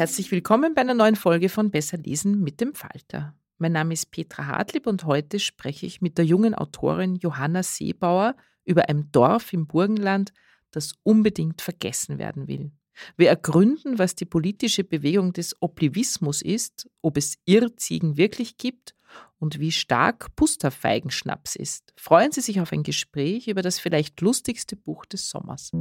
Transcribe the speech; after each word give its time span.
Herzlich 0.00 0.30
willkommen 0.30 0.72
bei 0.72 0.80
einer 0.80 0.94
neuen 0.94 1.14
Folge 1.14 1.50
von 1.50 1.70
Besser 1.70 1.98
lesen 1.98 2.40
mit 2.40 2.62
dem 2.62 2.74
Falter. 2.74 3.34
Mein 3.58 3.72
Name 3.72 3.92
ist 3.92 4.10
Petra 4.10 4.46
Hartlieb 4.46 4.86
und 4.86 5.04
heute 5.04 5.38
spreche 5.38 5.84
ich 5.84 6.00
mit 6.00 6.16
der 6.16 6.24
jungen 6.24 6.54
Autorin 6.54 7.16
Johanna 7.16 7.62
Seebauer 7.62 8.34
über 8.64 8.88
ein 8.88 9.12
Dorf 9.12 9.52
im 9.52 9.66
Burgenland, 9.66 10.32
das 10.70 10.94
unbedingt 11.02 11.60
vergessen 11.60 12.18
werden 12.18 12.48
will. 12.48 12.72
Wir 13.18 13.28
ergründen, 13.28 13.98
was 13.98 14.14
die 14.14 14.24
politische 14.24 14.84
Bewegung 14.84 15.34
des 15.34 15.54
Oblivismus 15.60 16.40
ist, 16.40 16.88
ob 17.02 17.18
es 17.18 17.36
Irrziegen 17.44 18.16
wirklich 18.16 18.56
gibt 18.56 18.94
und 19.38 19.60
wie 19.60 19.70
stark 19.70 20.34
Pusterfeigenschnaps 20.34 21.56
ist. 21.56 21.92
Freuen 21.98 22.32
Sie 22.32 22.40
sich 22.40 22.62
auf 22.62 22.72
ein 22.72 22.84
Gespräch 22.84 23.48
über 23.48 23.60
das 23.60 23.78
vielleicht 23.78 24.22
lustigste 24.22 24.76
Buch 24.76 25.04
des 25.04 25.28
Sommers. 25.28 25.72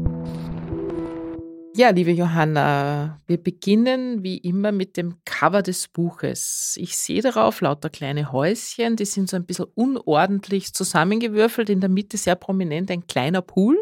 Ja, 1.79 1.91
liebe 1.91 2.11
Johanna, 2.11 3.21
wir 3.25 3.41
beginnen 3.41 4.21
wie 4.21 4.37
immer 4.37 4.73
mit 4.73 4.97
dem 4.97 5.23
Cover 5.23 5.61
des 5.61 5.87
Buches. 5.87 6.75
Ich 6.77 6.97
sehe 6.97 7.21
darauf 7.21 7.61
lauter 7.61 7.89
kleine 7.89 8.33
Häuschen, 8.33 8.97
die 8.97 9.05
sind 9.05 9.29
so 9.29 9.37
ein 9.37 9.45
bisschen 9.45 9.67
unordentlich 9.75 10.73
zusammengewürfelt, 10.73 11.69
in 11.69 11.79
der 11.79 11.89
Mitte 11.89 12.17
sehr 12.17 12.35
prominent 12.35 12.91
ein 12.91 13.07
kleiner 13.07 13.41
Pool. 13.41 13.81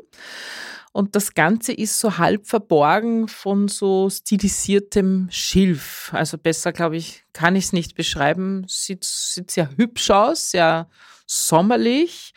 Und 0.93 1.15
das 1.15 1.33
Ganze 1.33 1.73
ist 1.73 1.99
so 1.99 2.19
halb 2.19 2.45
verborgen 2.45 3.27
von 3.27 3.67
so 3.67 4.11
stilisiertem 4.11 5.27
Schilf. 5.31 6.11
Also 6.13 6.37
besser, 6.37 6.73
glaube 6.73 6.97
ich, 6.97 7.23
kann 7.33 7.55
ich 7.55 7.65
es 7.65 7.73
nicht 7.73 7.95
beschreiben. 7.95 8.63
Sieht, 8.67 9.05
sieht 9.05 9.49
sehr 9.49 9.75
hübsch 9.75 10.11
aus, 10.11 10.51
sehr 10.51 10.87
sommerlich. 11.25 12.35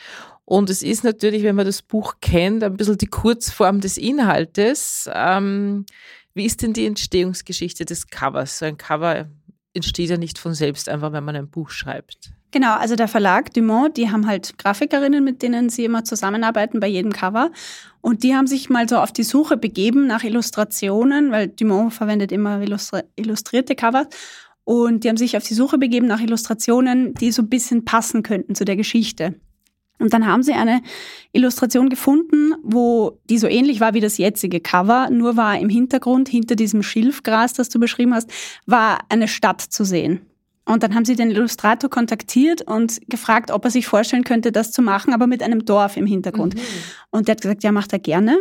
Und 0.50 0.68
es 0.68 0.82
ist 0.82 1.04
natürlich, 1.04 1.44
wenn 1.44 1.54
man 1.54 1.64
das 1.64 1.80
Buch 1.80 2.14
kennt, 2.20 2.64
ein 2.64 2.76
bisschen 2.76 2.98
die 2.98 3.06
Kurzform 3.06 3.80
des 3.80 3.96
Inhaltes. 3.96 5.08
Ähm, 5.14 5.86
wie 6.34 6.44
ist 6.44 6.62
denn 6.62 6.72
die 6.72 6.86
Entstehungsgeschichte 6.86 7.84
des 7.84 8.08
Covers? 8.08 8.58
So 8.58 8.64
ein 8.64 8.76
Cover 8.76 9.26
entsteht 9.74 10.10
ja 10.10 10.16
nicht 10.16 10.40
von 10.40 10.54
selbst, 10.54 10.88
einfach 10.88 11.12
wenn 11.12 11.22
man 11.22 11.36
ein 11.36 11.48
Buch 11.48 11.70
schreibt. 11.70 12.32
Genau, 12.50 12.74
also 12.74 12.96
der 12.96 13.06
Verlag 13.06 13.54
Dumont, 13.54 13.96
die 13.96 14.10
haben 14.10 14.26
halt 14.26 14.58
Grafikerinnen, 14.58 15.22
mit 15.22 15.40
denen 15.42 15.68
sie 15.68 15.84
immer 15.84 16.02
zusammenarbeiten 16.02 16.80
bei 16.80 16.88
jedem 16.88 17.12
Cover. 17.12 17.52
Und 18.00 18.24
die 18.24 18.34
haben 18.34 18.48
sich 18.48 18.68
mal 18.68 18.88
so 18.88 18.98
auf 18.98 19.12
die 19.12 19.22
Suche 19.22 19.56
begeben 19.56 20.08
nach 20.08 20.24
Illustrationen, 20.24 21.30
weil 21.30 21.46
Dumont 21.46 21.94
verwendet 21.94 22.32
immer 22.32 22.60
illustrierte 22.60 23.76
Covers. 23.76 24.08
Und 24.64 25.04
die 25.04 25.10
haben 25.10 25.16
sich 25.16 25.36
auf 25.36 25.44
die 25.44 25.54
Suche 25.54 25.78
begeben 25.78 26.08
nach 26.08 26.20
Illustrationen, 26.20 27.14
die 27.14 27.30
so 27.30 27.42
ein 27.42 27.48
bisschen 27.48 27.84
passen 27.84 28.24
könnten 28.24 28.56
zu 28.56 28.64
der 28.64 28.74
Geschichte. 28.74 29.36
Und 30.00 30.12
dann 30.12 30.26
haben 30.26 30.42
sie 30.42 30.52
eine 30.52 30.82
Illustration 31.32 31.88
gefunden, 31.88 32.54
wo 32.62 33.20
die 33.28 33.38
so 33.38 33.46
ähnlich 33.46 33.80
war 33.80 33.94
wie 33.94 34.00
das 34.00 34.18
jetzige 34.18 34.60
Cover, 34.60 35.10
nur 35.10 35.36
war 35.36 35.58
im 35.58 35.68
Hintergrund, 35.68 36.28
hinter 36.28 36.56
diesem 36.56 36.82
Schilfgras, 36.82 37.52
das 37.52 37.68
du 37.68 37.78
beschrieben 37.78 38.14
hast, 38.14 38.30
war 38.66 38.98
eine 39.08 39.28
Stadt 39.28 39.60
zu 39.60 39.84
sehen. 39.84 40.22
Und 40.64 40.82
dann 40.82 40.94
haben 40.94 41.04
sie 41.04 41.16
den 41.16 41.30
Illustrator 41.30 41.90
kontaktiert 41.90 42.62
und 42.62 43.00
gefragt, 43.08 43.50
ob 43.50 43.64
er 43.64 43.70
sich 43.70 43.86
vorstellen 43.86 44.24
könnte, 44.24 44.52
das 44.52 44.72
zu 44.72 44.82
machen, 44.82 45.12
aber 45.12 45.26
mit 45.26 45.42
einem 45.42 45.64
Dorf 45.64 45.96
im 45.96 46.06
Hintergrund. 46.06 46.54
Mhm. 46.54 46.60
Und 47.10 47.28
der 47.28 47.34
hat 47.34 47.42
gesagt, 47.42 47.62
ja, 47.62 47.72
macht 47.72 47.92
er 47.92 47.98
gerne. 47.98 48.38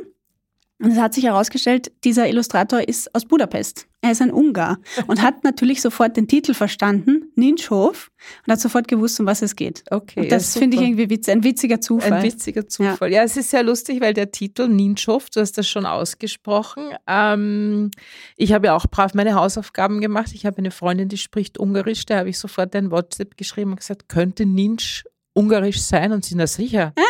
Und 0.81 0.91
es 0.91 0.97
hat 0.97 1.13
sich 1.13 1.25
herausgestellt, 1.25 1.91
dieser 2.05 2.29
Illustrator 2.29 2.87
ist 2.87 3.13
aus 3.13 3.25
Budapest. 3.25 3.85
Er 4.01 4.11
ist 4.11 4.21
ein 4.21 4.31
Ungar 4.31 4.77
und 5.07 5.21
hat 5.21 5.43
natürlich 5.43 5.81
sofort 5.81 6.15
den 6.15 6.29
Titel 6.29 6.53
verstanden, 6.53 7.33
Ninschhof, 7.35 8.09
und 8.47 8.53
hat 8.53 8.61
sofort 8.61 8.87
gewusst, 8.87 9.19
um 9.19 9.25
was 9.25 9.41
es 9.41 9.57
geht. 9.57 9.83
Okay. 9.91 10.21
Und 10.21 10.31
das 10.31 10.55
ja, 10.55 10.61
finde 10.61 10.77
ich 10.77 10.83
irgendwie 10.83 11.09
witz, 11.09 11.27
ein 11.27 11.43
witziger 11.43 11.81
Zufall. 11.81 12.13
Ein 12.13 12.23
witziger 12.23 12.65
Zufall. 12.65 13.11
Ja. 13.11 13.17
ja, 13.17 13.23
es 13.23 13.35
ist 13.35 13.49
sehr 13.49 13.63
lustig, 13.63 13.99
weil 13.99 14.13
der 14.13 14.31
Titel 14.31 14.69
Ninschhof, 14.69 15.29
du 15.29 15.41
hast 15.41 15.57
das 15.57 15.67
schon 15.67 15.85
ausgesprochen. 15.85 16.93
Ähm, 17.07 17.91
ich 18.37 18.53
habe 18.53 18.67
ja 18.67 18.75
auch 18.75 18.85
brav 18.87 19.13
meine 19.13 19.35
Hausaufgaben 19.35 19.99
gemacht. 19.99 20.31
Ich 20.33 20.45
habe 20.45 20.59
eine 20.59 20.71
Freundin, 20.71 21.09
die 21.09 21.17
spricht 21.17 21.57
Ungarisch, 21.57 22.05
da 22.05 22.19
habe 22.19 22.29
ich 22.29 22.39
sofort 22.39 22.73
ein 22.77 22.91
WhatsApp 22.91 23.35
geschrieben 23.35 23.71
und 23.71 23.77
gesagt, 23.81 24.07
könnte 24.07 24.45
Ninsch 24.45 25.03
ungarisch 25.33 25.81
sein 25.81 26.11
und 26.11 26.25
sind 26.25 26.37
da 26.37 26.47
sicher. 26.47 26.93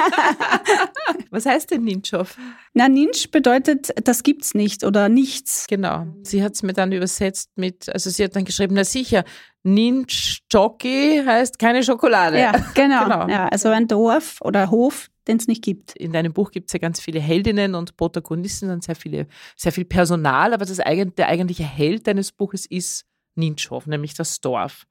Was 1.30 1.46
heißt 1.46 1.70
denn 1.70 1.84
Ninschov? 1.84 2.36
Na, 2.74 2.88
Ninsch 2.88 3.30
bedeutet, 3.30 3.90
das 4.04 4.22
gibt's 4.22 4.54
nicht 4.54 4.84
oder 4.84 5.08
nichts. 5.08 5.66
Genau. 5.68 6.06
Sie 6.22 6.42
hat 6.42 6.54
es 6.54 6.62
mir 6.62 6.72
dann 6.72 6.92
übersetzt 6.92 7.50
mit, 7.56 7.88
also 7.88 8.10
sie 8.10 8.24
hat 8.24 8.36
dann 8.36 8.44
geschrieben, 8.44 8.74
na 8.74 8.84
sicher, 8.84 9.24
Ninsch 9.62 10.40
Jockey 10.50 11.22
heißt 11.24 11.58
keine 11.58 11.82
Schokolade. 11.82 12.38
Ja, 12.38 12.52
genau. 12.74 13.04
genau. 13.04 13.28
Ja, 13.28 13.48
also 13.48 13.68
ein 13.68 13.88
Dorf 13.88 14.38
oder 14.40 14.70
Hof, 14.70 15.08
den 15.28 15.36
es 15.36 15.46
nicht 15.48 15.62
gibt. 15.62 15.94
In 15.96 16.12
deinem 16.12 16.32
Buch 16.32 16.50
gibt 16.50 16.70
es 16.70 16.72
ja 16.72 16.78
ganz 16.78 17.00
viele 17.00 17.20
Heldinnen 17.20 17.74
und 17.74 17.96
Protagonisten 17.96 18.70
und 18.70 18.82
sehr, 18.82 18.96
viele, 18.96 19.26
sehr 19.56 19.72
viel 19.72 19.84
Personal, 19.84 20.54
aber 20.54 20.64
das, 20.64 20.78
der 20.78 21.28
eigentliche 21.28 21.64
Held 21.64 22.06
deines 22.06 22.32
Buches 22.32 22.66
ist 22.66 23.04
Ninschhof, 23.34 23.86
nämlich 23.86 24.14
das 24.14 24.40
Dorf. 24.40 24.86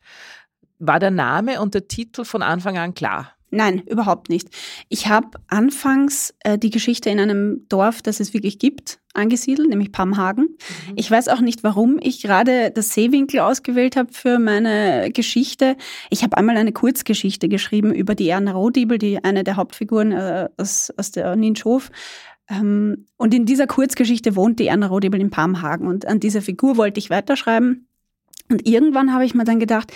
War 0.77 0.99
der 0.99 1.11
Name 1.11 1.61
und 1.61 1.73
der 1.73 1.87
Titel 1.87 2.23
von 2.23 2.41
Anfang 2.41 2.77
an 2.77 2.93
klar? 2.93 3.35
Nein, 3.51 3.81
überhaupt 3.87 4.29
nicht. 4.29 4.49
Ich 4.89 5.07
habe 5.07 5.39
anfangs 5.47 6.35
äh, 6.41 6.57
die 6.57 6.69
Geschichte 6.69 7.09
in 7.09 7.19
einem 7.19 7.65
Dorf, 7.67 8.01
das 8.01 8.19
es 8.19 8.33
wirklich 8.33 8.59
gibt, 8.59 8.99
angesiedelt, 9.13 9.69
nämlich 9.69 9.91
Pamhagen. 9.91 10.45
Mhm. 10.45 10.93
Ich 10.95 11.09
weiß 11.09 11.29
auch 11.29 11.41
nicht, 11.41 11.63
warum 11.63 11.97
ich 11.99 12.21
gerade 12.21 12.69
das 12.69 12.93
Seewinkel 12.93 13.39
ausgewählt 13.39 13.95
habe 13.95 14.13
für 14.13 14.37
meine 14.37 15.11
Geschichte. 15.11 15.77
Ich 16.11 16.23
habe 16.23 16.37
einmal 16.37 16.57
eine 16.57 16.73
Kurzgeschichte 16.73 17.49
geschrieben 17.49 17.93
über 17.93 18.13
die 18.13 18.29
Erna 18.29 18.51
Rohdiebel, 18.51 18.99
die 18.99 19.23
eine 19.23 19.43
der 19.43 19.55
Hauptfiguren 19.55 20.11
äh, 20.11 20.49
aus, 20.57 20.93
aus 20.95 21.11
der 21.11 21.35
Ninschhof. 21.35 21.89
Ähm, 22.49 23.07
und 23.17 23.33
in 23.33 23.45
dieser 23.45 23.65
Kurzgeschichte 23.65 24.35
wohnt 24.35 24.59
die 24.59 24.67
Erna 24.67 24.87
Rohdiebel 24.87 25.19
in 25.19 25.31
Pamhagen. 25.31 25.87
Und 25.87 26.05
an 26.07 26.19
dieser 26.19 26.43
Figur 26.43 26.77
wollte 26.77 26.99
ich 26.99 27.09
weiterschreiben. 27.09 27.87
Und 28.49 28.67
irgendwann 28.67 29.13
habe 29.13 29.25
ich 29.25 29.33
mir 29.33 29.43
dann 29.43 29.59
gedacht, 29.59 29.91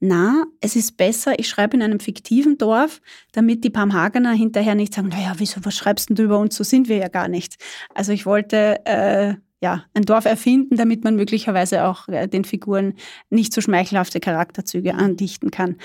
na, 0.00 0.44
es 0.60 0.76
ist 0.76 0.96
besser, 0.96 1.38
ich 1.38 1.48
schreibe 1.48 1.76
in 1.76 1.82
einem 1.82 2.00
fiktiven 2.00 2.56
Dorf, 2.56 3.02
damit 3.32 3.64
die 3.64 3.70
Pamhagener 3.70 4.32
hinterher 4.32 4.74
nicht 4.74 4.94
sagen, 4.94 5.08
naja, 5.08 5.34
wieso, 5.36 5.62
was 5.64 5.76
schreibst 5.76 6.08
du 6.10 6.22
über 6.22 6.38
uns, 6.38 6.56
so 6.56 6.64
sind 6.64 6.88
wir 6.88 6.96
ja 6.96 7.08
gar 7.08 7.28
nicht. 7.28 7.56
Also 7.94 8.12
ich 8.12 8.24
wollte 8.24 8.80
äh, 8.86 9.34
ja 9.60 9.84
ein 9.92 10.06
Dorf 10.06 10.24
erfinden, 10.24 10.76
damit 10.76 11.04
man 11.04 11.16
möglicherweise 11.16 11.84
auch 11.84 12.08
äh, 12.08 12.26
den 12.26 12.44
Figuren 12.44 12.94
nicht 13.28 13.52
so 13.52 13.60
schmeichelhafte 13.60 14.20
Charakterzüge 14.20 14.94
andichten 14.94 15.50
kann. 15.50 15.76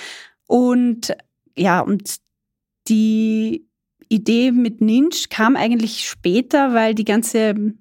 Und 0.48 1.14
ja, 1.58 1.82
und 1.82 2.16
die 2.88 3.68
Idee 4.08 4.52
mit 4.52 4.80
Ninch 4.80 5.30
kam 5.30 5.58
eigentlich 5.58 6.08
später, 6.08 6.74
weil 6.74 6.96
die 6.96 7.06
ganze 7.06 7.74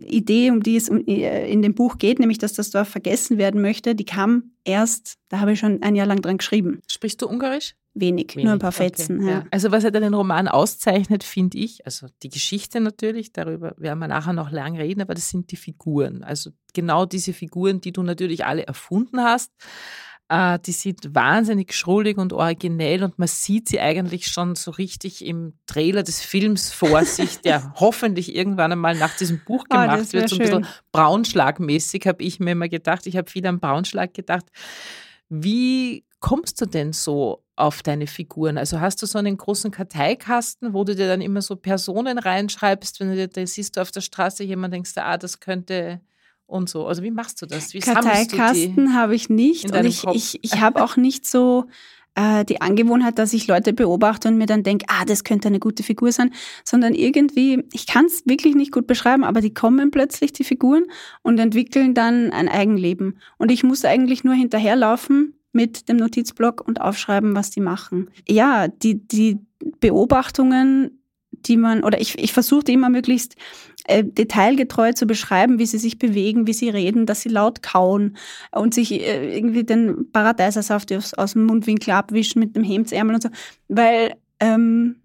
Idee, 0.00 0.50
um 0.50 0.62
die 0.62 0.76
es 0.76 0.88
äh, 0.88 1.50
in 1.50 1.62
dem 1.62 1.74
Buch 1.74 1.98
geht, 1.98 2.18
nämlich 2.18 2.38
dass 2.38 2.52
das 2.52 2.70
Dorf 2.70 2.88
vergessen 2.88 3.38
werden 3.38 3.60
möchte, 3.60 3.94
die 3.94 4.04
kam 4.04 4.52
erst, 4.64 5.18
da 5.28 5.40
habe 5.40 5.52
ich 5.52 5.58
schon 5.58 5.82
ein 5.82 5.94
Jahr 5.94 6.06
lang 6.06 6.22
dran 6.22 6.38
geschrieben. 6.38 6.80
Sprichst 6.90 7.22
du 7.22 7.28
Ungarisch? 7.28 7.74
Wenig, 7.94 8.34
Wenig. 8.34 8.44
nur 8.44 8.52
ein 8.52 8.58
paar 8.58 8.72
Fetzen. 8.72 9.20
Okay. 9.20 9.30
Ja. 9.30 9.44
Also 9.50 9.72
was 9.72 9.84
er 9.84 9.90
den 9.90 10.14
Roman 10.14 10.46
auszeichnet, 10.46 11.24
finde 11.24 11.58
ich, 11.58 11.84
also 11.84 12.06
die 12.22 12.28
Geschichte 12.28 12.80
natürlich, 12.80 13.32
darüber 13.32 13.74
werden 13.76 13.98
wir 13.98 14.08
nachher 14.08 14.32
noch 14.32 14.50
lang 14.50 14.76
reden, 14.76 15.00
aber 15.00 15.14
das 15.14 15.30
sind 15.30 15.50
die 15.50 15.56
Figuren. 15.56 16.22
Also 16.22 16.50
genau 16.74 17.06
diese 17.06 17.32
Figuren, 17.32 17.80
die 17.80 17.92
du 17.92 18.02
natürlich 18.02 18.44
alle 18.44 18.66
erfunden 18.66 19.20
hast. 19.20 19.52
Äh, 20.28 20.58
die 20.58 20.72
sind 20.72 21.14
wahnsinnig 21.14 21.72
schrullig 21.72 22.18
und 22.18 22.34
originell 22.34 23.02
und 23.02 23.18
man 23.18 23.28
sieht 23.28 23.68
sie 23.68 23.80
eigentlich 23.80 24.28
schon 24.28 24.56
so 24.56 24.70
richtig 24.70 25.24
im 25.24 25.54
Trailer 25.66 26.02
des 26.02 26.20
Films 26.20 26.70
vor 26.70 27.04
sich, 27.06 27.40
der 27.40 27.72
hoffentlich 27.76 28.34
irgendwann 28.34 28.72
einmal 28.72 28.94
nach 28.94 29.16
diesem 29.16 29.42
Buch 29.44 29.64
ah, 29.70 29.86
gemacht 29.86 30.08
oh, 30.10 30.12
wird. 30.12 30.28
So 30.28 30.36
ein 30.36 30.40
bisschen 30.40 30.66
Braunschlagmäßig 30.92 32.06
habe 32.06 32.22
ich 32.22 32.40
mir 32.40 32.52
immer 32.52 32.68
gedacht. 32.68 33.06
Ich 33.06 33.16
habe 33.16 33.30
viel 33.30 33.46
an 33.46 33.58
Braunschlag 33.58 34.12
gedacht. 34.12 34.44
Wie 35.30 36.04
kommst 36.20 36.60
du 36.60 36.66
denn 36.66 36.92
so 36.92 37.42
auf 37.56 37.82
deine 37.82 38.06
Figuren? 38.06 38.58
Also 38.58 38.80
hast 38.80 39.00
du 39.00 39.06
so 39.06 39.18
einen 39.18 39.38
großen 39.38 39.70
Karteikasten, 39.70 40.74
wo 40.74 40.84
du 40.84 40.94
dir 40.94 41.08
dann 41.08 41.22
immer 41.22 41.40
so 41.40 41.56
Personen 41.56 42.18
reinschreibst, 42.18 43.00
wenn 43.00 43.08
du 43.08 43.14
dir 43.16 43.28
da 43.28 43.46
siehst 43.46 43.76
du 43.76 43.80
auf 43.80 43.92
der 43.92 44.02
Straße 44.02 44.44
jemand 44.44 44.74
denkst, 44.74 44.92
ah, 44.96 45.16
das 45.16 45.40
könnte 45.40 46.02
und 46.48 46.68
so. 46.68 46.86
Also 46.86 47.02
wie 47.04 47.10
machst 47.12 47.40
du 47.40 47.46
das? 47.46 47.74
Wie 47.74 47.78
Karteikasten 47.78 48.94
habe 48.94 49.14
ich 49.14 49.28
nicht 49.28 49.70
und 49.70 49.84
ich, 49.84 50.04
ich, 50.12 50.40
ich 50.42 50.60
habe 50.60 50.82
auch 50.82 50.96
nicht 50.96 51.26
so 51.26 51.66
äh, 52.14 52.44
die 52.44 52.60
Angewohnheit, 52.60 53.18
dass 53.18 53.34
ich 53.34 53.46
Leute 53.46 53.72
beobachte 53.72 54.28
und 54.28 54.38
mir 54.38 54.46
dann 54.46 54.62
denke, 54.62 54.86
ah, 54.88 55.04
das 55.04 55.24
könnte 55.24 55.48
eine 55.48 55.60
gute 55.60 55.82
Figur 55.82 56.10
sein, 56.10 56.32
sondern 56.64 56.94
irgendwie, 56.94 57.64
ich 57.72 57.86
kann 57.86 58.06
es 58.06 58.26
wirklich 58.26 58.56
nicht 58.56 58.72
gut 58.72 58.86
beschreiben, 58.86 59.24
aber 59.24 59.42
die 59.42 59.52
kommen 59.54 59.90
plötzlich, 59.90 60.32
die 60.32 60.44
Figuren, 60.44 60.84
und 61.22 61.38
entwickeln 61.38 61.94
dann 61.94 62.32
ein 62.32 62.48
Eigenleben. 62.48 63.18
Und 63.36 63.52
ich 63.52 63.62
muss 63.62 63.84
eigentlich 63.84 64.24
nur 64.24 64.34
hinterherlaufen 64.34 65.34
mit 65.52 65.88
dem 65.88 65.98
Notizblock 65.98 66.66
und 66.66 66.80
aufschreiben, 66.80 67.36
was 67.36 67.50
die 67.50 67.60
machen. 67.60 68.10
Ja, 68.26 68.68
die, 68.68 69.06
die 69.06 69.38
Beobachtungen 69.80 70.98
die 71.46 71.56
man, 71.56 71.84
oder 71.84 72.00
ich, 72.00 72.18
ich 72.18 72.32
versuche 72.32 72.72
immer 72.72 72.88
möglichst 72.88 73.36
äh, 73.88 74.04
detailgetreu 74.04 74.92
zu 74.92 75.06
beschreiben, 75.06 75.58
wie 75.58 75.66
sie 75.66 75.78
sich 75.78 75.98
bewegen, 75.98 76.46
wie 76.46 76.52
sie 76.52 76.68
reden, 76.68 77.06
dass 77.06 77.22
sie 77.22 77.28
laut 77.28 77.62
kauen 77.62 78.16
und 78.52 78.74
sich 78.74 78.92
äh, 78.92 79.36
irgendwie 79.36 79.64
den 79.64 80.12
Paradeisersaft 80.12 80.92
aus, 80.92 81.14
aus 81.14 81.32
dem 81.32 81.44
Mundwinkel 81.44 81.92
abwischen 81.92 82.40
mit 82.40 82.54
dem 82.54 82.64
Hemdsärmel 82.64 83.14
und 83.14 83.22
so. 83.22 83.30
Weil, 83.68 84.14
ähm, 84.40 84.96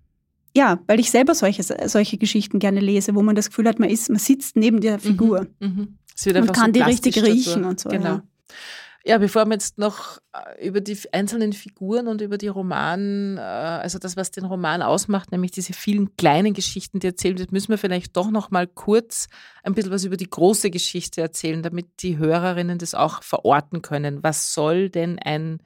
ja, 0.55 0.79
weil 0.85 0.99
ich 0.99 1.09
selber 1.11 1.33
solche, 1.33 1.63
solche 1.63 2.17
Geschichten 2.17 2.59
gerne 2.59 2.79
lese, 2.79 3.15
wo 3.15 3.21
man 3.23 3.35
das 3.35 3.49
Gefühl 3.49 3.67
hat, 3.67 3.79
man 3.79 3.89
ist, 3.89 4.09
man 4.09 4.19
sitzt 4.19 4.55
neben 4.55 4.81
der 4.81 4.99
Figur 4.99 5.47
mhm, 5.59 5.97
mhm. 6.25 6.35
und 6.35 6.53
kann 6.53 6.67
so 6.67 6.71
die 6.73 6.81
richtig 6.81 7.23
riechen 7.23 7.63
und 7.63 7.79
so. 7.79 7.89
Genau. 7.89 8.05
Ja. 8.05 8.23
Ja, 9.05 9.17
bevor 9.17 9.45
wir 9.47 9.53
jetzt 9.53 9.77
noch 9.77 10.19
äh, 10.31 10.65
über 10.65 10.79
die 10.79 10.97
einzelnen 11.11 11.51
Figuren 11.51 12.07
und 12.07 12.21
über 12.21 12.37
die 12.37 12.47
Roman, 12.47 13.35
äh, 13.37 13.41
also 13.41 13.99
das, 13.99 14.15
was 14.15 14.31
den 14.31 14.45
Roman 14.45 14.81
ausmacht, 14.81 15.29
nämlich 15.33 15.51
diese 15.51 15.73
vielen 15.73 16.15
kleinen 16.15 16.53
Geschichten, 16.53 16.99
die 16.99 17.07
erzählt 17.07 17.37
wird, 17.37 17.51
müssen 17.51 17.67
wir 17.69 17.77
vielleicht 17.77 18.15
doch 18.15 18.31
noch 18.31 18.49
mal 18.49 18.65
kurz 18.65 19.27
ein 19.61 19.73
bisschen 19.73 19.91
was 19.91 20.05
über 20.05 20.15
die 20.15 20.29
große 20.29 20.71
Geschichte 20.71 21.19
erzählen, 21.19 21.61
damit 21.61 21.87
die 21.99 22.17
Hörerinnen 22.17 22.77
das 22.77 22.95
auch 22.95 23.23
verorten 23.23 23.81
können. 23.81 24.23
Was 24.23 24.53
soll 24.53 24.89
denn 24.89 25.19
ein 25.19 25.61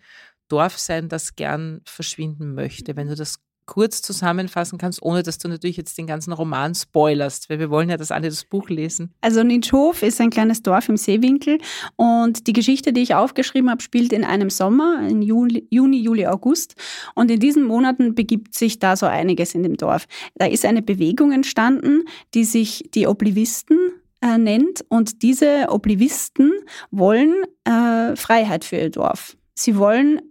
Dorf 0.48 0.80
sein, 0.80 1.07
das 1.07 1.36
gern 1.36 1.81
verschwinden 1.86 2.56
möchte? 2.56 2.95
Wenn 2.95 3.07
du 3.07 3.16
das 3.16 3.38
kurz 3.68 4.02
zusammenfassen 4.02 4.80
kannst, 4.80 5.04
ohne 5.04 5.22
dass 5.22 5.38
du 5.38 5.48
natürlich 5.48 5.78
jetzt 5.78 5.98
den 5.98 6.08
ganzen 6.08 6.34
Roman 6.34 6.74
spoilerst, 6.74 7.50
weil 7.50 7.60
wir 7.60 7.69
wollen 7.69 7.90
ja, 7.90 7.98
dass 7.98 8.12
alle 8.12 8.30
das 8.30 8.46
Buch 8.46 8.69
lesen. 8.69 9.14
Also 9.22 9.44
Nitschhof 9.44 10.02
ist 10.02 10.19
ein 10.19 10.31
kleines 10.31 10.64
Dorf 10.64 10.90
im 10.90 10.98
Seewinkel 10.98 11.60
und 11.96 12.48
die 12.48 12.54
Geschichte, 12.54 12.94
die 12.94 13.02
ich 13.02 13.14
aufgeschrieben 13.14 13.69
habe, 13.69 13.84
spielt 13.84 14.14
in 14.14 14.24
einem 14.24 14.50
Sommer, 14.50 15.08
in 15.08 15.22
Juli, 15.22 15.68
Juni, 15.69 16.02
Juli, 16.02 16.25
August 16.25 16.75
und 17.14 17.30
in 17.30 17.40
diesen 17.40 17.64
Monaten 17.64 18.16
begibt 18.16 18.56
sich 18.56 18.80
da 18.80 18.96
so 18.96 19.06
einiges 19.06 19.54
in 19.54 19.64
dem 19.64 19.78
Dorf. 19.78 20.08
Da 20.36 20.48
ist 20.48 20.66
eine 20.66 20.81
Bewegung 20.81 21.31
entstanden, 21.31 22.06
die 22.34 22.46
sich 22.46 22.90
die 22.96 23.06
Oblivisten 23.06 23.78
äh, 24.22 24.38
nennt 24.38 24.86
und 24.90 25.22
diese 25.22 25.68
Oblivisten 25.70 26.54
wollen 26.90 27.34
äh, 27.66 28.16
Freiheit 28.16 28.63
für 28.63 28.78
ihr 28.78 28.90
Dorf. 28.90 29.36
Sie 29.54 29.78
wollen 29.78 30.22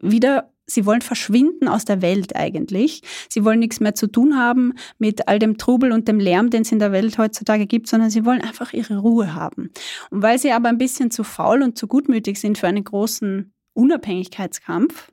wieder 0.00 0.52
Sie 0.66 0.84
wollen 0.84 1.00
verschwinden 1.00 1.68
aus 1.68 1.84
der 1.84 2.02
Welt 2.02 2.34
eigentlich. 2.34 3.02
Sie 3.28 3.44
wollen 3.44 3.60
nichts 3.60 3.78
mehr 3.78 3.94
zu 3.94 4.08
tun 4.08 4.36
haben 4.36 4.74
mit 4.98 5.28
all 5.28 5.38
dem 5.38 5.58
Trubel 5.58 5.92
und 5.92 6.08
dem 6.08 6.18
Lärm, 6.18 6.50
den 6.50 6.62
es 6.62 6.72
in 6.72 6.80
der 6.80 6.90
Welt 6.90 7.18
heutzutage 7.18 7.66
gibt, 7.66 7.86
sondern 7.86 8.10
sie 8.10 8.24
wollen 8.24 8.42
einfach 8.42 8.72
ihre 8.72 8.98
Ruhe 8.98 9.34
haben. 9.34 9.70
Und 10.10 10.22
weil 10.22 10.38
sie 10.38 10.50
aber 10.50 10.68
ein 10.68 10.78
bisschen 10.78 11.10
zu 11.10 11.22
faul 11.22 11.62
und 11.62 11.78
zu 11.78 11.86
gutmütig 11.86 12.40
sind 12.40 12.58
für 12.58 12.66
einen 12.66 12.84
großen 12.84 13.52
Unabhängigkeitskampf, 13.74 15.12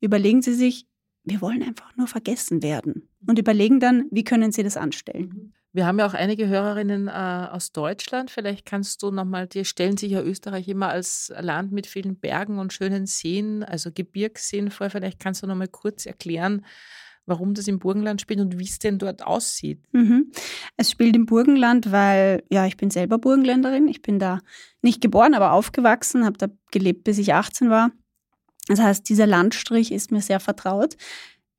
überlegen 0.00 0.40
sie 0.40 0.54
sich, 0.54 0.86
wir 1.24 1.40
wollen 1.40 1.62
einfach 1.62 1.94
nur 1.96 2.06
vergessen 2.06 2.62
werden 2.62 3.08
und 3.26 3.38
überlegen 3.38 3.80
dann, 3.80 4.06
wie 4.10 4.24
können 4.24 4.52
sie 4.52 4.62
das 4.62 4.76
anstellen. 4.76 5.54
Wir 5.74 5.86
haben 5.86 5.98
ja 5.98 6.06
auch 6.06 6.14
einige 6.14 6.46
Hörerinnen 6.46 7.08
äh, 7.08 7.10
aus 7.50 7.72
Deutschland. 7.72 8.30
Vielleicht 8.30 8.64
kannst 8.64 9.02
du 9.02 9.10
nochmal, 9.10 9.48
die 9.48 9.64
stellen 9.64 9.96
sich 9.96 10.12
ja 10.12 10.22
Österreich 10.22 10.68
immer 10.68 10.88
als 10.88 11.32
Land 11.36 11.72
mit 11.72 11.88
vielen 11.88 12.14
Bergen 12.14 12.60
und 12.60 12.72
schönen 12.72 13.06
Seen, 13.06 13.64
also 13.64 13.90
Gebirgsseen 13.92 14.70
vor. 14.70 14.88
Vielleicht 14.88 15.18
kannst 15.18 15.42
du 15.42 15.48
nochmal 15.48 15.66
kurz 15.66 16.06
erklären, 16.06 16.64
warum 17.26 17.54
das 17.54 17.66
im 17.66 17.80
Burgenland 17.80 18.20
spielt 18.20 18.38
und 18.38 18.56
wie 18.56 18.64
es 18.64 18.78
denn 18.78 19.00
dort 19.00 19.26
aussieht. 19.26 19.82
Mhm. 19.90 20.30
Es 20.76 20.92
spielt 20.92 21.16
im 21.16 21.26
Burgenland, 21.26 21.90
weil, 21.90 22.44
ja, 22.50 22.66
ich 22.66 22.76
bin 22.76 22.90
selber 22.90 23.18
Burgenländerin. 23.18 23.88
Ich 23.88 24.00
bin 24.00 24.20
da 24.20 24.38
nicht 24.80 25.00
geboren, 25.00 25.34
aber 25.34 25.50
aufgewachsen, 25.50 26.24
habe 26.24 26.38
da 26.38 26.46
gelebt, 26.70 27.02
bis 27.02 27.18
ich 27.18 27.34
18 27.34 27.68
war. 27.68 27.90
Das 28.68 28.78
heißt, 28.78 29.08
dieser 29.08 29.26
Landstrich 29.26 29.90
ist 29.90 30.12
mir 30.12 30.22
sehr 30.22 30.38
vertraut. 30.38 30.96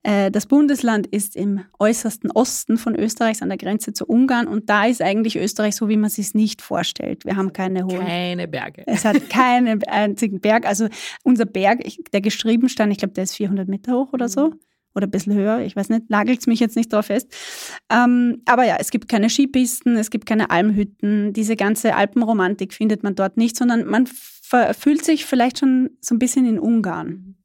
Äh, 0.06 0.30
das 0.30 0.46
Bundesland 0.46 1.08
ist 1.08 1.36
im 1.36 1.62
äußersten 1.80 2.30
Osten 2.30 2.78
von 2.78 2.96
Österreich, 2.96 3.42
an 3.42 3.50
der 3.50 3.58
Grenze 3.58 3.92
zu 3.92 4.06
Ungarn. 4.06 4.48
Und 4.48 4.70
da 4.70 4.86
ist 4.86 5.02
eigentlich 5.02 5.36
Österreich 5.36 5.76
so, 5.76 5.90
wie 5.90 5.98
man 5.98 6.08
es 6.08 6.16
sich 6.16 6.36
nicht 6.36 6.62
vorstellt. 6.62 7.26
Wir 7.26 7.36
haben 7.36 7.54
keine 7.54 7.86
hohen. 7.86 8.06
Keine 8.06 8.48
Berge. 8.48 8.84
Es 8.86 9.04
hat 9.04 9.30
keinen 9.32 9.84
einzigen 9.86 10.40
Berg. 10.40 10.68
Also 10.68 10.90
unser 11.24 11.46
Berg, 11.46 11.84
der 12.14 12.22
geschrieben 12.22 12.70
stand, 12.70 12.92
ich 12.92 13.00
glaube, 13.00 13.16
der 13.16 13.24
ist 13.24 13.36
400 13.36 13.68
Meter 13.68 13.94
hoch 13.94 14.14
oder 14.14 14.30
so. 14.30 14.50
Mhm. 14.50 14.60
Oder 14.94 15.08
ein 15.08 15.12
bisschen 15.12 15.34
höher, 15.34 15.60
ich 15.60 15.76
weiß 15.76 15.90
nicht, 15.90 16.10
nagelt 16.10 16.40
es 16.40 16.48
mich 16.48 16.62
jetzt 16.62 16.78
nicht 16.78 16.94
drauf 16.94 17.08
fest. 17.08 17.28
Ähm, 17.92 18.44
aber 18.46 18.64
ja, 18.64 18.78
es 18.80 18.92
gibt 18.92 19.10
keine 19.10 19.30
Skipisten, 19.30 19.98
es 19.98 20.10
gibt 20.10 20.26
keine 20.26 20.52
Almhütten. 20.52 21.34
Diese 21.34 21.58
ganze 21.58 21.96
Alpenromantik 21.96 22.74
findet 22.74 23.04
man 23.04 23.14
dort 23.14 23.36
nicht, 23.36 23.58
sondern 23.58 23.86
man 23.88 24.08
fühlt 24.08 25.04
sich 25.04 25.26
vielleicht 25.26 25.60
schon 25.60 25.90
so 26.00 26.16
ein 26.16 26.20
bisschen 26.20 26.46
in 26.46 26.60
Ungarn. 26.60 27.36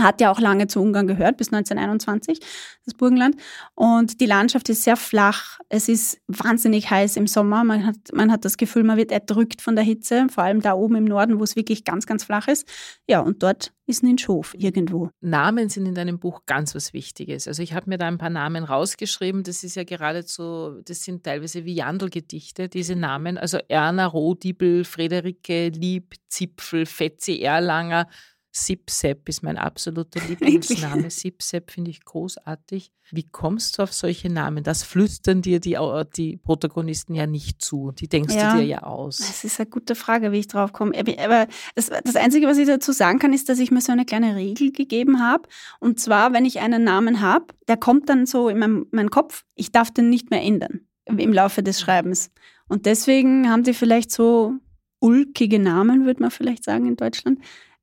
Hat 0.00 0.20
ja 0.20 0.30
auch 0.30 0.40
lange 0.40 0.66
zu 0.68 0.80
Ungarn 0.80 1.06
gehört, 1.06 1.36
bis 1.36 1.52
1921, 1.52 2.40
das 2.84 2.94
Burgenland. 2.94 3.36
Und 3.74 4.20
die 4.20 4.26
Landschaft 4.26 4.68
ist 4.68 4.84
sehr 4.84 4.96
flach. 4.96 5.58
Es 5.68 5.88
ist 5.88 6.20
wahnsinnig 6.28 6.90
heiß 6.90 7.16
im 7.16 7.26
Sommer. 7.26 7.64
Man 7.64 7.84
hat, 7.84 7.96
man 8.12 8.30
hat 8.30 8.44
das 8.44 8.56
Gefühl, 8.56 8.84
man 8.84 8.96
wird 8.96 9.10
erdrückt 9.10 9.60
von 9.60 9.74
der 9.74 9.84
Hitze, 9.84 10.26
vor 10.30 10.44
allem 10.44 10.60
da 10.60 10.74
oben 10.74 10.96
im 10.96 11.04
Norden, 11.04 11.38
wo 11.38 11.44
es 11.44 11.56
wirklich 11.56 11.84
ganz, 11.84 12.06
ganz 12.06 12.24
flach 12.24 12.48
ist. 12.48 12.68
Ja, 13.08 13.20
und 13.20 13.42
dort 13.42 13.72
ist 13.88 14.02
ein 14.02 14.18
Schof 14.18 14.54
irgendwo. 14.56 15.10
Namen 15.20 15.68
sind 15.68 15.86
in 15.86 15.94
deinem 15.94 16.18
Buch 16.18 16.42
ganz 16.46 16.74
was 16.74 16.92
Wichtiges. 16.92 17.48
Also 17.48 17.62
ich 17.62 17.72
habe 17.72 17.88
mir 17.88 17.98
da 17.98 18.06
ein 18.06 18.18
paar 18.18 18.30
Namen 18.30 18.64
rausgeschrieben. 18.64 19.42
Das 19.42 19.64
ist 19.64 19.76
ja 19.76 19.84
geradezu, 19.84 20.80
das 20.84 21.02
sind 21.02 21.24
teilweise 21.24 21.64
wie 21.64 21.74
Jandl-Gedichte, 21.74 22.68
diese 22.68 22.96
Namen. 22.96 23.38
Also 23.38 23.58
Erna, 23.68 24.06
Rohdibel, 24.06 24.84
Friederike, 24.84 25.68
Lieb, 25.70 26.14
Zipfel, 26.28 26.84
Fetzi, 26.86 27.40
Erlanger. 27.40 28.08
Sipsep 28.50 29.28
ist 29.28 29.42
mein 29.42 29.56
absoluter 29.58 30.20
Lieblingsname. 30.28 31.10
Sipsep 31.10 31.70
finde 31.70 31.90
ich 31.90 32.04
großartig. 32.04 32.90
Wie 33.10 33.22
kommst 33.22 33.78
du 33.78 33.82
auf 33.82 33.92
solche 33.92 34.30
Namen? 34.30 34.64
Das 34.64 34.82
flüstern 34.82 35.42
dir 35.42 35.60
die, 35.60 35.78
die 36.16 36.36
Protagonisten 36.38 37.14
ja 37.14 37.26
nicht 37.26 37.62
zu. 37.62 37.92
Die 37.92 38.08
denkst 38.08 38.34
ja, 38.34 38.52
du 38.52 38.58
dir 38.58 38.66
ja 38.66 38.82
aus. 38.82 39.18
Das 39.18 39.44
ist 39.44 39.60
eine 39.60 39.68
gute 39.68 39.94
Frage, 39.94 40.32
wie 40.32 40.38
ich 40.38 40.48
drauf 40.48 40.72
komme. 40.72 40.92
Aber 40.98 41.46
das, 41.74 41.90
das 42.04 42.16
Einzige, 42.16 42.46
was 42.46 42.58
ich 42.58 42.66
dazu 42.66 42.92
sagen 42.92 43.18
kann, 43.18 43.32
ist, 43.32 43.48
dass 43.48 43.58
ich 43.58 43.70
mir 43.70 43.80
so 43.80 43.92
eine 43.92 44.04
kleine 44.04 44.36
Regel 44.36 44.72
gegeben 44.72 45.20
habe. 45.20 45.48
Und 45.80 46.00
zwar, 46.00 46.32
wenn 46.32 46.44
ich 46.44 46.60
einen 46.60 46.84
Namen 46.84 47.20
habe, 47.20 47.46
der 47.68 47.76
kommt 47.76 48.08
dann 48.08 48.26
so 48.26 48.48
in 48.48 48.58
meinem, 48.58 48.86
meinen 48.90 49.10
Kopf. 49.10 49.44
Ich 49.54 49.72
darf 49.72 49.90
den 49.90 50.10
nicht 50.10 50.30
mehr 50.30 50.42
ändern 50.42 50.80
im 51.06 51.32
Laufe 51.32 51.62
des 51.62 51.80
Schreibens. 51.80 52.30
Und 52.68 52.84
deswegen 52.84 53.48
haben 53.48 53.62
die 53.62 53.72
vielleicht 53.72 54.10
so 54.10 54.54
ulkige 55.00 55.58
Namen, 55.58 56.04
würde 56.04 56.20
man 56.20 56.30
vielleicht 56.30 56.64
sagen 56.64 56.86
in 56.86 56.96
Deutschland 56.96 57.38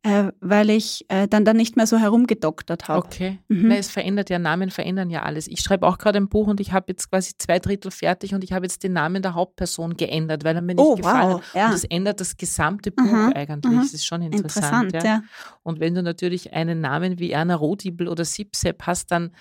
äh, 0.05 0.31
weil 0.39 0.69
ich 0.69 1.03
äh, 1.07 1.27
dann 1.27 1.45
da 1.45 1.53
nicht 1.55 1.77
mehr 1.77 1.88
so 1.88 1.97
herumgedoktert 1.97 2.88
habe. 2.88 3.03
Okay. 3.03 3.39
Mhm. 3.47 3.69
Na, 3.69 3.75
es 3.75 3.89
verändert 3.89 4.29
ja, 4.29 4.38
Namen 4.38 4.69
verändern 4.69 5.09
ja 5.09 5.24
alles. 5.24 5.47
Ich 5.47 5.62
schreibe 5.62 5.88
auch 5.88 5.97
gerade 5.97 6.19
ein 6.19 6.29
Buch 6.29 6.45
und 6.45 6.59
ich 6.59 6.74
habe 6.74 6.85
jetzt 6.89 7.09
quasi 7.09 7.31
zwei 7.39 7.57
Drittel 7.57 7.89
fertig 7.89 8.35
und 8.35 8.43
ich 8.43 8.53
habe 8.53 8.65
jetzt 8.65 8.83
den 8.83 8.93
Namen 8.93 9.24
der 9.24 9.33
Hauptperson 9.33 9.97
geändert, 9.97 10.43
weil 10.43 10.55
er 10.55 10.62
mir 10.62 10.75
nicht 10.75 10.85
oh, 10.85 10.95
gefallen 10.95 11.33
wow. 11.33 11.41
hat. 11.41 11.55
Ja. 11.55 11.65
Und 11.65 11.74
das 11.74 11.85
ändert 11.85 12.21
das 12.21 12.38
gesamte 12.38 12.91
Buch 12.91 13.03
mhm. 13.03 13.33
eigentlich. 13.33 13.74
Mhm. 13.74 13.79
Das 13.79 13.93
ist 13.95 14.05
schon 14.05 14.21
interessant. 14.21 14.93
interessant 14.93 14.93
ja. 14.93 15.03
ja. 15.03 15.24
Und 15.63 15.79
wenn 15.79 15.95
du 15.95 16.03
natürlich 16.03 16.53
einen 16.53 16.81
Namen 16.81 17.17
wie 17.17 17.31
Erna 17.31 17.55
Rodibel 17.55 18.07
oder 18.07 18.25
Sipsep 18.25 18.83
hast, 18.83 19.09
dann, 19.09 19.31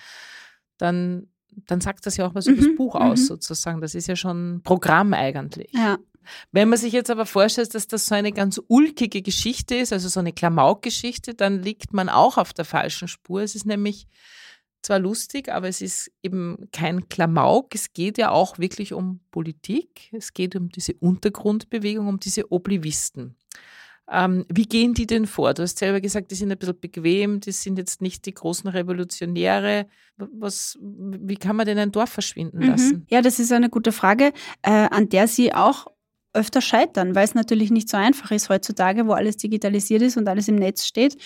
dann 0.79 1.27
dann 1.67 1.79
sagt 1.79 2.05
das 2.05 2.17
ja 2.17 2.27
auch 2.27 2.35
was 2.35 2.47
mhm, 2.47 2.55
über 2.55 2.67
das 2.67 2.75
Buch 2.75 2.95
aus, 2.95 3.21
mhm. 3.21 3.25
sozusagen. 3.25 3.79
Das 3.79 3.95
ist 3.95 4.07
ja 4.07 4.17
schon 4.17 4.61
Programm 4.63 5.13
eigentlich. 5.13 5.71
Ja. 5.71 5.97
Wenn 6.51 6.69
man 6.69 6.79
sich 6.79 6.93
jetzt 6.93 7.09
aber 7.09 7.25
vorstellt, 7.25 7.73
dass 7.73 7.87
das 7.87 8.07
so 8.07 8.15
eine 8.15 8.31
ganz 8.31 8.61
ulkige 8.67 9.21
Geschichte 9.21 9.75
ist, 9.75 9.93
also 9.93 10.09
so 10.09 10.19
eine 10.19 10.33
Klamauk-Geschichte, 10.33 11.33
dann 11.33 11.61
liegt 11.61 11.93
man 11.93 12.09
auch 12.09 12.37
auf 12.37 12.53
der 12.53 12.65
falschen 12.65 13.07
Spur. 13.07 13.41
Es 13.41 13.55
ist 13.55 13.65
nämlich 13.65 14.07
zwar 14.81 14.99
lustig, 14.99 15.51
aber 15.51 15.67
es 15.67 15.81
ist 15.81 16.11
eben 16.21 16.69
kein 16.71 17.09
Klamauk. 17.09 17.73
Es 17.73 17.93
geht 17.93 18.17
ja 18.17 18.29
auch 18.31 18.59
wirklich 18.59 18.93
um 18.93 19.19
Politik. 19.31 20.09
Es 20.13 20.33
geht 20.33 20.55
um 20.55 20.69
diese 20.69 20.93
Untergrundbewegung, 20.93 22.07
um 22.07 22.19
diese 22.19 22.51
Oblivisten. 22.51 23.35
Ähm, 24.11 24.45
wie 24.49 24.67
gehen 24.67 24.93
die 24.93 25.07
denn 25.07 25.25
vor? 25.25 25.53
Du 25.55 25.63
hast 25.63 25.79
selber 25.79 25.99
gesagt, 25.99 26.29
die 26.29 26.35
sind 26.35 26.51
ein 26.51 26.57
bisschen 26.57 26.79
bequem, 26.79 27.39
die 27.39 27.51
sind 27.51 27.79
jetzt 27.79 28.01
nicht 28.01 28.25
die 28.27 28.35
großen 28.35 28.69
Revolutionäre. 28.69 29.87
Was, 30.17 30.77
wie 30.79 31.37
kann 31.37 31.55
man 31.55 31.65
denn 31.65 31.79
ein 31.79 31.91
Dorf 31.91 32.11
verschwinden 32.11 32.59
mhm. 32.59 32.67
lassen? 32.67 33.07
Ja, 33.09 33.21
das 33.21 33.39
ist 33.39 33.51
eine 33.51 33.69
gute 33.69 33.91
Frage, 33.91 34.31
äh, 34.61 34.69
an 34.69 35.09
der 35.09 35.27
Sie 35.27 35.53
auch 35.53 35.87
öfter 36.35 36.61
scheitern, 36.61 37.15
weil 37.15 37.25
es 37.25 37.35
natürlich 37.35 37.71
nicht 37.71 37.89
so 37.89 37.97
einfach 37.97 38.31
ist 38.31 38.49
heutzutage, 38.49 39.07
wo 39.07 39.13
alles 39.13 39.37
digitalisiert 39.37 40.01
ist 40.01 40.17
und 40.17 40.27
alles 40.27 40.47
im 40.47 40.55
Netz 40.55 40.85
steht. 40.85 41.17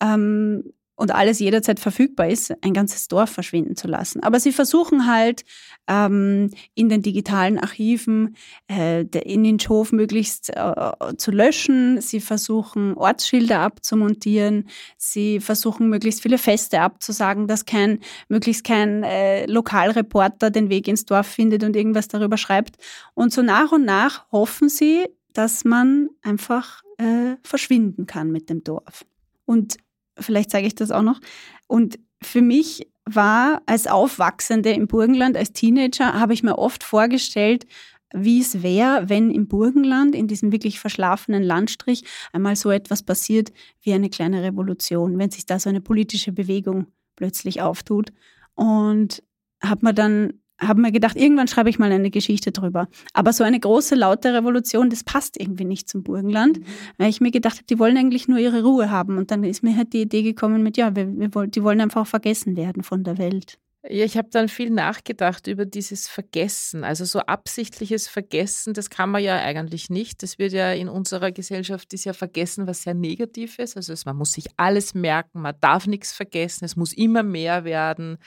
Ähm, 0.00 0.72
und 0.98 1.14
alles 1.14 1.38
jederzeit 1.38 1.78
verfügbar 1.78 2.28
ist, 2.28 2.52
ein 2.60 2.74
ganzes 2.74 3.06
Dorf 3.06 3.30
verschwinden 3.30 3.76
zu 3.76 3.86
lassen. 3.86 4.20
Aber 4.24 4.40
sie 4.40 4.50
versuchen 4.50 5.06
halt 5.06 5.44
ähm, 5.86 6.50
in 6.74 6.88
den 6.88 7.02
digitalen 7.02 7.56
Archiven 7.56 8.34
äh, 8.68 9.02
in 9.02 9.44
den 9.44 9.60
Schof 9.60 9.92
möglichst 9.92 10.50
äh, 10.50 10.92
zu 11.16 11.30
löschen. 11.30 12.00
Sie 12.00 12.18
versuchen 12.18 12.94
Ortsschilder 12.94 13.60
abzumontieren. 13.60 14.68
Sie 14.96 15.38
versuchen 15.38 15.88
möglichst 15.88 16.20
viele 16.20 16.36
Feste 16.36 16.80
abzusagen, 16.80 17.46
dass 17.46 17.64
kein 17.64 18.00
möglichst 18.28 18.64
kein 18.64 19.04
äh, 19.04 19.46
Lokalreporter 19.46 20.50
den 20.50 20.68
Weg 20.68 20.88
ins 20.88 21.04
Dorf 21.04 21.28
findet 21.28 21.62
und 21.62 21.76
irgendwas 21.76 22.08
darüber 22.08 22.36
schreibt. 22.36 22.76
Und 23.14 23.32
so 23.32 23.42
nach 23.42 23.70
und 23.70 23.84
nach 23.84 24.26
hoffen 24.32 24.68
sie, 24.68 25.06
dass 25.32 25.64
man 25.64 26.08
einfach 26.22 26.82
äh, 26.96 27.36
verschwinden 27.44 28.06
kann 28.06 28.32
mit 28.32 28.50
dem 28.50 28.64
Dorf. 28.64 29.04
Und 29.44 29.76
Vielleicht 30.18 30.50
zeige 30.50 30.66
ich 30.66 30.74
das 30.74 30.90
auch 30.90 31.02
noch. 31.02 31.20
Und 31.66 31.98
für 32.22 32.42
mich 32.42 32.88
war 33.04 33.62
als 33.66 33.86
Aufwachsende 33.86 34.70
im 34.70 34.86
Burgenland, 34.86 35.36
als 35.36 35.52
Teenager, 35.52 36.14
habe 36.14 36.34
ich 36.34 36.42
mir 36.42 36.58
oft 36.58 36.84
vorgestellt, 36.84 37.66
wie 38.14 38.40
es 38.40 38.62
wäre, 38.62 39.08
wenn 39.08 39.30
im 39.30 39.48
Burgenland, 39.48 40.14
in 40.14 40.28
diesem 40.28 40.50
wirklich 40.50 40.80
verschlafenen 40.80 41.42
Landstrich, 41.42 42.04
einmal 42.32 42.56
so 42.56 42.70
etwas 42.70 43.02
passiert 43.02 43.52
wie 43.82 43.92
eine 43.92 44.08
kleine 44.08 44.42
Revolution, 44.42 45.18
wenn 45.18 45.30
sich 45.30 45.46
da 45.46 45.58
so 45.58 45.68
eine 45.68 45.80
politische 45.80 46.32
Bewegung 46.32 46.86
plötzlich 47.16 47.60
auftut. 47.60 48.12
Und 48.54 49.22
habe 49.62 49.86
mir 49.86 49.94
dann 49.94 50.40
habe 50.58 50.80
mir 50.80 50.92
gedacht, 50.92 51.16
irgendwann 51.16 51.48
schreibe 51.48 51.70
ich 51.70 51.78
mal 51.78 51.90
eine 51.90 52.10
Geschichte 52.10 52.52
drüber. 52.52 52.88
Aber 53.12 53.32
so 53.32 53.44
eine 53.44 53.60
große, 53.60 53.94
laute 53.94 54.34
Revolution, 54.34 54.90
das 54.90 55.04
passt 55.04 55.40
irgendwie 55.40 55.64
nicht 55.64 55.88
zum 55.88 56.02
Burgenland, 56.02 56.58
mhm. 56.58 56.64
weil 56.96 57.10
ich 57.10 57.20
mir 57.20 57.30
gedacht 57.30 57.56
habe, 57.56 57.66
die 57.66 57.78
wollen 57.78 57.96
eigentlich 57.96 58.28
nur 58.28 58.38
ihre 58.38 58.62
Ruhe 58.62 58.90
haben. 58.90 59.18
Und 59.18 59.30
dann 59.30 59.44
ist 59.44 59.62
mir 59.62 59.76
halt 59.76 59.92
die 59.92 60.02
Idee 60.02 60.22
gekommen 60.22 60.62
mit, 60.62 60.76
ja, 60.76 60.94
wir, 60.96 61.06
wir, 61.06 61.46
die 61.46 61.62
wollen 61.62 61.80
einfach 61.80 62.06
vergessen 62.06 62.56
werden 62.56 62.82
von 62.82 63.04
der 63.04 63.18
Welt. 63.18 63.58
Ja, 63.84 64.04
ich 64.04 64.16
habe 64.16 64.28
dann 64.30 64.48
viel 64.48 64.70
nachgedacht 64.70 65.46
über 65.46 65.64
dieses 65.64 66.08
Vergessen. 66.08 66.82
Also 66.82 67.04
so 67.04 67.20
absichtliches 67.20 68.08
Vergessen, 68.08 68.74
das 68.74 68.90
kann 68.90 69.08
man 69.08 69.22
ja 69.22 69.36
eigentlich 69.36 69.88
nicht. 69.88 70.22
Das 70.24 70.38
wird 70.38 70.52
ja 70.52 70.72
in 70.72 70.88
unserer 70.88 71.30
Gesellschaft 71.30 71.94
ist 71.94 72.04
ja 72.04 72.12
Vergessen 72.12 72.66
was 72.66 72.82
sehr 72.82 72.94
Negatives. 72.94 73.76
Also 73.76 73.94
man 74.04 74.16
muss 74.16 74.32
sich 74.32 74.46
alles 74.56 74.94
merken, 74.94 75.42
man 75.42 75.54
darf 75.60 75.86
nichts 75.86 76.12
vergessen, 76.12 76.64
es 76.64 76.74
muss 76.74 76.92
immer 76.92 77.22
mehr 77.22 77.62
werden. 77.64 78.18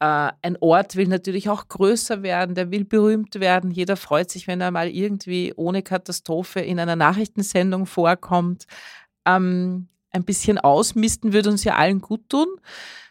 Äh, 0.00 0.32
ein 0.42 0.56
Ort 0.60 0.96
will 0.96 1.08
natürlich 1.08 1.48
auch 1.50 1.68
größer 1.68 2.22
werden, 2.22 2.54
der 2.54 2.70
will 2.70 2.84
berühmt 2.84 3.38
werden. 3.38 3.70
Jeder 3.70 3.96
freut 3.96 4.30
sich, 4.30 4.46
wenn 4.46 4.60
er 4.60 4.70
mal 4.70 4.88
irgendwie 4.88 5.52
ohne 5.54 5.82
Katastrophe 5.82 6.60
in 6.60 6.80
einer 6.80 6.96
Nachrichtensendung 6.96 7.86
vorkommt. 7.86 8.64
Ähm, 9.26 9.88
ein 10.10 10.24
bisschen 10.24 10.58
ausmisten 10.58 11.32
würde 11.32 11.50
uns 11.50 11.64
ja 11.64 11.76
allen 11.76 12.00
gut 12.00 12.28
tun. 12.28 12.48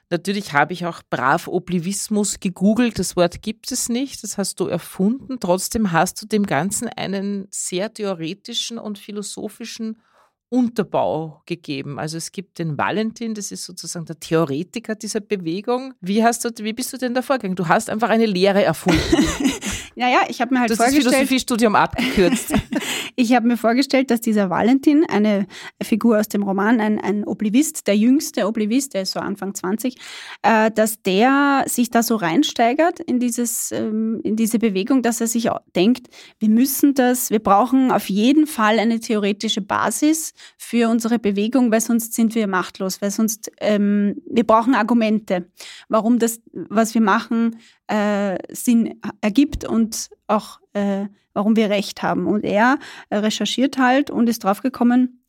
Natürlich 0.09 0.53
habe 0.53 0.73
ich 0.73 0.87
auch 0.87 1.03
brav 1.07 1.47
Oblivismus 1.47 2.39
gegoogelt. 2.39 2.97
Das 2.97 3.15
Wort 3.15 3.43
gibt 3.43 3.71
es 3.71 3.89
nicht. 3.89 4.23
Das 4.23 4.39
hast 4.39 4.59
du 4.59 4.65
erfunden. 4.65 5.39
Trotzdem 5.39 5.91
hast 5.91 6.19
du 6.21 6.25
dem 6.25 6.47
Ganzen 6.47 6.87
einen 6.89 7.47
sehr 7.51 7.93
theoretischen 7.93 8.79
und 8.79 8.97
philosophischen 8.97 10.01
Unterbau 10.49 11.41
gegeben. 11.45 11.99
Also 11.99 12.17
es 12.17 12.31
gibt 12.31 12.59
den 12.59 12.77
Valentin, 12.77 13.35
das 13.35 13.51
ist 13.51 13.65
sozusagen 13.65 14.05
der 14.05 14.19
Theoretiker 14.19 14.95
dieser 14.95 15.19
Bewegung. 15.19 15.93
Wie 16.01 16.23
hast 16.23 16.43
du, 16.43 16.49
wie 16.63 16.73
bist 16.73 16.91
du 16.91 16.97
denn 16.97 17.13
da 17.13 17.21
vorgegangen? 17.21 17.55
Du 17.55 17.67
hast 17.67 17.89
einfach 17.89 18.09
eine 18.09 18.25
Lehre 18.25 18.63
erfunden. 18.63 18.99
Naja, 19.99 20.21
ich 20.29 20.39
habe 20.39 20.53
mir 20.53 20.61
halt 20.61 20.69
das 20.69 20.77
vorgestellt. 20.77 21.07
Das 21.07 21.13
Philosophiestudium 21.13 21.75
abgekürzt. 21.75 22.53
ich 23.15 23.33
habe 23.35 23.47
mir 23.47 23.57
vorgestellt, 23.57 24.11
dass 24.11 24.21
dieser 24.21 24.49
Valentin, 24.49 25.05
eine 25.09 25.47
Figur 25.81 26.19
aus 26.19 26.27
dem 26.27 26.43
Roman, 26.43 26.79
ein, 26.79 26.99
ein 26.99 27.23
Oblivist, 27.25 27.87
der 27.87 27.97
jüngste 27.97 28.47
Oblivist, 28.47 28.93
der 28.93 29.03
ist 29.03 29.11
so 29.11 29.19
Anfang 29.19 29.53
20, 29.53 29.95
äh, 30.41 30.71
dass 30.71 31.01
der 31.01 31.65
sich 31.67 31.89
da 31.89 32.03
so 32.03 32.15
reinsteigert 32.15 32.99
in, 32.99 33.19
dieses, 33.19 33.71
ähm, 33.71 34.21
in 34.23 34.35
diese 34.35 34.59
Bewegung, 34.59 35.01
dass 35.01 35.21
er 35.21 35.27
sich 35.27 35.49
denkt, 35.75 36.07
wir 36.39 36.49
müssen 36.49 36.93
das, 36.93 37.29
wir 37.31 37.39
brauchen 37.39 37.91
auf 37.91 38.09
jeden 38.09 38.47
Fall 38.47 38.79
eine 38.79 38.99
theoretische 38.99 39.61
Basis 39.61 40.33
für 40.57 40.89
unsere 40.89 41.19
Bewegung, 41.19 41.71
weil 41.71 41.81
sonst 41.81 42.13
sind 42.13 42.35
wir 42.35 42.47
machtlos, 42.47 43.01
weil 43.01 43.11
sonst 43.11 43.51
ähm, 43.59 44.21
wir 44.29 44.45
brauchen 44.45 44.75
Argumente, 44.75 45.47
warum 45.87 46.19
das, 46.19 46.41
was 46.53 46.93
wir 46.93 47.01
machen, 47.01 47.57
äh, 47.89 48.37
Sinn 48.53 48.99
ergibt 49.21 49.65
und 49.65 50.09
auch 50.27 50.59
äh, 50.73 51.07
warum 51.33 51.55
wir 51.55 51.69
recht 51.69 52.01
haben. 52.01 52.27
Und 52.27 52.43
er 52.43 52.77
äh, 53.09 53.17
recherchiert 53.17 53.77
halt 53.77 54.09
und 54.09 54.27
ist 54.27 54.43
draufgekommen, 54.43 55.23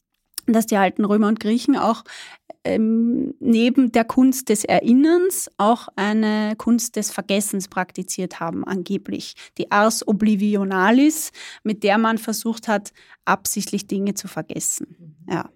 dass 0.47 0.67
die 0.67 0.76
alten 0.76 1.05
Römer 1.05 1.29
und 1.29 1.40
Griechen 1.40 1.76
auch 1.76 2.05
ähm, 2.64 3.35
neben 3.40 3.93
der 3.93 4.05
Kunst 4.05 4.49
des 4.49 4.64
Erinnerns 4.64 5.50
auch 5.57 5.88
eine 5.97 6.55
Kunst 6.57 6.97
des 6.97 7.11
Vergessens 7.11 7.69
praktiziert 7.69 8.40
haben, 8.40 8.64
angeblich. 8.64 9.35
Die 9.57 9.71
Ars 9.71 10.07
Oblivionalis, 10.07 11.31
mit 11.62 11.83
der 11.85 11.97
man 11.97 12.19
versucht 12.19 12.69
hat, 12.69 12.93
absichtlich 13.25 13.87
Dinge 13.87 14.14
zu 14.14 14.29
vergessen. 14.29 14.97
Mhm. 14.99 15.33
Ja. 15.33 15.50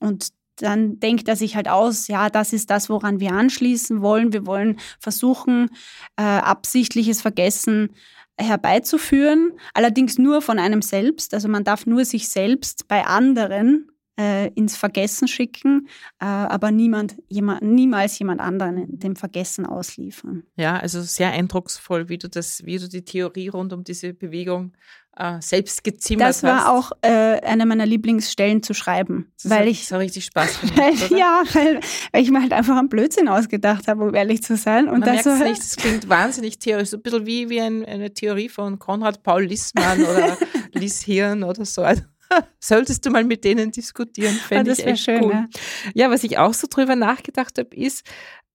Und 0.00 0.28
dann 0.56 0.98
denkt 1.00 1.28
er 1.28 1.36
sich 1.36 1.56
halt 1.56 1.68
aus, 1.68 2.08
ja, 2.08 2.30
das 2.30 2.52
ist 2.52 2.70
das, 2.70 2.88
woran 2.88 3.20
wir 3.20 3.32
anschließen 3.32 4.02
wollen. 4.02 4.32
Wir 4.32 4.46
wollen 4.46 4.78
versuchen, 4.98 5.70
äh, 6.16 6.22
absichtliches 6.22 7.22
Vergessen 7.22 7.90
herbeizuführen, 8.38 9.52
allerdings 9.72 10.18
nur 10.18 10.42
von 10.42 10.58
einem 10.58 10.82
selbst. 10.82 11.32
Also 11.32 11.48
man 11.48 11.64
darf 11.64 11.86
nur 11.86 12.04
sich 12.04 12.28
selbst 12.28 12.86
bei 12.88 13.06
anderen 13.06 13.90
äh, 14.18 14.48
ins 14.54 14.76
Vergessen 14.76 15.28
schicken, 15.28 15.88
äh, 16.20 16.24
aber 16.24 16.70
niemand, 16.70 17.16
jemand, 17.28 17.62
niemals 17.62 18.18
jemand 18.18 18.40
anderen 18.40 18.98
dem 18.98 19.16
Vergessen 19.16 19.66
ausliefern. 19.66 20.44
Ja, 20.56 20.78
also 20.78 21.02
sehr 21.02 21.30
eindrucksvoll, 21.32 22.08
wie 22.08 22.18
du 22.18 22.28
das, 22.28 22.64
wie 22.64 22.78
du 22.78 22.88
die 22.88 23.04
Theorie 23.04 23.48
rund 23.48 23.72
um 23.72 23.84
diese 23.84 24.14
Bewegung 24.14 24.72
äh, 25.16 25.40
selbst 25.40 25.82
gezimmert 25.82 26.28
hast. 26.28 26.42
Das 26.42 26.50
war 26.50 26.72
auch 26.72 26.92
äh, 27.02 27.40
eine 27.40 27.66
meiner 27.66 27.86
Lieblingsstellen 27.86 28.62
zu 28.62 28.74
schreiben, 28.74 29.32
das 29.42 29.50
weil 29.50 29.60
hat, 29.60 29.66
ich 29.66 29.88
so 29.88 29.96
richtig 29.96 30.26
Spaß 30.26 30.60
gemacht, 30.60 30.78
weil, 31.10 31.18
Ja, 31.18 31.42
weil, 31.52 31.80
weil, 32.12 32.22
ich 32.22 32.30
mir 32.30 32.42
halt 32.42 32.52
einfach 32.52 32.76
einen 32.76 32.88
Blödsinn 32.88 33.28
ausgedacht 33.28 33.88
habe, 33.88 34.04
um 34.04 34.14
ehrlich 34.14 34.42
zu 34.42 34.56
sein. 34.56 34.88
Und 34.88 35.00
Man 35.00 35.16
das 35.16 35.24
so, 35.24 35.34
nicht, 35.42 35.60
das 35.60 35.76
klingt 35.76 36.08
wahnsinnig 36.08 36.58
theoretisch, 36.58 36.90
so 36.90 36.96
ein 36.98 37.02
bisschen 37.02 37.26
wie, 37.26 37.48
wie 37.48 37.60
ein, 37.60 37.84
eine 37.84 38.12
Theorie 38.12 38.48
von 38.48 38.78
Konrad 38.78 39.22
Paul 39.22 39.44
Lissmann 39.44 40.02
oder 40.02 40.36
Lies 40.72 41.02
Hirn 41.02 41.42
oder 41.42 41.64
so. 41.64 41.82
Also, 41.82 42.02
solltest 42.60 43.04
du 43.06 43.10
mal 43.10 43.24
mit 43.24 43.44
denen 43.44 43.70
diskutieren, 43.70 44.34
fände 44.34 44.72
ja, 44.72 44.78
ich 44.78 44.86
echt 44.86 45.04
schön, 45.04 45.24
cool. 45.24 45.32
Ja. 45.32 45.48
ja, 45.94 46.10
was 46.10 46.24
ich 46.24 46.38
auch 46.38 46.54
so 46.54 46.66
drüber 46.68 46.96
nachgedacht 46.96 47.58
habe, 47.58 47.74
ist, 47.74 48.04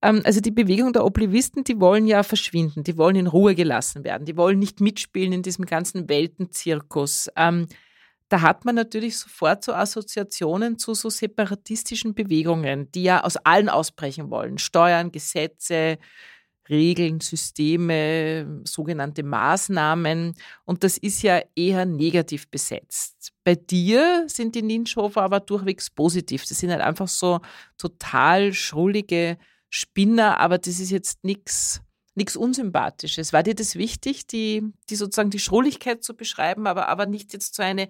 also 0.02 0.42
die 0.42 0.52
Bewegung 0.52 0.94
der 0.94 1.06
Oblivisten, 1.06 1.64
die 1.64 1.80
wollen 1.80 2.08
ja 2.08 2.24
verschwinden, 2.24 2.84
die 2.84 2.98
wollen 2.98 3.16
in 3.16 3.28
Ruhe 3.28 3.54
gelassen 3.54 4.04
werden, 4.04 4.26
die 4.26 4.36
wollen 4.36 4.58
nicht 4.58 4.82
mitspielen 4.82 5.32
in 5.32 5.44
diesem 5.44 5.66
ganzen 5.66 6.10
Weltenzirkus. 6.10 7.30
Ähm, 7.36 7.68
da 8.28 8.42
hat 8.42 8.66
man 8.66 8.76
natürlich 8.76 9.18
sofort 9.18 9.64
so 9.64 9.74
Assoziationen 9.74 10.80
zu 10.80 10.94
so 10.94 11.10
separatistischen 11.10 12.16
Bewegungen, 12.16 12.92
die 12.94 13.04
ja 13.04 13.24
aus 13.24 13.38
allen 13.38 13.70
ausbrechen 13.70 14.32
wollen. 14.32 14.58
Steuern, 14.58 15.12
Gesetze, 15.12 15.98
Regeln, 16.70 17.20
Systeme, 17.20 18.62
sogenannte 18.64 19.24
Maßnahmen. 19.24 20.34
Und 20.64 20.84
das 20.84 20.98
ist 20.98 21.22
ja 21.22 21.42
eher 21.56 21.86
negativ 21.86 22.48
besetzt. 22.48 23.34
Bei 23.44 23.56
dir 23.56 24.24
sind 24.28 24.56
die 24.56 24.62
Ninschhofer 24.62 25.22
aber 25.22 25.42
durchwegs 25.42 25.90
positiv. 25.90 26.46
Das 26.48 26.58
sind 26.58 26.72
halt 26.72 26.82
einfach 26.82 27.10
so 27.10 27.42
total 27.78 28.54
schrullige 28.54 29.38
Spinner, 29.72 30.40
aber 30.40 30.58
das 30.58 30.80
ist 30.80 30.92
jetzt 30.92 31.24
nichts 31.24 31.82
Unsympathisches. 32.36 33.34
War 33.34 33.42
dir 33.42 33.56
das 33.56 33.76
wichtig, 33.76 34.28
die, 34.28 34.64
die 34.90 34.96
sozusagen 34.96 35.32
die 35.32 35.40
Schrulligkeit 35.40 36.04
zu 36.04 36.14
beschreiben, 36.14 36.68
aber, 36.68 36.90
aber 36.90 37.08
nicht 37.08 37.34
jetzt 37.34 37.56
so 37.56 37.64
eine, 37.64 37.90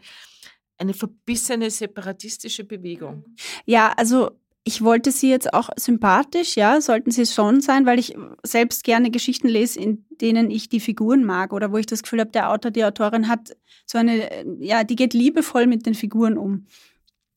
eine 0.78 0.94
verbissene 0.94 1.70
separatistische 1.72 2.64
Bewegung? 2.64 3.26
Ja, 3.66 3.94
also 3.98 4.40
ich 4.64 4.84
wollte 4.84 5.12
sie 5.12 5.32
jetzt 5.32 5.54
auch 5.56 5.70
sympathisch, 5.76 6.56
ja, 6.56 6.80
sollten 6.82 7.10
sie 7.10 7.26
schon 7.26 7.62
sein, 7.62 7.88
weil 7.88 7.98
ich 7.98 8.16
selbst 8.44 8.84
gerne 8.84 9.10
Geschichten 9.10 9.48
lese, 9.48 9.80
in 9.80 10.06
denen 10.10 10.52
ich 10.52 10.70
die 10.70 10.80
Figuren 10.80 11.24
mag 11.24 11.52
oder 11.52 11.72
wo 11.72 11.78
ich 11.78 11.88
das 11.88 12.04
Gefühl 12.04 12.20
habe, 12.20 12.32
der 12.32 12.52
Autor, 12.52 12.70
die 12.70 12.86
Autorin 12.86 13.28
hat 13.28 13.58
so 13.88 13.98
eine, 13.98 14.46
ja, 14.60 14.84
die 14.84 14.96
geht 14.96 15.16
liebevoll 15.16 15.66
mit 15.66 15.88
den 15.88 15.96
Figuren 15.96 16.38
um. 16.38 16.68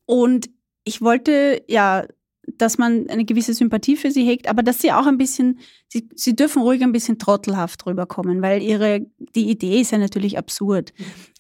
Und 0.05 0.51
ich 0.85 1.01
wollte 1.01 1.65
ja 1.67 2.07
dass 2.47 2.79
man 2.79 3.09
eine 3.09 3.25
gewisse 3.25 3.55
Sympathie 3.55 3.97
für 3.97 4.11
sie 4.11 4.25
hegt, 4.25 4.49
aber 4.49 4.63
dass 4.63 4.81
sie 4.81 4.93
auch 4.93 5.07
ein 5.07 5.19
bisschen, 5.19 5.59
sie, 5.89 6.09
sie 6.15 6.37
dürfen 6.37 6.63
ruhig 6.63 6.83
ein 6.83 6.93
bisschen 6.93 7.19
trottelhaft 7.19 7.87
rüberkommen, 7.87 8.43
weil 8.43 8.63
ihre, 8.63 9.07
die 9.19 9.51
Idee 9.51 9.81
ist 9.81 9.93
ja 9.93 9.99
natürlich 9.99 10.39
absurd, 10.39 10.93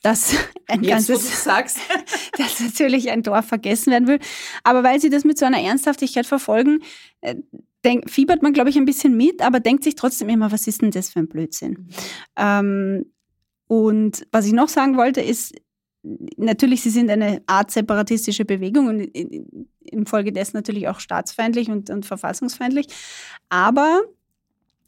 dass 0.03 0.35
ein 0.69 0.83
Jetzt, 0.83 1.09
ganzes, 1.09 1.45
dass 2.39 2.61
natürlich 2.61 3.11
ein 3.11 3.23
Dorf 3.23 3.47
vergessen 3.47 3.93
werden 3.93 4.09
will. 4.09 4.19
Aber 4.63 4.83
weil 4.83 5.01
sie 5.01 5.11
das 5.11 5.25
mit 5.25 5.39
so 5.39 5.47
einer 5.47 5.61
Ernsthaftigkeit 5.61 6.27
verfolgen, 6.27 6.81
äh, 7.21 7.37
denk, 7.85 8.11
fiebert 8.11 8.43
man, 8.43 8.53
glaube 8.53 8.71
ich, 8.71 8.77
ein 8.77 8.87
bisschen 8.87 9.17
mit, 9.17 9.43
aber 9.43 9.61
denkt 9.61 9.85
sich 9.85 9.95
trotzdem 9.95 10.29
immer, 10.29 10.51
was 10.51 10.67
ist 10.67 10.83
denn 10.83 10.91
das 10.91 11.11
für 11.11 11.21
ein 11.21 11.29
Blödsinn? 11.29 11.89
Ähm, 12.37 13.05
und 13.67 14.27
was 14.33 14.47
ich 14.47 14.53
noch 14.53 14.69
sagen 14.69 14.97
wollte, 14.97 15.21
ist, 15.21 15.55
natürlich, 16.37 16.83
sie 16.83 16.91
sind 16.91 17.11
eine 17.11 17.43
Art 17.47 17.71
separatistische 17.71 18.45
Bewegung 18.45 18.89
und 18.89 19.01
infolgedessen 19.91 20.57
natürlich 20.57 20.89
auch 20.89 21.01
staatsfeindlich 21.01 21.71
und, 21.71 21.91
und 21.91 22.07
verfassungsfeindlich. 22.07 22.87
Aber 23.49 24.03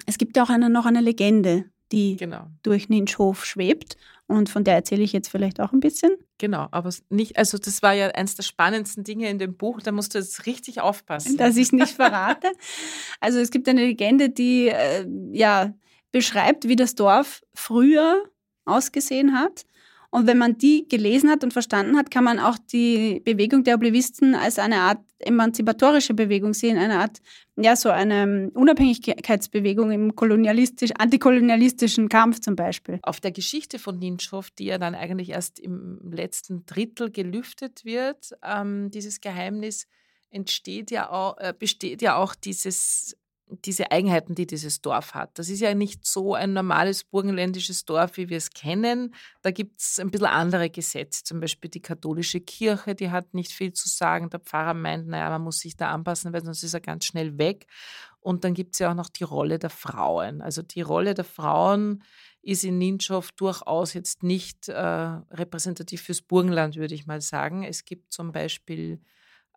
es 0.07 0.19
gibt 0.19 0.39
auch 0.39 0.51
eine, 0.51 0.71
noch 0.71 0.87
eine 0.87 1.01
Legende, 1.01 1.65
die 1.93 2.17
genau. 2.17 2.47
durch 2.63 2.89
Ninschhof 2.89 3.45
schwebt. 3.45 3.97
Und 4.29 4.49
von 4.49 4.65
der 4.65 4.75
erzähle 4.75 5.03
ich 5.03 5.13
jetzt 5.13 5.29
vielleicht 5.29 5.61
auch 5.61 5.73
ein 5.73 5.79
bisschen. 5.79 6.11
Genau, 6.39 6.67
aber 6.73 6.91
nicht, 7.11 7.39
also 7.39 7.59
das 7.59 7.81
war 7.83 7.93
ja 7.93 8.09
eines 8.09 8.35
der 8.35 8.43
spannendsten 8.43 9.05
Dinge 9.05 9.31
in 9.31 9.39
dem 9.39 9.57
Buch, 9.57 9.81
da 9.81 9.93
musst 9.93 10.15
du 10.15 10.19
jetzt 10.19 10.47
richtig 10.47 10.81
aufpassen. 10.81 11.37
Dass 11.37 11.57
ich 11.57 11.65
es 11.65 11.73
nicht 11.73 11.93
verrate. 11.93 12.49
also 13.21 13.39
es 13.39 13.51
gibt 13.51 13.69
eine 13.69 13.83
Legende, 13.83 14.29
die 14.29 14.69
äh, 14.69 15.07
ja 15.31 15.73
beschreibt, 16.11 16.67
wie 16.67 16.77
das 16.77 16.95
Dorf 16.97 17.43
früher 17.55 18.25
ausgesehen 18.65 19.39
hat. 19.39 19.65
Und 20.17 20.27
wenn 20.27 20.39
man 20.39 20.57
die 20.57 20.89
gelesen 20.89 21.29
hat 21.29 21.45
und 21.45 21.53
verstanden 21.53 21.95
hat, 21.99 22.11
kann 22.11 22.25
man 22.25 22.39
auch 22.39 22.57
die 22.73 23.21
Bewegung 23.23 23.65
der 23.65 23.75
Oblivisten 23.75 24.35
als 24.35 24.59
eine 24.59 24.77
Art 24.77 25.01
emanzipatorische 25.19 26.15
Bewegung 26.15 26.55
sehen, 26.55 26.79
eine 26.79 27.01
Art, 27.01 27.19
ja, 27.57 27.77
so 27.77 27.91
eine 27.91 28.51
Unabhängigkeitsbewegung 28.55 29.91
im 29.91 30.17
kolonialistisch, 30.17 30.93
antikolonialistischen 30.97 32.09
Kampf 32.09 32.41
zum 32.41 32.57
Beispiel. 32.57 32.99
Auf 33.03 33.21
der 33.21 33.31
Geschichte 33.31 33.79
von 33.79 33.99
Ninschhoff, 33.99 34.51
die 34.53 34.65
ja 34.65 34.79
dann 34.79 34.95
eigentlich 34.95 35.29
erst 35.29 35.59
im 35.61 36.01
letzten 36.11 36.65
Drittel 36.65 37.11
gelüftet 37.11 37.85
wird, 37.85 38.31
ähm, 38.43 38.91
dieses 38.91 39.21
Geheimnis, 39.21 39.87
entsteht 40.31 40.91
ja 40.91 41.11
auch, 41.11 41.37
äh, 41.37 41.53
besteht 41.59 42.01
ja 42.01 42.17
auch 42.17 42.35
dieses 42.35 43.19
diese 43.49 43.93
Eigenheiten, 43.93 44.35
die 44.35 44.47
dieses 44.47 44.81
Dorf 44.81 45.15
hat. 45.15 45.39
Das 45.39 45.49
ist 45.49 45.61
ja 45.61 45.75
nicht 45.75 46.05
so 46.05 46.35
ein 46.35 46.53
normales 46.53 47.05
burgenländisches 47.05 47.85
Dorf, 47.85 48.17
wie 48.17 48.29
wir 48.29 48.39
es 48.39 48.51
kennen. 48.51 49.15
Da 49.43 49.53
gibt 49.53 49.81
es 49.81 50.01
ein 50.01 50.11
bisschen 50.11 50.27
andere 50.27 50.69
Gesetze. 50.69 51.23
Zum 51.23 51.41
Beispiel 51.41 51.71
die 51.71 51.81
katholische 51.81 52.41
Kirche, 52.41 52.97
die 52.97 53.11
hat 53.11 53.35
nicht 53.35 53.53
viel 53.53 53.73
zu 53.73 53.89
sagen. 53.89 54.31
Der 54.31 54.41
Pfarrer 54.41 54.75
meint, 54.75 55.07
naja, 55.07 55.31
man 55.31 55.43
muss 55.43 55.59
sich 55.59 55.77
da 55.77 55.91
anpassen, 55.91 56.33
weil 56.33 56.45
sonst 56.45 56.65
ist 56.65 56.75
er 56.75 56.81
ganz 56.81 57.05
schnell 57.05 57.39
weg. 57.39 57.67
Und 58.19 58.43
dann 58.43 58.55
gibt 58.55 58.75
es 58.75 58.81
ja 58.81 58.91
auch 58.91 58.97
noch 58.97 59.09
die 59.09 59.25
Rolle 59.25 59.61
der 59.61 59.71
Frauen. 59.71 60.43
Also 60.43 60.63
die 60.63 60.81
Rolle 60.81 61.15
der 61.15 61.25
Frauen 61.25 62.03
ist 62.43 62.65
in 62.65 62.79
Ninschow 62.79 63.31
durchaus 63.33 63.95
jetzt 63.95 64.25
nicht 64.25 64.69
äh, 64.69 64.75
repräsentativ 64.77 66.03
fürs 66.03 66.23
Burgenland, 66.23 66.77
würde 66.77 66.95
ich 66.95 67.07
mal 67.07 67.21
sagen. 67.21 67.63
Es 67.63 67.85
gibt 67.85 68.13
zum 68.13 68.33
Beispiel 68.33 69.01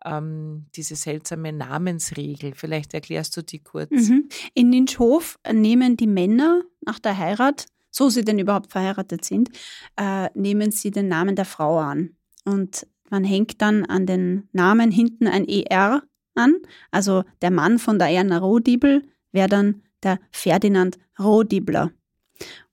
ähm, 0.04 0.66
diese 0.74 0.96
seltsame 0.96 1.52
Namensregel. 1.52 2.54
Vielleicht 2.54 2.94
erklärst 2.94 3.36
du 3.36 3.42
die 3.42 3.60
kurz. 3.60 3.90
Mhm. 3.90 4.28
In 4.54 4.70
Ninschhof 4.70 5.38
nehmen 5.50 5.96
die 5.96 6.06
Männer 6.06 6.62
nach 6.80 6.98
der 6.98 7.16
Heirat, 7.16 7.66
so 7.90 8.08
sie 8.08 8.24
denn 8.24 8.38
überhaupt 8.38 8.72
verheiratet 8.72 9.24
sind, 9.24 9.50
äh, 9.96 10.28
nehmen 10.34 10.70
sie 10.70 10.90
den 10.90 11.08
Namen 11.08 11.36
der 11.36 11.44
Frau 11.44 11.78
an. 11.78 12.16
Und 12.44 12.86
man 13.10 13.24
hängt 13.24 13.60
dann 13.60 13.84
an 13.84 14.06
den 14.06 14.48
Namen 14.52 14.90
hinten 14.90 15.26
ein 15.26 15.46
ER 15.48 16.02
an. 16.34 16.54
Also 16.90 17.24
der 17.42 17.50
Mann 17.50 17.78
von 17.78 17.98
der 17.98 18.08
Erna 18.08 18.38
Rohdibel 18.38 19.02
wäre 19.32 19.48
dann 19.48 19.82
der 20.02 20.18
Ferdinand 20.30 20.98
Rohdibler. 21.18 21.90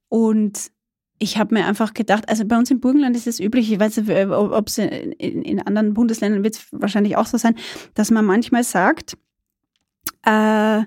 Und 0.09 0.71
ich 1.19 1.37
habe 1.37 1.55
mir 1.55 1.65
einfach 1.65 1.93
gedacht, 1.93 2.29
also 2.29 2.45
bei 2.45 2.57
uns 2.57 2.69
im 2.69 2.79
Burgenland 2.79 3.15
ist 3.15 3.27
es 3.27 3.39
üblich, 3.39 3.71
ich 3.71 3.79
weiß 3.79 3.97
nicht, 3.97 4.09
ob 4.29 4.67
es 4.67 4.77
in, 4.77 5.11
in, 5.41 5.61
anderen 5.61 5.93
Bundesländern 5.93 6.43
wird 6.43 6.55
es 6.55 6.67
wahrscheinlich 6.71 7.17
auch 7.17 7.25
so 7.25 7.37
sein, 7.37 7.55
dass 7.95 8.11
man 8.11 8.25
manchmal 8.25 8.63
sagt, 8.63 9.17
äh, 10.23 10.83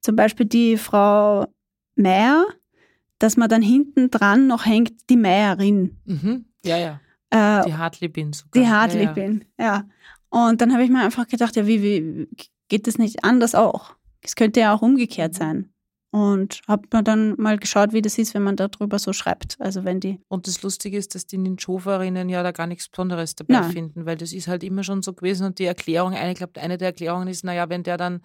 zum 0.00 0.16
Beispiel 0.16 0.46
die 0.46 0.76
Frau 0.76 1.46
Meier, 1.96 2.46
dass 3.18 3.36
man 3.36 3.48
dann 3.48 3.62
hinten 3.62 4.10
dran 4.10 4.46
noch 4.46 4.66
hängt, 4.66 5.08
die 5.10 5.16
Meierin. 5.16 5.96
Mhm. 6.04 6.44
Ja, 6.64 6.76
ja. 6.76 7.00
Äh, 7.30 7.64
die 7.66 7.74
Hartlibin 7.74 8.32
sogar. 8.32 8.62
Die 8.62 8.68
Hartlibin, 8.68 9.44
ja, 9.58 9.64
ja. 9.64 9.74
ja. 9.76 9.84
Und 10.28 10.60
dann 10.60 10.72
habe 10.72 10.84
ich 10.84 10.90
mir 10.90 11.02
einfach 11.02 11.26
gedacht, 11.26 11.56
ja, 11.56 11.66
wie, 11.66 11.82
wie 11.82 12.28
geht 12.68 12.86
das 12.86 12.98
nicht 12.98 13.24
anders 13.24 13.54
auch? 13.54 13.94
Es 14.20 14.36
könnte 14.36 14.60
ja 14.60 14.74
auch 14.74 14.82
umgekehrt 14.82 15.32
mhm. 15.34 15.36
sein. 15.36 15.73
Und 16.14 16.60
habe 16.68 16.86
mir 16.92 17.02
dann 17.02 17.34
mal 17.38 17.58
geschaut, 17.58 17.92
wie 17.92 18.00
das 18.00 18.18
ist, 18.18 18.34
wenn 18.34 18.44
man 18.44 18.54
darüber 18.54 19.00
so 19.00 19.12
schreibt. 19.12 19.56
Also 19.58 19.84
wenn 19.84 19.98
die. 19.98 20.20
Und 20.28 20.46
das 20.46 20.62
Lustige 20.62 20.96
ist, 20.96 21.16
dass 21.16 21.26
die 21.26 21.38
Ninschoferinnen 21.38 22.28
ja 22.28 22.44
da 22.44 22.52
gar 22.52 22.68
nichts 22.68 22.88
Besonderes 22.88 23.34
dabei 23.34 23.54
Nein. 23.54 23.72
finden, 23.72 24.06
weil 24.06 24.16
das 24.16 24.32
ist 24.32 24.46
halt 24.46 24.62
immer 24.62 24.84
schon 24.84 25.02
so 25.02 25.12
gewesen. 25.12 25.44
Und 25.44 25.58
die 25.58 25.64
Erklärung, 25.64 26.12
ich 26.12 26.36
glaube, 26.36 26.60
eine 26.60 26.78
der 26.78 26.90
Erklärungen 26.90 27.26
ist, 27.26 27.42
naja, 27.42 27.68
wenn 27.68 27.82
der 27.82 27.96
dann 27.96 28.22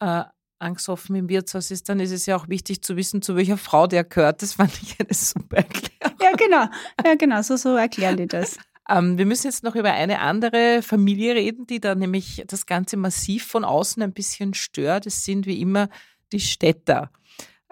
äh, 0.00 0.24
angstoffen 0.58 1.16
im 1.16 1.30
Wirtshaus 1.30 1.70
ist, 1.70 1.88
dann 1.88 1.98
ist 1.98 2.10
es 2.10 2.26
ja 2.26 2.36
auch 2.36 2.46
wichtig 2.50 2.82
zu 2.82 2.94
wissen, 2.98 3.22
zu 3.22 3.36
welcher 3.36 3.56
Frau 3.56 3.86
der 3.86 4.04
gehört. 4.04 4.42
Das 4.42 4.52
fand 4.52 4.78
ich 4.82 5.00
eine 5.00 5.14
super 5.14 5.56
Erklärung. 5.56 6.18
Ja, 6.20 6.32
genau. 6.36 6.66
Ja, 7.02 7.14
genau. 7.14 7.40
So, 7.40 7.56
so 7.56 7.74
erklären 7.74 8.18
die 8.18 8.26
das. 8.26 8.58
Ähm, 8.88 9.18
wir 9.18 9.26
müssen 9.26 9.46
jetzt 9.46 9.62
noch 9.62 9.76
über 9.76 9.92
eine 9.92 10.18
andere 10.18 10.82
Familie 10.82 11.36
reden, 11.36 11.64
die 11.64 11.78
da 11.78 11.94
nämlich 11.94 12.42
das 12.48 12.66
Ganze 12.66 12.96
massiv 12.96 13.46
von 13.46 13.62
außen 13.62 14.02
ein 14.02 14.12
bisschen 14.12 14.52
stört. 14.52 15.06
Es 15.06 15.24
sind 15.24 15.46
wie 15.46 15.60
immer 15.60 15.88
die 16.32 16.40
Städter. 16.40 17.12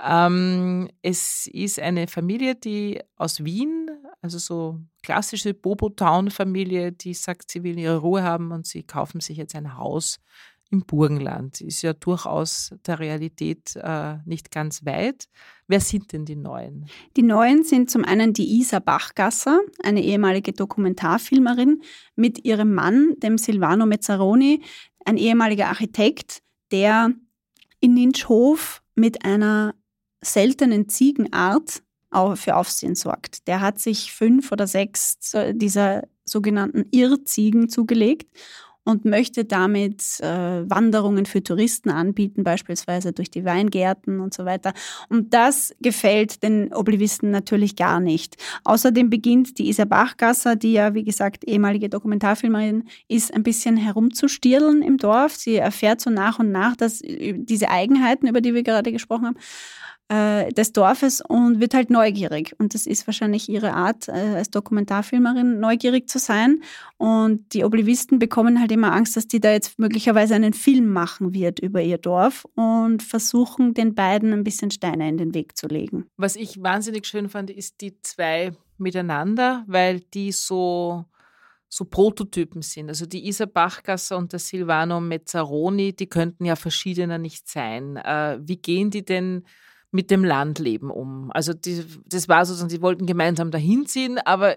Ähm, 0.01 0.89
es 1.03 1.49
ist 1.49 1.81
eine 1.81 2.07
Familie, 2.07 2.55
die 2.55 3.01
aus 3.17 3.45
Wien, 3.45 3.91
also 4.23 4.39
so 4.39 4.81
klassische 5.03 5.55
Bobo-Town-Familie, 5.55 6.93
die 6.93 7.15
sagt, 7.15 7.51
sie 7.51 7.63
will 7.63 7.79
ihre 7.79 7.99
Ruhe 7.99 8.23
haben 8.23 8.53
und 8.53 8.67
sie 8.67 8.85
kaufen 8.85 9.21
sich 9.21 9.39
jetzt 9.39 9.55
ein 9.55 9.77
Haus 9.77 10.21
im 10.71 10.85
Burgenland. 10.85 11.61
Ist 11.61 11.83
ja 11.83 11.95
durchaus 11.95 12.75
der 12.87 12.99
Realität 12.99 13.75
äh, 13.77 14.19
nicht 14.25 14.51
ganz 14.51 14.85
weit. 14.85 15.29
Wer 15.67 15.81
sind 15.81 16.13
denn 16.13 16.25
die 16.25 16.37
Neuen? 16.37 16.87
Die 17.17 17.23
Neuen 17.23 17.65
sind 17.65 17.91
zum 17.91 18.05
einen 18.05 18.33
die 18.33 18.61
Isa 18.61 18.79
Bachgasser, 18.79 19.61
eine 19.83 20.03
ehemalige 20.03 20.53
Dokumentarfilmerin, 20.53 21.83
mit 22.17 22.45
ihrem 22.45 22.75
Mann, 22.75 23.15
dem 23.19 23.39
Silvano 23.39 23.87
Mezzaroni, 23.87 24.63
ein 25.05 25.17
ehemaliger 25.17 25.69
Architekt, 25.69 26.43
der 26.71 27.13
in 27.81 27.95
Ninschhof 27.95 28.83
mit 28.95 29.25
einer 29.25 29.75
seltenen 30.23 30.89
Ziegenart 30.89 31.83
für 32.35 32.57
Aufsehen 32.57 32.95
sorgt. 32.95 33.47
Der 33.49 33.61
hat 33.61 33.79
sich 33.79 34.13
fünf 34.13 34.51
oder 34.51 34.67
sechs 34.67 35.19
dieser 35.53 36.05
sogenannten 36.25 36.87
Irrziegen 36.91 37.69
zugelegt 37.69 38.29
und 38.89 39.05
möchte 39.05 39.45
damit 39.45 40.03
äh, 40.21 40.69
Wanderungen 40.69 41.27
für 41.27 41.43
Touristen 41.43 41.91
anbieten, 41.91 42.43
beispielsweise 42.43 43.13
durch 43.13 43.31
die 43.31 43.45
Weingärten 43.45 44.21
und 44.21 44.33
so 44.33 44.47
weiter. 44.47 44.73
Und 45.11 45.35
das 45.35 45.75
gefällt 45.81 46.43
den 46.43 46.73
Oblivisten 46.73 47.31
natürlich 47.31 47.77
gar 47.77 48.01
nicht. 48.01 48.37
Außerdem 48.65 49.11
beginnt 49.11 49.59
die 49.59 49.69
Isa 49.69 49.85
Bachgasser, 49.85 50.57
die 50.57 50.73
ja, 50.73 50.95
wie 50.95 51.05
gesagt, 51.05 51.45
ehemalige 51.45 51.91
Dokumentarfilmerin 51.91 52.85
ist, 53.09 53.35
ein 53.35 53.43
bisschen 53.43 53.77
herumzustirlen 53.77 54.81
im 54.81 54.97
Dorf. 54.97 55.37
Sie 55.37 55.57
erfährt 55.57 56.01
so 56.01 56.09
nach 56.09 56.39
und 56.39 56.51
nach, 56.51 56.75
dass 56.75 57.03
diese 57.03 57.69
Eigenheiten, 57.69 58.27
über 58.27 58.41
die 58.41 58.55
wir 58.55 58.63
gerade 58.63 58.91
gesprochen 58.91 59.27
haben, 59.27 59.39
äh, 60.09 60.53
des 60.53 60.73
Dorfes 60.73 61.21
und 61.21 61.61
wird 61.61 61.75
halt 61.75 61.91
neugierig. 61.91 62.55
Und 62.59 62.75
das 62.75 62.87
ist 62.87 63.07
wahrscheinlich 63.07 63.49
ihre 63.49 63.75
Art, 63.75 64.09
äh, 64.09 64.13
als 64.13 64.51
Dokumentarfilmerin 64.51 65.61
neugierig 65.61 66.09
zu 66.09 66.19
sein. 66.19 66.63
Und 66.97 67.53
die 67.53 67.65
Oblivisten 67.65 68.19
bekommen 68.19 68.59
halt 68.61 68.73
immer 68.73 68.93
Angst, 68.93 69.17
dass 69.17 69.29
die 69.29 69.41
da 69.41 69.53
jetzt 69.53 69.79
möglicherweise 69.79 70.35
einen 70.35 70.55
Film 70.55 70.93
machen 70.93 71.35
wird 71.35 71.59
über 71.59 71.83
ihr 71.83 71.99
Dorf 71.99 72.47
und 72.55 73.03
versuchen 73.03 73.75
den 73.75 73.95
beiden 73.95 74.33
ein 74.33 74.45
bisschen 74.45 74.71
Steine 74.71 75.09
in 75.09 75.19
den 75.19 75.35
Weg 75.35 75.57
zu 75.57 75.67
legen. 75.67 76.07
Was 76.17 76.37
ich 76.37 76.63
wahnsinnig 76.63 77.07
schön 77.07 77.29
fand, 77.29 77.51
ist 77.51 77.81
die 77.81 78.01
zwei 78.01 78.53
miteinander, 78.79 79.65
weil 79.67 80.01
die 80.01 80.33
so 80.33 81.05
so 81.71 81.85
Prototypen 81.85 82.63
sind. 82.63 82.89
Also 82.89 83.05
die 83.05 83.29
Isa 83.29 83.45
Bachgasser 83.45 84.17
und 84.17 84.33
der 84.33 84.39
Silvano 84.39 85.01
Mezzaroni, 85.01 85.95
die 85.95 86.07
könnten 86.07 86.47
ja 86.47 86.57
verschiedener 86.57 87.19
nicht 87.19 87.47
sein. 87.47 87.97
Äh, 87.97 88.39
wie 88.41 88.57
gehen 88.57 88.91
die 88.91 89.05
denn 89.05 89.45
mit 89.91 90.11
dem 90.11 90.25
Landleben 90.25 90.91
um? 90.91 91.31
Also 91.33 91.53
die, 91.53 91.85
das 92.07 92.29
war 92.29 92.45
sozusagen, 92.45 92.71
sie 92.71 92.83
wollten 92.83 93.07
gemeinsam 93.07 93.51
dahin 93.51 93.87
ziehen, 93.87 94.19
aber 94.19 94.57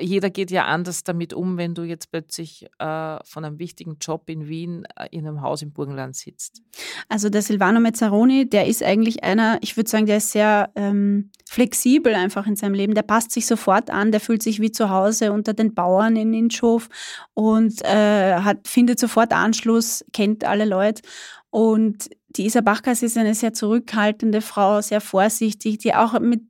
jeder 0.00 0.30
geht 0.30 0.50
ja 0.50 0.64
anders 0.64 1.04
damit 1.04 1.34
um, 1.34 1.58
wenn 1.58 1.74
du 1.74 1.82
jetzt 1.82 2.10
plötzlich 2.10 2.66
äh, 2.78 3.18
von 3.24 3.44
einem 3.44 3.58
wichtigen 3.58 3.98
Job 4.00 4.28
in 4.28 4.48
Wien 4.48 4.84
äh, 4.96 5.08
in 5.10 5.26
einem 5.26 5.42
Haus 5.42 5.62
im 5.62 5.72
Burgenland 5.72 6.16
sitzt. 6.16 6.62
Also 7.08 7.28
der 7.28 7.42
Silvano 7.42 7.78
Mezzaroni, 7.78 8.48
der 8.48 8.66
ist 8.66 8.82
eigentlich 8.82 9.22
einer, 9.22 9.58
ich 9.60 9.76
würde 9.76 9.90
sagen, 9.90 10.06
der 10.06 10.16
ist 10.18 10.32
sehr 10.32 10.70
ähm, 10.76 11.30
flexibel 11.48 12.14
einfach 12.14 12.46
in 12.46 12.56
seinem 12.56 12.74
Leben. 12.74 12.94
Der 12.94 13.02
passt 13.02 13.32
sich 13.32 13.46
sofort 13.46 13.90
an, 13.90 14.12
der 14.12 14.20
fühlt 14.20 14.42
sich 14.42 14.60
wie 14.60 14.72
zu 14.72 14.88
Hause 14.88 15.32
unter 15.32 15.52
den 15.52 15.74
Bauern 15.74 16.16
in 16.16 16.32
Inchof 16.32 16.88
und 17.34 17.82
äh, 17.84 18.36
hat, 18.36 18.66
findet 18.66 18.98
sofort 18.98 19.32
Anschluss, 19.32 20.04
kennt 20.12 20.44
alle 20.44 20.64
Leute. 20.64 21.02
Und 21.52 22.08
die 22.30 22.46
Isa 22.46 22.62
Bachkas 22.62 23.02
ist 23.02 23.18
eine 23.18 23.34
sehr 23.34 23.52
zurückhaltende 23.52 24.40
Frau, 24.40 24.80
sehr 24.80 25.02
vorsichtig, 25.02 25.76
die 25.78 25.94
auch 25.94 26.18
mit 26.18 26.40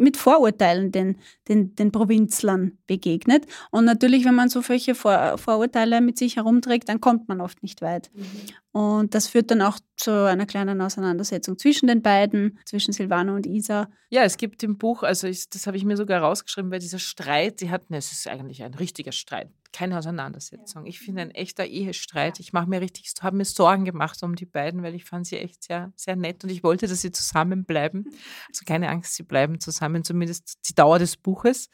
mit 0.00 0.16
Vorurteilen 0.16 0.90
den, 0.90 1.16
den, 1.46 1.76
den 1.76 1.92
Provinzlern 1.92 2.78
begegnet. 2.86 3.46
Und 3.70 3.84
natürlich, 3.84 4.24
wenn 4.24 4.34
man 4.34 4.48
so 4.48 4.62
solche 4.62 4.94
Vor 4.94 5.36
Vorurteile 5.36 6.00
mit 6.00 6.18
sich 6.18 6.36
herumträgt, 6.36 6.88
dann 6.88 7.00
kommt 7.00 7.28
man 7.28 7.40
oft 7.40 7.62
nicht 7.62 7.82
weit. 7.82 8.10
Mhm. 8.14 8.24
Und 8.72 9.14
das 9.14 9.28
führt 9.28 9.50
dann 9.50 9.60
auch 9.62 9.78
zu 9.96 10.26
einer 10.26 10.46
kleinen 10.46 10.80
Auseinandersetzung 10.80 11.58
zwischen 11.58 11.86
den 11.86 12.02
beiden, 12.02 12.58
zwischen 12.64 12.92
Silvano 12.92 13.34
und 13.34 13.46
Isa. 13.46 13.88
Ja, 14.08 14.22
es 14.22 14.38
gibt 14.38 14.62
im 14.62 14.78
Buch, 14.78 15.02
also 15.02 15.26
ich, 15.26 15.50
das 15.50 15.66
habe 15.66 15.76
ich 15.76 15.84
mir 15.84 15.96
sogar 15.96 16.22
rausgeschrieben, 16.22 16.70
weil 16.70 16.80
dieser 16.80 16.98
Streit, 16.98 17.60
die 17.60 17.70
hatten, 17.70 17.92
es 17.94 18.10
ist 18.10 18.26
eigentlich 18.26 18.62
ein 18.62 18.74
richtiger 18.74 19.12
Streit, 19.12 19.50
keine 19.72 19.98
Auseinandersetzung. 19.98 20.86
Ich 20.86 21.00
finde 21.00 21.22
ein 21.22 21.30
echter 21.30 21.66
Ehestreit. 21.66 22.40
Ich 22.40 22.52
mache 22.52 22.68
mir 22.68 22.80
richtig, 22.80 23.12
habe 23.22 23.36
mir 23.36 23.44
Sorgen 23.44 23.84
gemacht 23.84 24.22
um 24.22 24.34
die 24.34 24.46
beiden, 24.46 24.82
weil 24.82 24.94
ich 24.94 25.04
fand 25.04 25.26
sie 25.26 25.38
echt 25.38 25.62
sehr, 25.62 25.92
sehr 25.96 26.16
nett 26.16 26.42
und 26.44 26.50
ich 26.50 26.62
wollte, 26.62 26.86
dass 26.86 27.00
sie 27.00 27.12
zusammenbleiben. 27.12 28.06
Also 28.48 28.64
keine 28.66 28.88
Angst, 28.88 29.14
sie 29.14 29.22
bleiben 29.22 29.60
zusammen, 29.60 30.02
zumindest 30.02 30.68
die 30.68 30.74
Dauer 30.74 30.98
des 30.98 31.16
Buches. 31.16 31.70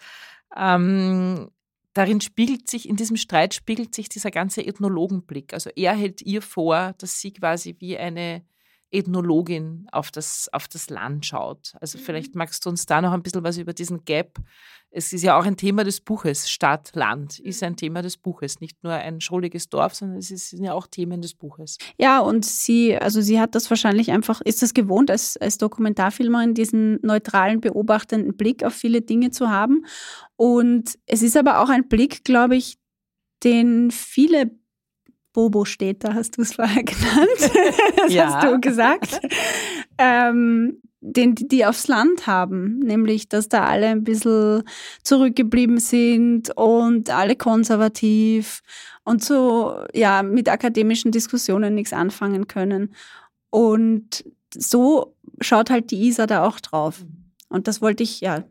Ähm, 0.55 1.51
darin 1.95 2.21
spiegelt 2.21 2.69
sich, 2.69 2.89
in 2.89 2.97
diesem 2.97 3.17
Streit 3.17 3.55
spiegelt 3.55 3.95
sich 3.95 4.09
dieser 4.09 4.31
ganze 4.31 4.65
Ethnologenblick. 4.65 5.55
Also 5.55 5.71
er 5.75 5.95
hält 5.95 6.23
ihr 6.23 6.43
vor, 6.43 6.95
dass 6.99 7.21
sie 7.21 7.33
quasi 7.33 7.77
wie 7.79 7.97
eine 7.97 8.45
Ethnologin 8.97 9.87
auf 9.93 10.11
das, 10.11 10.49
auf 10.53 10.69
das 10.69 10.91
Land 10.91 11.27
schaut. 11.27 11.75
Also 11.81 11.99
vielleicht 11.99 12.35
mhm. 12.35 12.39
magst 12.39 12.65
du 12.65 12.71
uns 12.71 12.87
da 12.87 13.01
noch 13.01 13.13
ein 13.13 13.23
bisschen 13.23 13.45
was 13.45 13.59
über 13.59 13.73
diesen 13.73 14.05
Gap. 14.05 14.39
Es 14.91 15.13
ist 15.13 15.23
ja 15.23 15.39
auch 15.39 15.45
ein 15.45 15.57
Thema 15.57 15.85
des 15.85 16.01
Buches. 16.01 16.49
Stadt, 16.49 16.93
Land 16.95 17.39
ist 17.39 17.63
ein 17.63 17.77
Thema 17.77 18.01
des 18.03 18.17
Buches. 18.17 18.61
Nicht 18.61 18.83
nur 18.83 18.95
ein 18.95 19.21
schrulliges 19.21 19.69
Dorf, 19.69 19.95
sondern 19.95 20.19
es 20.19 20.29
sind 20.29 20.65
ja 20.65 20.73
auch 20.73 20.87
Themen 20.87 21.21
des 21.21 21.35
Buches. 21.35 21.77
Ja, 21.99 22.21
und 22.21 22.45
sie, 22.45 22.97
also 22.97 23.21
sie 23.21 23.39
hat 23.39 23.55
das 23.55 23.69
wahrscheinlich 23.69 24.11
einfach, 24.11 24.41
ist 24.41 24.63
das 24.63 24.73
gewohnt, 24.73 25.11
als, 25.11 25.37
als 25.37 25.59
Dokumentarfilmerin 25.59 26.55
diesen 26.55 26.99
neutralen, 27.03 27.61
beobachtenden 27.61 28.37
Blick 28.37 28.65
auf 28.65 28.73
viele 28.73 29.03
Dinge 29.03 29.31
zu 29.31 29.51
haben. 29.51 29.85
Und 30.37 30.99
es 31.07 31.23
ist 31.23 31.37
aber 31.37 31.61
auch 31.61 31.69
ein 31.69 31.89
Blick, 31.89 32.25
glaube 32.25 32.57
ich, 32.57 32.79
den 33.45 33.91
viele 33.91 34.51
Bobo 35.37 35.66
steht 35.66 36.03
da, 36.03 36.14
hast 36.14 36.38
du 36.38 36.42
es 36.42 36.55
vorher 36.55 36.83
genannt. 36.83 37.29
das 37.99 38.11
ja. 38.11 38.33
hast 38.33 38.46
du 38.46 38.59
gesagt. 38.59 39.20
ähm, 39.99 40.81
den, 41.03 41.35
die 41.35 41.66
aufs 41.66 41.88
Land 41.88 42.27
haben, 42.27 42.79
nämlich 42.79 43.29
dass 43.29 43.51
da 43.51 43.66
alle 43.66 43.88
ein 43.88 44.03
bisschen 44.03 44.62
zurückgeblieben 45.03 45.79
sind 45.79 46.57
und 46.57 47.11
alle 47.11 47.37
konservativ 47.37 48.62
und 49.05 49.22
so 49.22 49.77
ja 49.92 50.22
mit 50.22 50.49
akademischen 50.49 51.12
Diskussionen 51.12 51.75
nichts 51.75 51.92
anfangen 51.92 52.49
können. 52.49 52.94
Und 53.51 54.25
so 54.57 55.14
schaut 55.42 55.68
halt 55.68 55.90
die 55.90 56.07
Isa 56.07 56.27
da 56.27 56.46
auch 56.46 56.61
drauf. 56.61 57.05
Und 57.51 57.68
das 57.68 57.83
wollte 57.83 58.03
ich 58.03 58.22
ja 58.22 58.42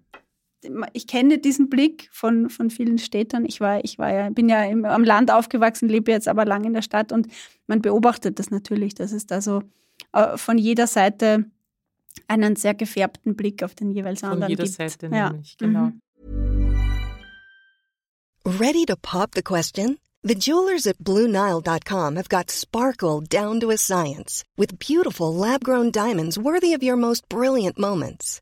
ich 0.94 1.08
kenne 1.08 1.38
diesen 1.38 1.70
Blick 1.70 2.10
von, 2.12 2.50
von 2.50 2.70
vielen 2.70 2.98
Städtern. 2.98 3.46
Ich 3.46 3.60
war, 3.60 3.84
ich 3.84 3.98
war 3.98 4.12
ja, 4.12 4.30
bin 4.30 4.50
ja 4.50 4.64
im, 4.64 4.86
am 4.86 5.04
Land 5.04 5.32
aufgewachsen, 5.32 5.90
lebe 5.90 6.12
jetzt 6.12 6.28
aber 6.28 6.46
lang 6.46 6.64
in 6.64 6.74
der 6.74 6.82
Stadt 6.82 7.12
und 7.12 7.28
man 7.68 7.82
beobachtet 7.82 8.40
das 8.40 8.52
natürlich, 8.52 8.96
dass 8.96 9.12
es 9.12 9.26
da 9.26 9.42
so 9.42 9.64
äh, 10.14 10.38
von 10.38 10.58
jeder 10.58 10.88
Seite 10.88 11.46
einen 12.28 12.56
sehr 12.56 12.74
gefärbten 12.74 13.36
Blick 13.36 13.64
auf 13.64 13.76
den 13.76 13.92
jeweils 13.92 14.22
von 14.22 14.32
anderen 14.32 14.50
jeder 14.50 14.64
gibt. 14.64 14.76
Seite 14.76 15.10
ja. 15.12 15.30
nämlich, 15.30 15.58
genau. 15.58 15.86
Mhm. 15.86 16.02
Ready 18.46 18.86
to 18.86 18.96
pop 18.96 19.32
the 19.34 19.42
question? 19.42 19.98
The 20.24 20.36
jewelers 20.36 20.88
at 20.88 20.98
BlueNile.com 21.00 22.16
have 22.16 22.30
got 22.30 22.50
sparkle 22.50 23.22
down 23.22 23.60
to 23.60 23.70
a 23.72 23.78
science 23.78 24.44
with 24.58 24.80
beautiful 24.80 25.34
lab-grown 25.34 25.92
diamonds 25.92 26.38
worthy 26.38 26.74
of 26.74 26.82
your 26.82 26.96
most 26.96 27.28
brilliant 27.30 27.78
moments. 27.78 28.42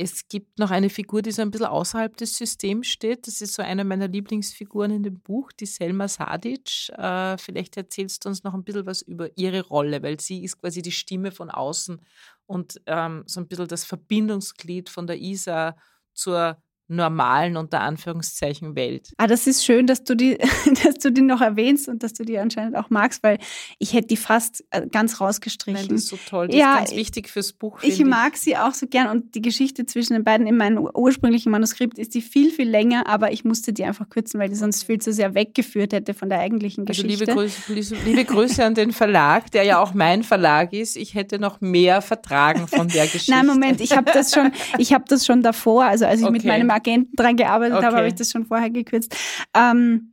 Es 0.00 0.28
gibt 0.28 0.60
noch 0.60 0.70
eine 0.70 0.90
Figur, 0.90 1.22
die 1.22 1.32
so 1.32 1.42
ein 1.42 1.50
bisschen 1.50 1.66
außerhalb 1.66 2.16
des 2.16 2.36
Systems 2.36 2.86
steht. 2.86 3.26
Das 3.26 3.40
ist 3.40 3.54
so 3.54 3.62
eine 3.62 3.82
meiner 3.84 4.06
Lieblingsfiguren 4.06 4.92
in 4.92 5.02
dem 5.02 5.18
Buch, 5.18 5.50
die 5.50 5.66
Selma 5.66 6.06
Sadic. 6.06 6.88
Äh, 6.90 7.36
vielleicht 7.36 7.76
erzählst 7.76 8.24
du 8.24 8.28
uns 8.28 8.44
noch 8.44 8.54
ein 8.54 8.62
bisschen 8.62 8.86
was 8.86 9.02
über 9.02 9.36
ihre 9.36 9.62
Rolle, 9.66 10.00
weil 10.04 10.20
sie 10.20 10.44
ist 10.44 10.60
quasi 10.60 10.82
die 10.82 10.92
Stimme 10.92 11.32
von 11.32 11.50
außen 11.50 12.00
und 12.46 12.80
ähm, 12.86 13.24
so 13.26 13.40
ein 13.40 13.48
bisschen 13.48 13.66
das 13.66 13.84
Verbindungsglied 13.84 14.88
von 14.88 15.08
der 15.08 15.18
Isa 15.18 15.76
zur 16.14 16.62
normalen, 16.88 17.56
unter 17.56 17.80
Anführungszeichen, 17.80 18.74
Welt. 18.74 19.12
Ah, 19.18 19.26
das 19.26 19.46
ist 19.46 19.64
schön, 19.64 19.86
dass 19.86 20.04
du, 20.04 20.14
die, 20.14 20.38
dass 20.84 20.96
du 20.96 21.12
die 21.12 21.20
noch 21.20 21.40
erwähnst 21.40 21.88
und 21.88 22.02
dass 22.02 22.14
du 22.14 22.24
die 22.24 22.38
anscheinend 22.38 22.76
auch 22.76 22.90
magst, 22.90 23.22
weil 23.22 23.38
ich 23.78 23.92
hätte 23.92 24.08
die 24.08 24.16
fast 24.16 24.64
äh, 24.70 24.86
ganz 24.86 25.20
rausgestrichen. 25.20 25.80
Nein, 25.80 25.88
die 25.88 25.94
ist 25.96 26.08
so 26.08 26.18
toll, 26.28 26.48
die 26.48 26.56
ja, 26.56 26.74
ist 26.74 26.78
ganz 26.78 26.96
wichtig 26.96 27.28
fürs 27.28 27.52
Buch. 27.52 27.78
Ich, 27.82 28.00
ich 28.00 28.06
mag 28.06 28.36
sie 28.36 28.56
auch 28.56 28.72
so 28.72 28.86
gern 28.86 29.08
und 29.08 29.34
die 29.34 29.42
Geschichte 29.42 29.84
zwischen 29.86 30.14
den 30.14 30.24
beiden 30.24 30.46
in 30.46 30.56
meinem 30.56 30.88
ursprünglichen 30.94 31.52
Manuskript 31.52 31.98
ist 31.98 32.14
die 32.14 32.22
viel, 32.22 32.50
viel 32.50 32.68
länger, 32.68 33.06
aber 33.06 33.32
ich 33.32 33.44
musste 33.44 33.72
die 33.72 33.84
einfach 33.84 34.08
kürzen, 34.08 34.40
weil 34.40 34.48
die 34.48 34.54
sonst 34.54 34.84
viel 34.84 34.98
zu 34.98 35.12
sehr 35.12 35.34
weggeführt 35.34 35.92
hätte 35.92 36.14
von 36.14 36.28
der 36.28 36.40
eigentlichen 36.40 36.86
Geschichte. 36.86 37.30
Also 37.30 37.40
liebe 37.40 37.60
Grüße, 37.64 37.96
liebe 38.04 38.24
Grüße 38.24 38.64
an 38.64 38.74
den 38.74 38.92
Verlag, 38.92 39.50
der 39.50 39.64
ja 39.64 39.78
auch 39.78 39.92
mein 39.92 40.22
Verlag 40.22 40.72
ist. 40.72 40.96
Ich 40.96 41.14
hätte 41.14 41.38
noch 41.38 41.60
mehr 41.60 42.00
vertragen 42.00 42.66
von 42.66 42.88
der 42.88 43.04
Geschichte. 43.06 43.32
Nein, 43.32 43.46
Moment, 43.46 43.80
ich 43.80 43.96
habe 43.96 44.10
das 44.10 44.32
schon, 44.32 44.52
ich 44.78 44.92
habe 44.92 45.04
das 45.06 45.26
schon 45.26 45.42
davor, 45.42 45.84
also 45.84 46.06
als 46.06 46.20
ich 46.20 46.26
okay. 46.26 46.32
mit 46.32 46.44
meinem 46.44 46.70
Agenten 46.78 47.16
dran 47.16 47.36
gearbeitet 47.36 47.76
okay. 47.76 47.86
habe, 47.86 47.96
habe 47.96 48.08
ich 48.08 48.14
das 48.14 48.30
schon 48.30 48.46
vorher 48.46 48.70
gekürzt. 48.70 49.14
Ähm, 49.54 50.12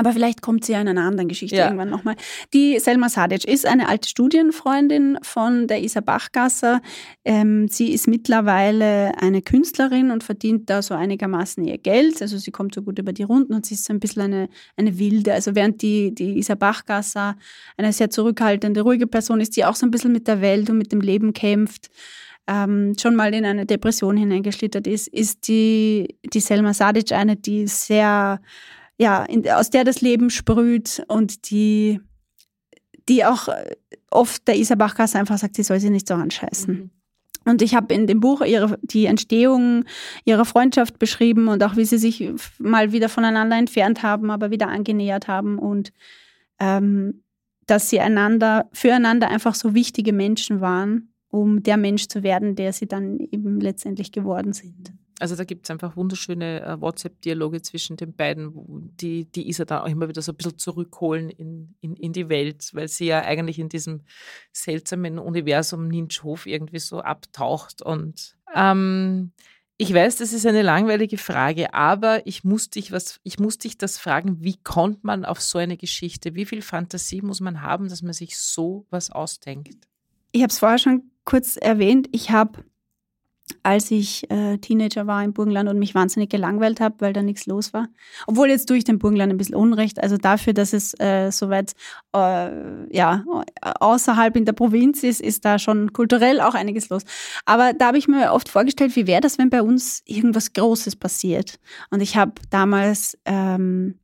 aber 0.00 0.14
vielleicht 0.14 0.40
kommt 0.40 0.64
sie 0.64 0.72
ja 0.72 0.80
in 0.80 0.88
einer 0.88 1.02
anderen 1.02 1.28
Geschichte 1.28 1.56
ja. 1.56 1.66
irgendwann 1.66 1.90
nochmal. 1.90 2.16
Die 2.54 2.78
Selma 2.78 3.10
Sadic 3.10 3.44
ist 3.44 3.66
eine 3.66 3.86
alte 3.86 4.08
Studienfreundin 4.08 5.18
von 5.20 5.66
der 5.66 5.82
Isa 5.82 6.00
Bachgasser. 6.00 6.80
Ähm, 7.22 7.68
sie 7.68 7.92
ist 7.92 8.08
mittlerweile 8.08 9.12
eine 9.20 9.42
Künstlerin 9.42 10.10
und 10.10 10.24
verdient 10.24 10.70
da 10.70 10.80
so 10.80 10.94
einigermaßen 10.94 11.62
ihr 11.64 11.76
Geld. 11.76 12.22
Also 12.22 12.38
sie 12.38 12.50
kommt 12.50 12.74
so 12.74 12.80
gut 12.80 12.98
über 12.98 13.12
die 13.12 13.24
Runden 13.24 13.52
und 13.52 13.66
sie 13.66 13.74
ist 13.74 13.84
so 13.84 13.92
ein 13.92 14.00
bisschen 14.00 14.22
eine, 14.22 14.48
eine 14.74 14.98
wilde. 14.98 15.34
Also 15.34 15.54
während 15.54 15.82
die, 15.82 16.14
die 16.14 16.38
Isa 16.38 16.54
Bachgasser 16.54 17.36
eine 17.76 17.92
sehr 17.92 18.08
zurückhaltende, 18.08 18.80
ruhige 18.80 19.06
Person 19.06 19.42
ist, 19.42 19.54
die 19.56 19.66
auch 19.66 19.76
so 19.76 19.84
ein 19.84 19.90
bisschen 19.90 20.12
mit 20.12 20.28
der 20.28 20.40
Welt 20.40 20.70
und 20.70 20.78
mit 20.78 20.92
dem 20.92 21.02
Leben 21.02 21.34
kämpft 21.34 21.90
ähm, 22.46 22.94
schon 23.00 23.14
mal 23.14 23.32
in 23.34 23.44
eine 23.44 23.66
Depression 23.66 24.16
hineingeschlittert 24.16 24.86
ist, 24.86 25.08
ist 25.08 25.46
die, 25.48 26.16
die 26.32 26.40
Selma 26.40 26.74
Sadic 26.74 27.12
eine, 27.12 27.36
die 27.36 27.66
sehr, 27.66 28.40
ja, 28.98 29.24
in, 29.24 29.48
aus 29.50 29.70
der 29.70 29.84
das 29.84 30.00
Leben 30.00 30.30
sprüht 30.30 31.02
und 31.08 31.50
die, 31.50 32.00
die 33.08 33.24
auch 33.24 33.48
oft 34.10 34.46
der 34.48 34.56
Isa 34.56 34.74
Bachkasse 34.74 35.18
einfach 35.18 35.38
sagt, 35.38 35.56
sie 35.56 35.62
soll 35.62 35.80
sie 35.80 35.90
nicht 35.90 36.08
so 36.08 36.14
anscheißen. 36.14 36.74
Mhm. 36.74 36.90
Und 37.44 37.62
ich 37.62 37.74
habe 37.74 37.94
in 37.94 38.06
dem 38.06 38.20
Buch 38.20 38.42
ihre, 38.42 38.78
die 38.82 39.06
Entstehung 39.06 39.84
ihrer 40.24 40.44
Freundschaft 40.44 40.98
beschrieben 40.98 41.48
und 41.48 41.62
auch 41.64 41.76
wie 41.76 41.84
sie 41.84 41.98
sich 41.98 42.30
mal 42.58 42.92
wieder 42.92 43.08
voneinander 43.08 43.56
entfernt 43.56 44.02
haben, 44.02 44.30
aber 44.30 44.50
wieder 44.50 44.68
angenähert 44.68 45.26
haben 45.26 45.58
und 45.58 45.92
ähm, 46.58 47.22
dass 47.66 47.88
sie 47.88 48.00
einander, 48.00 48.68
füreinander 48.72 49.28
einfach 49.28 49.54
so 49.54 49.74
wichtige 49.74 50.12
Menschen 50.12 50.60
waren, 50.60 51.09
um 51.30 51.62
der 51.62 51.76
Mensch 51.76 52.08
zu 52.08 52.22
werden, 52.22 52.56
der 52.56 52.72
sie 52.72 52.86
dann 52.86 53.18
eben 53.18 53.60
letztendlich 53.60 54.12
geworden 54.12 54.52
sind. 54.52 54.92
Also 55.20 55.36
da 55.36 55.44
gibt 55.44 55.66
es 55.66 55.70
einfach 55.70 55.96
wunderschöne 55.96 56.62
äh, 56.62 56.80
WhatsApp-Dialoge 56.80 57.60
zwischen 57.60 57.98
den 57.98 58.14
beiden, 58.14 58.52
die, 58.96 59.26
die 59.26 59.48
Isa 59.48 59.66
dann 59.66 59.82
auch 59.82 59.88
immer 59.88 60.08
wieder 60.08 60.22
so 60.22 60.32
ein 60.32 60.36
bisschen 60.36 60.56
zurückholen 60.56 61.28
in, 61.28 61.74
in, 61.80 61.94
in 61.94 62.12
die 62.14 62.30
Welt, 62.30 62.70
weil 62.72 62.88
sie 62.88 63.06
ja 63.06 63.20
eigentlich 63.20 63.58
in 63.58 63.68
diesem 63.68 64.00
seltsamen 64.52 65.18
Universum 65.18 65.88
Ninschhof 65.88 66.46
irgendwie 66.46 66.78
so 66.78 67.00
abtaucht. 67.00 67.82
Und 67.82 68.34
ähm, 68.54 69.32
ich 69.76 69.92
weiß, 69.92 70.16
das 70.16 70.32
ist 70.32 70.46
eine 70.46 70.62
langweilige 70.62 71.18
Frage, 71.18 71.74
aber 71.74 72.26
ich 72.26 72.42
muss 72.42 72.70
dich 72.70 72.90
was, 72.90 73.20
ich 73.22 73.38
muss 73.38 73.58
dich 73.58 73.76
das 73.76 73.98
fragen, 73.98 74.42
wie 74.42 74.56
kommt 74.56 75.04
man 75.04 75.26
auf 75.26 75.42
so 75.42 75.58
eine 75.58 75.76
Geschichte? 75.76 76.34
Wie 76.34 76.46
viel 76.46 76.62
Fantasie 76.62 77.20
muss 77.20 77.40
man 77.40 77.60
haben, 77.60 77.88
dass 77.88 78.00
man 78.00 78.14
sich 78.14 78.38
so 78.38 78.86
was 78.88 79.10
ausdenkt? 79.10 79.86
Ich 80.32 80.42
habe 80.42 80.50
es 80.50 80.58
vorher 80.58 80.78
schon 80.78 81.10
kurz 81.30 81.56
erwähnt. 81.56 82.08
Ich 82.10 82.30
habe 82.30 82.64
als 83.62 83.90
ich 83.90 84.30
äh, 84.30 84.58
Teenager 84.58 85.06
war 85.06 85.22
im 85.22 85.32
Burgenland 85.32 85.68
und 85.68 85.78
mich 85.78 85.94
wahnsinnig 85.94 86.30
gelangweilt 86.30 86.80
habe, 86.80 86.96
weil 87.00 87.12
da 87.12 87.22
nichts 87.22 87.46
los 87.46 87.72
war. 87.72 87.88
Obwohl 88.26 88.48
jetzt 88.48 88.66
tue 88.66 88.76
ich 88.76 88.84
dem 88.84 88.98
Burgenland 88.98 89.32
ein 89.32 89.36
bisschen 89.36 89.54
Unrecht. 89.54 90.02
Also 90.02 90.16
dafür, 90.16 90.52
dass 90.52 90.72
es 90.72 90.98
äh, 90.98 91.30
so 91.30 91.50
weit 91.50 91.72
äh, 92.14 92.96
ja, 92.96 93.24
außerhalb 93.60 94.36
in 94.36 94.44
der 94.44 94.52
Provinz 94.52 95.02
ist, 95.02 95.20
ist 95.20 95.44
da 95.44 95.58
schon 95.58 95.92
kulturell 95.92 96.40
auch 96.40 96.54
einiges 96.54 96.88
los. 96.88 97.02
Aber 97.44 97.72
da 97.72 97.88
habe 97.88 97.98
ich 97.98 98.08
mir 98.08 98.32
oft 98.32 98.48
vorgestellt, 98.48 98.96
wie 98.96 99.06
wäre 99.06 99.20
das, 99.20 99.38
wenn 99.38 99.50
bei 99.50 99.62
uns 99.62 100.02
irgendwas 100.06 100.52
Großes 100.52 100.96
passiert. 100.96 101.58
Und 101.90 102.00
ich 102.00 102.16
habe 102.16 102.32
damals 102.50 103.18
ähm, 103.24 103.99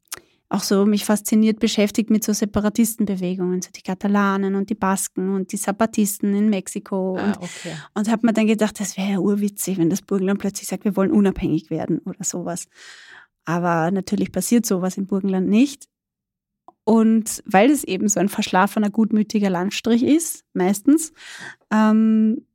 auch 0.49 0.63
so 0.63 0.87
mich 0.87 1.05
fasziniert 1.05 1.59
beschäftigt 1.59 2.11
mit 2.11 2.23
so 2.23 2.33
Separatistenbewegungen, 2.33 3.63
so 3.63 3.71
die 3.75 3.83
Katalanen 3.83 4.55
und 4.55 4.71
die 4.71 4.75
Basken 4.75 5.35
und 5.35 5.53
die 5.53 5.59
Zapatisten 5.59 6.35
in 6.35 6.49
Mexiko. 6.51 7.17
Ah, 7.17 7.25
und, 7.25 7.37
okay. 7.39 7.75
und 7.95 8.11
habe 8.11 8.27
mir 8.27 8.33
dann 8.33 8.47
gedacht, 8.47 8.79
das 8.79 8.97
wäre 8.97 9.13
ja 9.13 9.19
urwitzig, 9.19 9.79
wenn 9.79 9.91
das 9.91 10.03
Burgenland 10.03 10.39
plötzlich 10.39 10.69
sagt, 10.69 10.85
wir 10.85 10.97
wollen 10.97 11.11
unabhängig 11.11 11.71
werden 11.71 11.99
oder 12.01 12.23
sowas. 12.23 12.69
Aber 13.45 13.91
natürlich 13.91 14.31
passiert 14.31 14.67
sowas 14.67 14.97
im 14.97 15.07
Burgenland 15.07 15.49
nicht. 15.49 15.89
Und 16.85 17.43
weil 17.47 17.71
es 17.71 17.83
eben 17.83 18.09
so 18.09 18.21
ein 18.21 18.29
verschlafener, 18.29 18.91
gutmütiger 18.91 19.51
Landstrich 19.51 20.05
ist, 20.05 20.45
meistens, 20.53 21.13
ähm, 21.73 22.47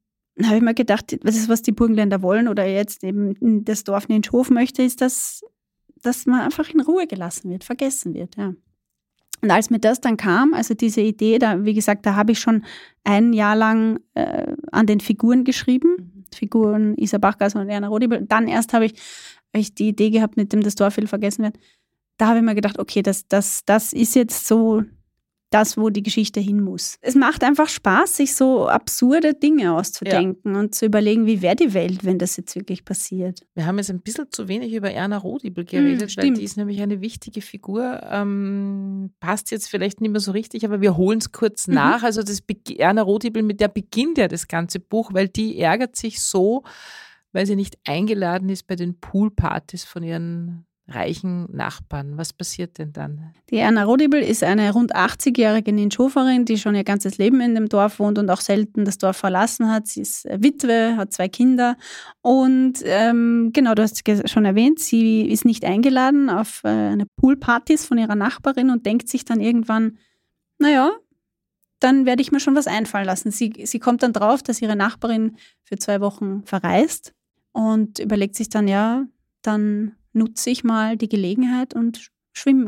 habe 0.41 0.55
ich 0.55 0.61
mir 0.61 0.73
gedacht, 0.73 1.17
was 1.23 1.35
ist, 1.35 1.49
was 1.49 1.61
die 1.61 1.73
Burgenländer 1.73 2.21
wollen 2.21 2.47
oder 2.47 2.65
jetzt 2.65 3.03
eben 3.03 3.65
das 3.65 3.83
Dorf 3.83 4.07
Ninschhof 4.07 4.49
möchte, 4.49 4.83
ist, 4.83 5.01
dass 5.01 5.43
dass 6.01 6.25
man 6.25 6.41
einfach 6.41 6.69
in 6.69 6.81
Ruhe 6.81 7.07
gelassen 7.07 7.49
wird, 7.49 7.63
vergessen 7.63 8.13
wird, 8.13 8.35
ja. 8.37 8.53
Und 9.41 9.49
als 9.49 9.71
mir 9.71 9.79
das 9.79 9.99
dann 10.01 10.17
kam, 10.17 10.53
also 10.53 10.75
diese 10.75 11.01
Idee, 11.01 11.39
da, 11.39 11.65
wie 11.65 11.73
gesagt, 11.73 12.05
da 12.05 12.15
habe 12.15 12.33
ich 12.33 12.39
schon 12.39 12.63
ein 13.03 13.33
Jahr 13.33 13.55
lang 13.55 13.99
äh, 14.13 14.55
an 14.71 14.85
den 14.85 14.99
Figuren 14.99 15.43
geschrieben, 15.43 15.95
mhm. 15.97 16.25
Figuren 16.33 16.95
Isa 16.97 17.17
Bachgas 17.17 17.55
und 17.55 17.67
Erna 17.67 17.87
Rodibel. 17.87 18.23
Dann 18.25 18.47
erst 18.47 18.73
habe 18.73 18.85
ich, 18.85 18.93
hab 18.93 19.59
ich 19.59 19.73
die 19.73 19.89
Idee 19.89 20.11
gehabt, 20.11 20.37
mit 20.37 20.53
dem 20.53 20.61
das 20.61 20.75
Dorf 20.75 20.97
will 20.97 21.07
vergessen 21.07 21.43
wird. 21.43 21.57
Da 22.17 22.27
habe 22.27 22.37
ich 22.37 22.45
mir 22.45 22.55
gedacht, 22.55 22.77
okay, 22.77 23.01
das, 23.01 23.27
das, 23.27 23.65
das 23.65 23.93
ist 23.93 24.15
jetzt 24.15 24.47
so 24.47 24.83
das, 25.51 25.77
wo 25.77 25.89
die 25.89 26.01
Geschichte 26.01 26.39
hin 26.39 26.61
muss. 26.61 26.97
Es 27.01 27.13
macht 27.13 27.43
einfach 27.43 27.67
Spaß, 27.67 28.17
sich 28.17 28.35
so 28.35 28.67
absurde 28.67 29.33
Dinge 29.33 29.73
auszudenken 29.73 30.53
ja. 30.53 30.59
und 30.59 30.73
zu 30.73 30.85
überlegen, 30.85 31.25
wie 31.25 31.41
wäre 31.41 31.57
die 31.57 31.73
Welt, 31.73 32.05
wenn 32.05 32.17
das 32.17 32.37
jetzt 32.37 32.55
wirklich 32.55 32.85
passiert. 32.85 33.45
Wir 33.53 33.65
haben 33.65 33.77
jetzt 33.77 33.89
ein 33.89 34.01
bisschen 34.01 34.31
zu 34.31 34.47
wenig 34.47 34.73
über 34.73 34.91
Erna 34.91 35.17
Rodibel 35.17 35.65
geredet, 35.65 36.09
hm, 36.09 36.23
weil 36.23 36.33
die 36.33 36.43
ist 36.43 36.55
nämlich 36.55 36.81
eine 36.81 37.01
wichtige 37.01 37.41
Figur. 37.41 38.01
Ähm, 38.09 39.11
passt 39.19 39.51
jetzt 39.51 39.67
vielleicht 39.67 39.99
nicht 39.99 40.11
mehr 40.11 40.21
so 40.21 40.31
richtig, 40.31 40.63
aber 40.63 40.79
wir 40.79 40.95
holen 40.95 41.19
es 41.19 41.33
kurz 41.33 41.67
mhm. 41.67 41.75
nach. 41.75 42.03
Also 42.03 42.23
das 42.23 42.41
Be 42.41 42.55
Erna 42.77 43.01
Rodibel, 43.01 43.43
mit 43.43 43.59
der 43.59 43.67
beginnt 43.67 44.17
ja 44.17 44.29
das 44.29 44.47
ganze 44.47 44.79
Buch, 44.79 45.13
weil 45.13 45.27
die 45.27 45.59
ärgert 45.59 45.97
sich 45.97 46.21
so, 46.21 46.63
weil 47.33 47.45
sie 47.45 47.57
nicht 47.57 47.77
eingeladen 47.85 48.47
ist 48.47 48.67
bei 48.67 48.75
den 48.77 48.99
Poolpartys 48.99 49.83
von 49.83 50.03
ihren 50.03 50.65
reichen 50.91 51.47
Nachbarn. 51.51 52.17
Was 52.17 52.33
passiert 52.33 52.77
denn 52.77 52.93
dann? 52.93 53.33
Die 53.49 53.57
Erna 53.57 53.83
Rodibel 53.83 54.21
ist 54.21 54.43
eine 54.43 54.71
rund 54.71 54.95
80-jährige 54.95 55.73
Ninchoferin, 55.73 56.45
die 56.45 56.57
schon 56.57 56.75
ihr 56.75 56.83
ganzes 56.83 57.17
Leben 57.17 57.41
in 57.41 57.55
dem 57.55 57.69
Dorf 57.69 57.99
wohnt 57.99 58.19
und 58.19 58.29
auch 58.29 58.41
selten 58.41 58.85
das 58.85 58.97
Dorf 58.97 59.17
verlassen 59.17 59.71
hat. 59.71 59.87
Sie 59.87 60.01
ist 60.01 60.25
äh, 60.25 60.37
Witwe, 60.41 60.95
hat 60.97 61.13
zwei 61.13 61.27
Kinder 61.27 61.77
und 62.21 62.75
ähm, 62.83 63.51
genau, 63.53 63.73
du 63.73 63.81
hast 63.81 64.07
es 64.07 64.31
schon 64.31 64.45
erwähnt, 64.45 64.79
sie 64.79 65.21
ist 65.21 65.45
nicht 65.45 65.65
eingeladen 65.65 66.29
auf 66.29 66.61
äh, 66.63 66.69
eine 66.69 67.05
Poolpartys 67.17 67.85
von 67.85 67.97
ihrer 67.97 68.15
Nachbarin 68.15 68.69
und 68.69 68.85
denkt 68.85 69.09
sich 69.09 69.25
dann 69.25 69.39
irgendwann, 69.39 69.97
naja, 70.59 70.91
dann 71.79 72.05
werde 72.05 72.21
ich 72.21 72.31
mir 72.31 72.39
schon 72.39 72.55
was 72.55 72.67
einfallen 72.67 73.05
lassen. 73.05 73.31
Sie, 73.31 73.53
sie 73.65 73.79
kommt 73.79 74.03
dann 74.03 74.13
drauf, 74.13 74.43
dass 74.43 74.61
ihre 74.61 74.75
Nachbarin 74.75 75.35
für 75.63 75.77
zwei 75.77 75.99
Wochen 75.99 76.43
verreist 76.43 77.13
und 77.51 77.99
überlegt 77.99 78.35
sich 78.35 78.49
dann, 78.49 78.67
ja, 78.67 79.05
dann 79.41 79.95
nutze 80.13 80.49
ich 80.49 80.63
mal 80.63 80.97
die 80.97 81.09
Gelegenheit 81.09 81.73
und 81.73 82.11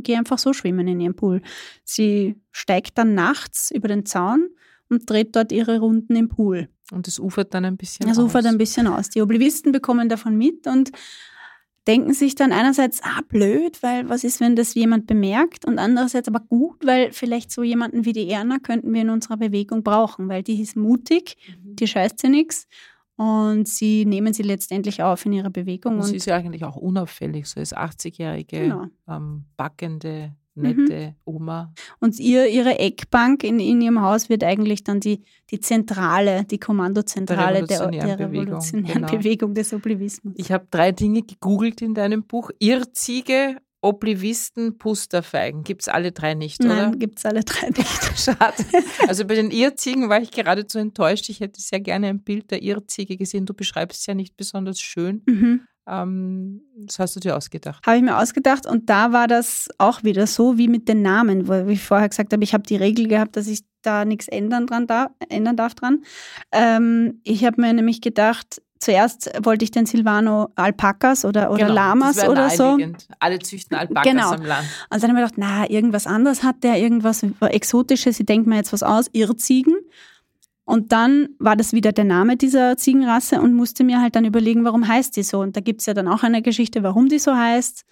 gehe 0.04 0.18
einfach 0.18 0.38
so 0.38 0.54
schwimmen 0.54 0.88
in 0.88 1.00
ihrem 1.00 1.16
Pool. 1.16 1.42
Sie 1.84 2.36
steigt 2.52 2.98
dann 2.98 3.16
nachts 3.16 3.72
über 3.72 3.88
den 3.88 4.06
Zaun 4.06 4.50
und 4.90 5.10
dreht 5.10 5.36
dort 5.36 5.52
ihre 5.52 5.80
Runden 5.80 6.16
im 6.16 6.30
Pool. 6.30 6.70
Und 6.92 7.08
es 7.08 7.20
ufert 7.20 7.54
dann 7.54 7.66
ein 7.66 7.78
bisschen 7.78 8.08
das 8.08 8.18
aus. 8.18 8.26
Es 8.26 8.30
ufert 8.30 8.46
ein 8.46 8.58
bisschen 8.58 8.88
aus. 8.88 9.10
Die 9.10 9.22
Oblivisten 9.22 9.72
bekommen 9.72 10.10
davon 10.10 10.38
mit 10.38 10.68
und 10.68 10.92
denken 11.88 12.14
sich 12.14 12.36
dann 12.36 12.52
einerseits, 12.52 13.02
ah, 13.04 13.22
blöd, 13.28 13.82
weil 13.82 14.08
was 14.08 14.24
ist, 14.24 14.40
wenn 14.40 14.56
das 14.56 14.74
jemand 14.74 15.08
bemerkt? 15.08 15.66
Und 15.66 15.80
andererseits 15.80 16.28
aber 16.28 16.40
gut, 16.40 16.86
weil 16.86 17.12
vielleicht 17.12 17.52
so 17.52 17.64
jemanden 17.64 18.06
wie 18.06 18.14
die 18.14 18.30
Erna 18.30 18.60
könnten 18.60 18.94
wir 18.94 19.02
in 19.02 19.10
unserer 19.10 19.38
Bewegung 19.38 19.84
brauchen, 19.84 20.30
weil 20.30 20.44
die 20.44 20.62
ist 20.62 20.76
mutig, 20.76 21.38
mhm. 21.48 21.76
die 21.76 21.88
scheißt 21.88 22.20
sie 22.20 22.30
nichts 22.30 22.68
und 23.16 23.68
sie 23.68 24.06
nehmen 24.06 24.34
sie 24.34 24.44
letztendlich 24.44 25.04
auf 25.04 25.26
in 25.26 25.34
ihrer 25.34 25.50
Bewegung. 25.50 25.98
Und 25.98 26.04
sie 26.04 26.16
ist 26.16 26.26
ja 26.26 26.36
eigentlich 26.36 26.64
auch 26.64 26.76
unauffällig, 26.76 27.48
so 27.48 27.60
als 27.60 27.76
80-jährige, 27.76 28.60
genau. 28.62 28.86
ähm, 29.08 29.46
backende, 29.56 30.36
nette 30.56 31.10
mhm. 31.10 31.16
Oma. 31.26 31.74
Und 32.00 32.20
ihr, 32.20 32.48
ihre 32.48 32.80
Eckbank 32.80 33.44
in, 33.44 33.60
in 33.60 33.82
ihrem 33.82 34.02
Haus 34.02 34.30
wird 34.30 34.44
eigentlich 34.44 34.84
dann 34.84 35.00
die, 35.00 35.24
die 35.52 35.60
Zentrale, 35.60 36.46
die 36.46 36.60
Kommandozentrale 36.60 37.66
der, 37.66 37.88
der 37.88 38.20
revolutionären 38.20 39.06
genau. 39.06 39.18
Bewegung 39.18 39.54
des 39.54 39.74
Oblivismus. 39.74 40.34
Ich 40.38 40.52
habe 40.52 40.68
drei 40.70 40.92
Dinge 40.92 41.24
gegoogelt 41.24 41.82
in 41.82 41.94
deinem 41.94 42.24
Buch. 42.24 42.52
Irrziege, 42.60 43.58
Oblivisten, 43.84 44.78
Pusterfeigen. 44.78 45.64
Gibt 45.64 45.82
es 45.82 45.90
alle 45.90 46.12
drei 46.14 46.34
nicht, 46.34 46.64
oder? 46.64 46.88
Nein, 46.88 47.00
gibt 47.00 47.20
es 47.20 47.26
alle 47.26 47.44
drei 47.44 47.68
nicht. 47.68 48.04
Schade. 48.18 48.64
Also 49.08 49.26
bei 49.26 49.36
den 49.36 49.52
Irrziegen 49.52 50.10
war 50.10 50.22
ich 50.22 50.32
geradezu 50.32 50.80
enttäuscht. 50.80 51.30
Ich 51.30 51.42
hätte 51.42 51.60
sehr 51.62 51.82
gerne 51.82 52.08
ein 52.08 52.24
Bild 52.24 52.50
der 52.52 52.64
Irrziege 52.64 53.18
gesehen. 53.18 53.46
Du 53.46 53.54
beschreibst 53.54 54.00
es 54.00 54.06
ja 54.06 54.16
nicht 54.16 54.38
besonders 54.38 54.80
schön. 54.80 55.22
Mhm. 55.26 55.68
Ähm, 55.86 56.62
das 56.78 57.00
hast 57.00 57.16
du 57.18 57.20
dir 57.20 57.36
ausgedacht. 57.36 57.86
Habe 57.86 57.98
ich 57.98 58.04
mir 58.04 58.18
ausgedacht 58.18 58.66
und 58.66 58.90
da 58.90 59.12
war 59.12 59.28
das 59.28 59.68
auch 59.78 60.04
wieder 60.04 60.28
so 60.28 60.58
wie 60.58 60.70
mit 60.70 60.88
den 60.88 61.02
Namen, 61.02 61.50
wo 61.50 61.54
ich 61.68 61.84
vorher 61.84 62.08
gesagt 62.08 62.32
habe, 62.32 62.44
ich 62.44 62.54
habe 62.54 62.64
die 62.64 62.78
Regel 62.78 63.08
gehabt, 63.10 63.36
dass 63.36 63.48
ich 63.48 63.64
da 63.82 64.06
nichts 64.06 64.30
ändern, 64.30 64.66
dran 64.66 64.88
da, 64.88 65.10
ändern 65.28 65.58
darf 65.58 65.76
dran. 65.76 66.04
Ähm, 66.54 67.20
ich 67.26 67.44
habe 67.44 67.60
mir 67.60 67.74
nämlich 67.74 68.00
gedacht, 68.00 68.62
zuerst 68.84 69.32
wollte 69.42 69.64
ich 69.64 69.72
den 69.72 69.86
Silvano 69.86 70.50
Alpakas 70.56 71.26
oder, 71.26 71.50
oder 71.52 71.66
genau, 71.66 71.74
Lamas 71.74 72.24
oder 72.28 72.50
so. 72.50 72.78
Alle 73.20 73.40
züchten 73.40 73.78
Alpakas 73.78 74.12
genau. 74.12 74.32
am 74.32 74.44
Land. 74.44 74.68
Also 74.90 75.08
dann 75.08 75.16
habe 75.16 75.26
ich 75.26 75.32
gedacht, 75.32 75.50
na, 75.52 75.70
irgendwas 75.70 76.06
anderes 76.06 76.44
hat 76.44 76.64
der, 76.64 76.80
irgendwas 76.80 77.26
Exotisches, 77.42 78.20
ich 78.20 78.26
denke 78.26 78.50
mir 78.50 78.58
jetzt 78.58 78.74
was 78.74 78.84
aus, 78.84 79.10
Irrziegen. 79.14 79.76
Und 80.66 80.92
dann 80.92 81.30
war 81.40 81.56
das 81.56 81.74
wieder 81.74 81.92
der 81.92 82.06
Name 82.06 82.38
dieser 82.38 82.78
Ziegenrasse 82.78 83.42
und 83.42 83.54
musste 83.54 83.84
mir 83.84 84.02
halt 84.02 84.16
dann 84.16 84.26
überlegen, 84.26 84.64
warum 84.64 84.88
heißt 84.88 85.16
die 85.18 85.24
so. 85.24 85.40
Und 85.40 85.56
da 85.58 85.62
gibt 85.62 85.82
es 85.82 85.88
ja 85.88 85.94
dann 85.94 86.08
auch 86.08 86.24
eine 86.24 86.42
Geschichte, 86.42 86.84
warum 86.84 87.10
die 87.10 87.20
so 87.20 87.36
heißt. 87.36 87.86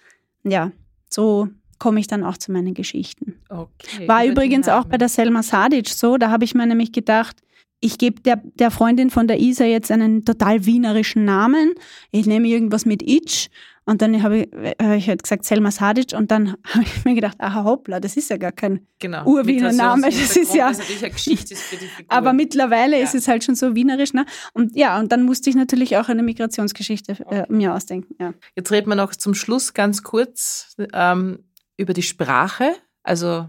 Ja, 0.44 0.72
so 1.10 1.48
komme 1.78 2.00
ich 2.00 2.06
dann 2.06 2.24
auch 2.24 2.38
zu 2.38 2.52
meinen 2.52 2.74
Geschichten. 2.74 3.34
Okay, 3.48 4.06
war 4.06 4.24
übrigens 4.24 4.68
auch 4.68 4.84
bei 4.84 4.98
der 4.98 5.08
Selma 5.08 5.42
Sadic 5.42 5.88
so, 5.88 6.16
da 6.16 6.30
habe 6.30 6.44
ich 6.44 6.54
mir 6.54 6.66
nämlich 6.66 6.92
gedacht, 6.92 7.42
ich 7.82 7.98
gebe 7.98 8.22
der, 8.22 8.40
der 8.54 8.70
Freundin 8.70 9.10
von 9.10 9.26
der 9.26 9.40
Isa 9.40 9.64
jetzt 9.64 9.90
einen 9.90 10.24
total 10.24 10.64
wienerischen 10.64 11.24
Namen. 11.24 11.74
Ich 12.12 12.26
nehme 12.26 12.46
irgendwas 12.46 12.86
mit 12.86 13.02
Itch. 13.02 13.50
Und 13.84 14.00
dann 14.00 14.22
habe 14.22 14.42
ich, 14.42 14.48
hab 14.80 14.96
ich 14.96 15.08
halt 15.08 15.24
gesagt 15.24 15.44
Selma 15.44 15.72
Sadic 15.72 16.12
und 16.12 16.30
dann 16.30 16.50
habe 16.68 16.84
ich 16.84 17.04
mir 17.04 17.14
gedacht, 17.14 17.36
aha 17.40 17.64
hoppla, 17.64 17.98
das 17.98 18.16
ist 18.16 18.30
ja 18.30 18.36
gar 18.36 18.52
kein 18.52 18.86
genau, 19.00 19.26
Urwiener 19.26 19.72
Name. 19.72 20.06
Das 20.06 20.36
ist 20.36 20.54
ja. 20.54 20.68
Das 20.68 20.80
eine 20.80 21.10
Geschichte 21.10 21.56
für 21.56 21.76
die 21.76 21.86
Figur. 21.86 22.12
Aber 22.12 22.32
mittlerweile 22.32 22.96
ja. 22.96 23.02
ist 23.02 23.16
es 23.16 23.26
halt 23.26 23.42
schon 23.42 23.56
so 23.56 23.74
wienerisch. 23.74 24.14
Ne? 24.14 24.24
Und 24.54 24.76
ja, 24.76 25.00
und 25.00 25.10
dann 25.10 25.24
musste 25.24 25.50
ich 25.50 25.56
natürlich 25.56 25.96
auch 25.96 26.08
eine 26.08 26.22
Migrationsgeschichte 26.22 27.16
äh, 27.28 27.46
mir 27.48 27.74
ausdenken. 27.74 28.14
Ja. 28.20 28.32
Jetzt 28.54 28.70
reden 28.70 28.88
wir 28.88 28.94
noch 28.94 29.16
zum 29.16 29.34
Schluss 29.34 29.74
ganz 29.74 30.04
kurz 30.04 30.76
ähm, 30.92 31.40
über 31.76 31.94
die 31.94 32.02
Sprache. 32.02 32.76
Also 33.02 33.48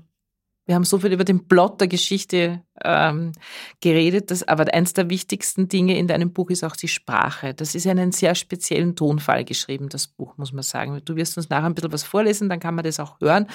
Wir 0.66 0.76
haben 0.76 0.86
so 0.86 1.00
viel 1.00 1.12
über 1.12 1.26
den 1.26 1.50
Plot 1.50 1.82
der 1.82 1.90
Geschichte 1.90 2.64
ähm, 2.86 3.34
geredet, 3.82 4.32
dass, 4.32 4.48
aber 4.48 4.74
eins 4.74 4.94
der 4.94 5.10
wichtigsten 5.10 5.68
Dinge 5.68 5.98
in 5.98 6.08
deinem 6.08 6.32
Buch 6.32 6.50
ist 6.50 6.64
auch 6.64 6.78
die 6.78 6.88
Sprache. 6.88 7.54
Das 7.54 7.76
ist 7.76 7.86
in 7.86 8.00
einem 8.00 8.14
sehr 8.14 8.34
speziellen 8.34 8.96
Tonfall 8.96 9.44
geschrieben, 9.44 9.90
das 9.90 10.08
Buch, 10.08 10.38
muss 10.38 10.54
man 10.54 10.64
sagen. 10.64 11.02
Du 11.04 11.18
wirst 11.18 11.36
uns 11.36 11.50
nachher 11.50 11.66
ein 11.66 11.76
bisschen 11.76 11.92
was 11.92 12.04
vorlesen, 12.04 12.48
dann 12.48 12.62
kann 12.62 12.76
man 12.76 12.86
das 12.86 13.02
auch 13.02 13.20
hören. 13.20 13.48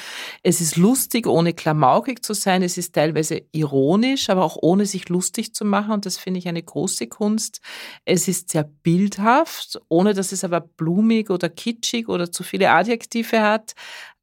Es 0.42 0.60
ist 0.60 0.76
lustig, 0.76 1.26
ohne 1.26 1.54
klamaukig 1.54 2.22
zu 2.22 2.34
sein. 2.34 2.62
Es 2.62 2.76
ist 2.76 2.94
teilweise 2.94 3.40
ironisch, 3.52 4.28
aber 4.28 4.44
auch 4.44 4.58
ohne 4.60 4.84
sich 4.84 5.08
lustig 5.08 5.54
zu 5.54 5.64
machen. 5.64 5.92
Und 5.92 6.04
das 6.04 6.18
finde 6.18 6.38
ich 6.38 6.48
eine 6.48 6.62
große 6.62 7.06
Kunst. 7.06 7.62
Es 8.04 8.28
ist 8.28 8.50
sehr 8.50 8.64
bildhaft, 8.64 9.80
ohne 9.88 10.12
dass 10.12 10.32
es 10.32 10.44
aber 10.44 10.60
blumig 10.60 11.30
oder 11.30 11.48
kitschig 11.48 12.08
oder 12.08 12.30
zu 12.30 12.42
viele 12.42 12.70
Adjektive 12.70 13.40
hat. 13.40 13.74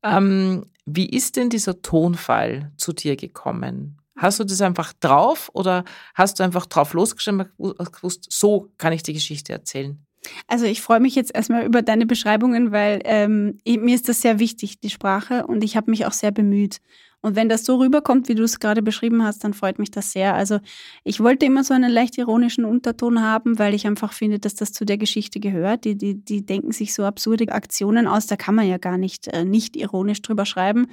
Ähm, 0.04 0.66
wie 0.86 1.10
ist 1.10 1.36
denn 1.36 1.50
dieser 1.50 1.82
Tonfall 1.82 2.72
zu 2.78 2.94
dir 2.94 3.16
gekommen? 3.16 3.98
Hast 4.16 4.40
du 4.40 4.44
das 4.44 4.62
einfach 4.62 4.94
drauf 4.94 5.50
oder 5.54 5.84
hast 6.14 6.40
du 6.40 6.44
einfach 6.44 6.66
drauf 6.66 6.94
losgeschrieben 6.94 7.46
und 7.58 7.94
gewusst, 7.94 8.28
so 8.30 8.72
kann 8.78 8.94
ich 8.94 9.04
die 9.04 9.14
Geschichte 9.14 9.52
erzählen? 9.52 10.06
Also 10.48 10.66
ich 10.66 10.82
freue 10.82 11.00
mich 11.00 11.16
jetzt 11.16 11.36
erstmal 11.36 11.66
über 11.66 11.82
deine 11.82 12.06
Beschreibungen, 12.06 12.72
weil 12.72 13.02
ähm, 13.04 13.60
mir 13.66 13.96
ist 13.96 14.10
das 14.10 14.22
sehr 14.22 14.40
wichtig, 14.40 14.80
die 14.80 14.90
Sprache, 14.90 15.46
und 15.46 15.64
ich 15.64 15.76
habe 15.76 15.92
mich 15.92 16.06
auch 16.06 16.14
sehr 16.14 16.32
bemüht. 16.32 16.80
Und 17.26 17.36
wenn 17.36 17.50
das 17.50 17.66
so 17.66 17.78
rüberkommt, 17.78 18.30
wie 18.30 18.36
du 18.36 18.44
es 18.44 18.60
gerade 18.60 18.84
beschrieben 18.84 19.24
hast, 19.24 19.44
dann 19.44 19.56
freut 19.56 19.80
mich 19.80 19.90
das 19.90 20.12
sehr. 20.12 20.36
Also 20.36 20.60
ich 21.04 21.22
wollte 21.22 21.48
immer 21.48 21.64
so 21.64 21.74
einen 21.74 21.92
leicht 21.92 22.20
ironischen 22.20 22.66
Unterton 22.66 23.20
haben, 23.20 23.58
weil 23.58 23.74
ich 23.74 23.88
einfach 23.88 24.14
finde, 24.14 24.38
dass 24.38 24.54
das 24.54 24.74
zu 24.74 24.86
der 24.86 25.00
Geschichte 25.00 25.40
gehört. 25.40 25.86
Die, 25.86 25.98
die, 25.98 26.24
die 26.24 26.46
denken 26.46 26.72
sich 26.72 26.94
so 26.94 27.04
absurde 27.04 27.52
Aktionen 27.52 28.06
aus, 28.06 28.28
da 28.28 28.36
kann 28.36 28.54
man 28.54 28.68
ja 28.68 28.78
gar 28.78 29.00
nicht, 29.00 29.28
äh, 29.30 29.44
nicht 29.44 29.76
ironisch 29.76 30.22
drüber 30.22 30.46
schreiben. 30.46 30.86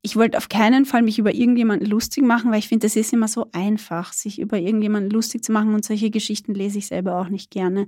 Ich 0.00 0.16
wollte 0.16 0.38
auf 0.38 0.48
keinen 0.48 0.86
Fall 0.86 1.02
mich 1.02 1.18
über 1.18 1.34
irgendjemanden 1.34 1.86
lustig 1.86 2.24
machen, 2.24 2.50
weil 2.52 2.60
ich 2.60 2.68
finde, 2.68 2.86
das 2.86 2.96
ist 2.96 3.12
immer 3.12 3.28
so 3.28 3.48
einfach, 3.52 4.14
sich 4.14 4.38
über 4.38 4.58
irgendjemanden 4.58 5.10
lustig 5.10 5.44
zu 5.44 5.52
machen 5.52 5.74
und 5.74 5.84
solche 5.84 6.08
Geschichten 6.08 6.54
lese 6.54 6.78
ich 6.78 6.86
selber 6.86 7.20
auch 7.20 7.28
nicht 7.28 7.50
gerne. 7.50 7.86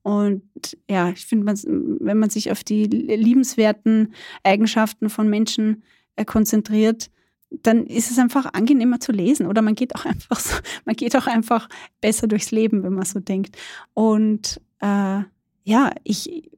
Und 0.00 0.42
ja, 0.88 1.10
ich 1.10 1.26
finde, 1.26 1.52
wenn 1.52 2.18
man 2.18 2.30
sich 2.30 2.50
auf 2.50 2.64
die 2.64 2.84
liebenswerten 2.84 4.14
Eigenschaften 4.42 5.10
von 5.10 5.28
Menschen 5.28 5.82
äh, 6.16 6.24
konzentriert, 6.24 7.10
dann 7.50 7.86
ist 7.86 8.10
es 8.10 8.18
einfach 8.18 8.52
angenehmer 8.52 9.00
zu 9.00 9.12
lesen 9.12 9.46
oder 9.46 9.62
man 9.62 9.74
geht 9.74 9.94
auch 9.94 10.04
einfach 10.04 10.40
so, 10.40 10.54
man 10.84 10.96
geht 10.96 11.16
auch 11.16 11.26
einfach 11.26 11.68
besser 12.00 12.26
durchs 12.26 12.50
Leben, 12.50 12.82
wenn 12.82 12.92
man 12.92 13.04
so 13.04 13.20
denkt. 13.20 13.56
Und 13.94 14.60
äh, 14.80 15.20
ja, 15.64 15.90
ich, 16.04 16.50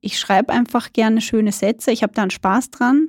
ich 0.00 0.18
schreibe 0.18 0.52
einfach 0.52 0.92
gerne 0.92 1.20
schöne 1.20 1.52
Sätze. 1.52 1.90
Ich 1.90 2.02
habe 2.02 2.12
da 2.14 2.22
einen 2.22 2.30
Spaß 2.30 2.70
dran. 2.70 3.08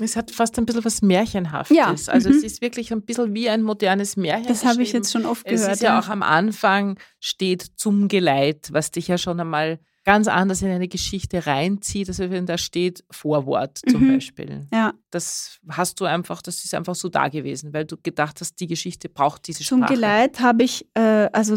Es 0.00 0.16
hat 0.16 0.32
fast 0.32 0.58
ein 0.58 0.66
bisschen 0.66 0.84
was 0.84 1.02
Märchenhaftes. 1.02 1.76
Ja. 1.76 1.94
Also 2.08 2.28
mhm. 2.28 2.36
es 2.36 2.42
ist 2.42 2.60
wirklich 2.60 2.92
ein 2.92 3.02
bisschen 3.02 3.32
wie 3.34 3.48
ein 3.48 3.62
modernes 3.62 4.16
Märchen. 4.16 4.48
Das 4.48 4.64
habe 4.64 4.82
ich 4.82 4.92
jetzt 4.92 5.12
schon 5.12 5.24
oft 5.24 5.44
gehört. 5.44 5.68
Es 5.68 5.76
ist 5.76 5.82
ja, 5.82 5.94
ja 5.94 6.00
auch 6.00 6.08
am 6.08 6.22
Anfang 6.22 6.98
steht 7.20 7.62
zum 7.76 8.08
Geleit, 8.08 8.70
was 8.72 8.90
dich 8.90 9.08
ja 9.08 9.18
schon 9.18 9.38
einmal 9.38 9.78
ganz 10.04 10.28
anders 10.28 10.60
in 10.62 10.70
eine 10.70 10.86
Geschichte 10.86 11.46
reinzieht, 11.46 12.08
als 12.08 12.18
wenn 12.18 12.46
da 12.46 12.58
steht 12.58 13.04
Vorwort 13.10 13.80
zum 13.88 14.06
mhm. 14.06 14.14
Beispiel. 14.14 14.66
Ja. 14.72 14.92
Das 15.10 15.58
hast 15.68 16.00
du 16.00 16.04
einfach, 16.04 16.42
das 16.42 16.64
ist 16.64 16.74
einfach 16.74 16.94
so 16.94 17.08
da 17.08 17.28
gewesen, 17.28 17.72
weil 17.72 17.84
du 17.84 17.96
gedacht 17.96 18.40
hast, 18.40 18.60
die 18.60 18.66
Geschichte 18.66 19.08
braucht 19.08 19.46
diese 19.46 19.64
Sprache. 19.64 19.80
Zum 19.80 19.86
Geleit 19.86 20.40
habe 20.40 20.64
ich, 20.64 20.86
äh, 20.94 21.28
also 21.32 21.56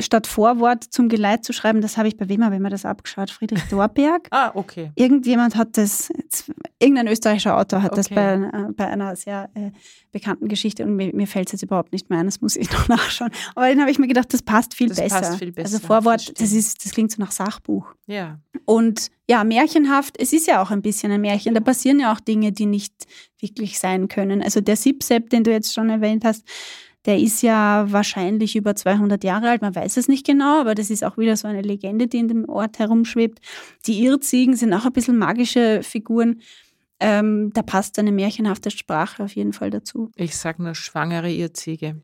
statt 0.00 0.26
Vorwort 0.26 0.84
zum 0.84 1.08
Geleit 1.08 1.44
zu 1.44 1.52
schreiben, 1.52 1.80
das 1.80 1.96
habe 1.96 2.08
ich 2.08 2.16
bei 2.16 2.28
wem 2.28 2.44
habe 2.44 2.56
ich 2.56 2.60
mir 2.60 2.70
das 2.70 2.84
abgeschaut? 2.84 3.30
Friedrich 3.30 3.62
Dorberg. 3.70 4.28
ah, 4.30 4.50
okay. 4.54 4.90
Irgendjemand 4.94 5.56
hat 5.56 5.76
das, 5.76 6.10
jetzt, 6.14 6.50
irgendein 6.78 7.08
österreichischer 7.08 7.56
Autor 7.56 7.82
hat 7.82 7.92
okay. 7.92 8.00
das 8.00 8.08
bei, 8.10 8.34
äh, 8.34 8.72
bei 8.76 8.86
einer 8.86 9.16
sehr 9.16 9.48
äh, 9.54 9.70
bekannten 10.12 10.48
Geschichte 10.48 10.84
und 10.84 10.96
mir, 10.96 11.14
mir 11.14 11.26
fällt 11.26 11.48
es 11.48 11.52
jetzt 11.52 11.62
überhaupt 11.62 11.92
nicht 11.92 12.10
mehr 12.10 12.18
ein, 12.18 12.26
das 12.26 12.40
muss 12.40 12.56
ich 12.56 12.70
noch 12.72 12.88
nachschauen. 12.88 13.30
Aber 13.54 13.68
dann 13.68 13.80
habe 13.80 13.90
ich 13.90 13.98
mir 13.98 14.08
gedacht, 14.08 14.32
das 14.34 14.42
passt 14.42 14.74
viel 14.74 14.88
das 14.88 14.98
besser. 14.98 15.20
Passt 15.20 15.38
viel 15.38 15.52
besser. 15.52 15.76
Also 15.76 15.86
Vorwort, 15.86 16.40
das, 16.40 16.52
ist, 16.52 16.84
das 16.84 16.92
klingt 16.92 17.12
so 17.12 17.22
nach 17.22 17.30
Sachbuch. 17.30 17.77
Ja. 18.06 18.40
Und 18.64 19.10
ja, 19.28 19.44
märchenhaft, 19.44 20.20
es 20.20 20.32
ist 20.32 20.46
ja 20.46 20.62
auch 20.62 20.70
ein 20.70 20.82
bisschen 20.82 21.12
ein 21.12 21.20
Märchen. 21.20 21.54
Da 21.54 21.60
passieren 21.60 22.00
ja 22.00 22.12
auch 22.12 22.20
Dinge, 22.20 22.52
die 22.52 22.66
nicht 22.66 22.92
wirklich 23.40 23.78
sein 23.78 24.08
können. 24.08 24.42
Also 24.42 24.60
der 24.60 24.76
Sipsep, 24.76 25.30
den 25.30 25.44
du 25.44 25.50
jetzt 25.50 25.72
schon 25.72 25.90
erwähnt 25.90 26.24
hast, 26.24 26.44
der 27.06 27.18
ist 27.18 27.42
ja 27.42 27.86
wahrscheinlich 27.88 28.56
über 28.56 28.74
200 28.74 29.24
Jahre 29.24 29.48
alt, 29.48 29.62
man 29.62 29.74
weiß 29.74 29.96
es 29.96 30.08
nicht 30.08 30.26
genau, 30.26 30.60
aber 30.60 30.74
das 30.74 30.90
ist 30.90 31.04
auch 31.04 31.16
wieder 31.16 31.36
so 31.36 31.48
eine 31.48 31.62
Legende, 31.62 32.06
die 32.06 32.18
in 32.18 32.28
dem 32.28 32.48
Ort 32.48 32.78
herumschwebt. 32.78 33.38
Die 33.86 34.04
Irrziegen 34.04 34.56
sind 34.56 34.74
auch 34.74 34.84
ein 34.84 34.92
bisschen 34.92 35.16
magische 35.16 35.80
Figuren. 35.82 36.42
Ähm, 37.00 37.52
da 37.52 37.62
passt 37.62 37.98
eine 37.98 38.10
märchenhafte 38.10 38.72
Sprache 38.72 39.22
auf 39.22 39.36
jeden 39.36 39.52
Fall 39.52 39.70
dazu. 39.70 40.10
Ich 40.16 40.36
sage 40.36 40.62
nur 40.62 40.74
schwangere 40.74 41.30
Irrziege. 41.30 42.02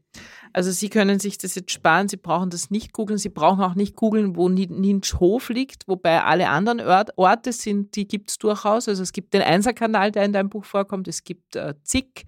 Also 0.53 0.71
Sie 0.71 0.89
können 0.89 1.19
sich 1.19 1.37
das 1.37 1.57
jetzt 1.57 1.73
sparen, 1.73 2.09
Sie 2.09 2.17
brauchen 2.17 2.51
das 2.51 2.71
nicht 2.71 2.93
googeln, 2.93 3.19
Sie 3.19 3.29
brauchen 3.29 3.61
auch 3.61 3.75
nicht 3.75 3.97
googeln, 3.97 4.37
wo 4.37 4.49
Ninschhof 4.49 5.49
liegt, 5.49 5.89
wobei 5.89 6.23
alle 6.23 6.49
anderen 6.49 6.81
Orte 7.17 7.53
sind, 7.53 7.97
die 7.97 8.07
gibt 8.07 8.31
es 8.31 8.39
durchaus. 8.39 8.89
Also 8.89 9.03
es 9.03 9.13
gibt 9.13 9.35
den 9.35 9.43
Einserkanal, 9.43 10.13
der 10.13 10.25
in 10.25 10.33
deinem 10.33 10.49
Buch 10.49 10.65
vorkommt, 10.65 11.09
es 11.09 11.25
gibt 11.25 11.57
äh, 11.57 11.75
Zick, 11.83 12.27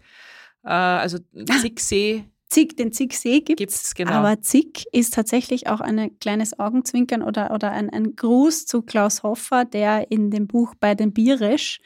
äh, 0.64 0.70
also 0.70 1.18
Zicksee. 1.61 2.24
Zick, 2.48 2.76
den 2.76 2.92
Zicksee 2.92 3.40
gibt 3.40 3.61
es, 3.61 3.94
genau. 3.94 4.12
aber 4.12 4.40
Zick 4.40 4.85
ist 4.92 5.14
tatsächlich 5.14 5.68
auch 5.68 5.81
ein 5.81 6.18
kleines 6.20 6.59
Augenzwinkern 6.59 7.22
oder, 7.22 7.52
oder 7.52 7.72
ein, 7.72 7.90
ein 7.90 8.14
Gruß 8.14 8.66
zu 8.66 8.83
Klaus 8.83 9.24
Hoffer, 9.24 9.64
der 9.64 10.11
in 10.11 10.31
dem 10.31 10.46
Buch 10.46 10.74
bei 10.79 10.94
den 10.94 11.12
Bierisch 11.12 11.81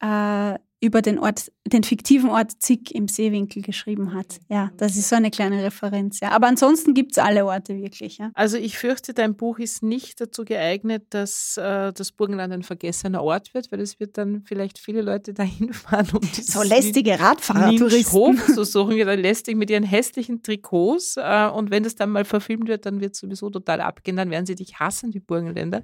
äh, 0.00 0.58
über 0.80 1.02
den 1.02 1.18
Ort, 1.18 1.50
den 1.66 1.82
fiktiven 1.82 2.30
Ort 2.30 2.52
Zick 2.60 2.92
im 2.94 3.08
Seewinkel 3.08 3.62
geschrieben 3.62 4.14
hat. 4.14 4.38
Ja, 4.48 4.70
das 4.76 4.96
ist 4.96 5.08
so 5.08 5.16
eine 5.16 5.32
kleine 5.32 5.62
Referenz. 5.64 6.20
Ja. 6.20 6.30
Aber 6.30 6.46
ansonsten 6.46 6.94
gibt 6.94 7.12
es 7.12 7.18
alle 7.18 7.44
Orte 7.46 7.76
wirklich. 7.82 8.18
Ja. 8.18 8.30
Also 8.34 8.56
ich 8.58 8.78
fürchte, 8.78 9.12
dein 9.12 9.34
Buch 9.34 9.58
ist 9.58 9.82
nicht 9.82 10.20
dazu 10.20 10.44
geeignet, 10.44 11.06
dass 11.10 11.56
äh, 11.56 11.92
das 11.92 12.12
Burgenland 12.12 12.52
ein 12.52 12.62
vergessener 12.62 13.24
Ort 13.24 13.54
wird, 13.54 13.72
weil 13.72 13.80
es 13.80 13.98
wird 13.98 14.18
dann 14.18 14.42
vielleicht 14.44 14.78
viele 14.78 15.02
Leute 15.02 15.34
dahin 15.34 15.72
fahren. 15.72 16.06
Um 16.12 16.22
so 16.22 16.62
lästige 16.62 17.18
Radfahrertouristen. 17.18 18.54
so 18.54 18.62
suchen 18.62 18.94
wir 18.94 19.04
dann 19.04 19.18
lästig 19.18 19.56
mit 19.56 19.70
ihren 19.70 19.84
hässlichen 19.84 20.44
Trikots. 20.44 21.16
Äh, 21.16 21.48
und 21.48 21.72
wenn 21.72 21.82
das 21.82 21.96
dann 21.96 22.10
mal 22.10 22.24
verfilmt 22.24 22.68
wird, 22.68 22.86
dann 22.86 23.00
wird 23.00 23.14
es 23.14 23.18
sowieso 23.18 23.50
total 23.50 23.80
abgehen. 23.80 24.16
Dann 24.16 24.30
werden 24.30 24.46
sie 24.46 24.54
dich 24.54 24.78
hassen, 24.78 25.10
die 25.10 25.20
Burgenländer. 25.20 25.82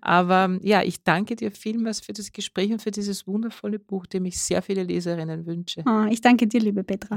Aber 0.00 0.58
ja, 0.62 0.82
ich 0.84 1.02
danke 1.02 1.34
dir 1.34 1.50
vielmals 1.50 1.98
für 1.98 2.12
das 2.12 2.30
Gespräch 2.30 2.70
und 2.70 2.80
für 2.80 2.92
dieses 2.92 3.26
wundervolle 3.26 3.80
Buch, 3.80 4.06
dem 4.06 4.27
ich 4.28 4.38
sehr 4.38 4.62
viele 4.62 4.82
Leserinnen 4.82 5.46
wünsche. 5.46 5.82
Oh, 5.86 6.06
ich 6.10 6.20
danke 6.20 6.46
dir, 6.46 6.60
liebe 6.60 6.84
Petra. 6.84 7.16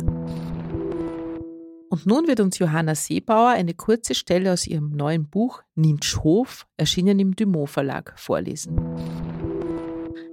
Und 1.89 2.06
nun 2.06 2.28
wird 2.28 2.39
uns 2.39 2.58
Johanna 2.58 2.95
Seebauer 2.95 3.50
eine 3.50 3.74
kurze 3.74 4.15
Stelle 4.15 4.54
aus 4.54 4.65
ihrem 4.65 4.91
neuen 4.91 5.28
Buch 5.30 5.62
Ninschhof, 5.76 6.65
erschienen 6.78 7.19
im 7.19 7.36
Dumont 7.36 7.69
Verlag, 7.69 8.13
vorlesen. 8.17 8.80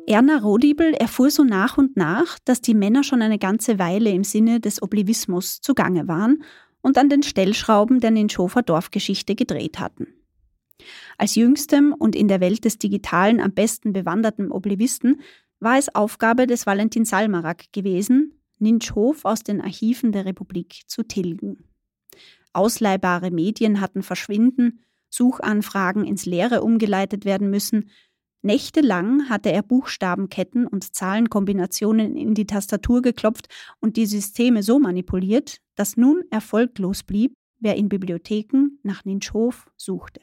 Erna 0.07 0.39
Rodibel 0.39 0.95
erfuhr 0.95 1.31
so 1.31 1.45
nach 1.45 1.77
und 1.77 1.97
nach, 1.97 2.39
dass 2.45 2.63
die 2.63 2.75
Männer 2.75 3.03
schon 3.03 3.21
eine 3.21 3.39
ganze 3.39 3.79
Weile 3.79 4.11
im 4.11 4.25
Sinne 4.25 4.61
des 4.61 4.81
Oblivismus 4.81 5.61
zugange 5.61 6.09
waren 6.09 6.45
und 6.81 6.97
an 6.97 7.09
den 7.09 7.23
Stellschrauben 7.23 8.01
der 8.01 8.13
Ninschofer 8.13 8.63
Dorfgeschichte 8.63 9.35
gedreht 9.35 9.81
hatten. 9.81 10.07
Als 11.19 11.35
jüngstem 11.35 11.93
und 11.93 12.15
in 12.15 12.29
der 12.29 12.41
Welt 12.41 12.65
des 12.65 12.79
Digitalen 12.79 13.41
am 13.41 13.53
besten 13.53 13.93
bewanderten 13.93 14.51
Oblivisten 14.53 15.21
war 15.61 15.79
es 15.79 15.95
Aufgabe 15.95 16.47
des 16.47 16.67
Valentin 16.67 17.05
Salmarak 17.05 17.73
gewesen, 17.73 18.41
Ninschhof 18.59 19.25
aus 19.25 19.43
den 19.43 19.61
Archiven 19.61 20.13
der 20.13 20.25
Republik 20.25 20.83
zu 20.87 21.03
tilgen. 21.03 21.65
Ausleihbare 22.53 23.31
Medien 23.31 23.81
hatten 23.81 24.03
verschwinden, 24.03 24.81
Suchanfragen 25.11 26.05
ins 26.05 26.27
Leere 26.27 26.63
umgeleitet 26.63 27.25
werden 27.25 27.51
müssen, 27.51 27.91
Nächtelang 28.43 29.29
hatte 29.29 29.51
er 29.51 29.63
Buchstabenketten 29.63 30.67
und 30.67 30.95
Zahlenkombinationen 30.95 32.17
in 32.17 32.35
die 32.35 32.47
Tastatur 32.47 33.03
geklopft 33.03 33.49
und 33.81 33.97
die 33.97 34.07
Systeme 34.07 34.63
so 34.63 34.79
manipuliert, 34.79 35.59
dass 35.75 35.97
nun 35.97 36.23
erfolglos 36.31 37.03
blieb, 37.03 37.35
wer 37.59 37.77
in 37.77 37.89
Bibliotheken 37.89 38.79
nach 38.85 39.05
Ninschhof 39.05 39.69
suchte. 39.77 40.21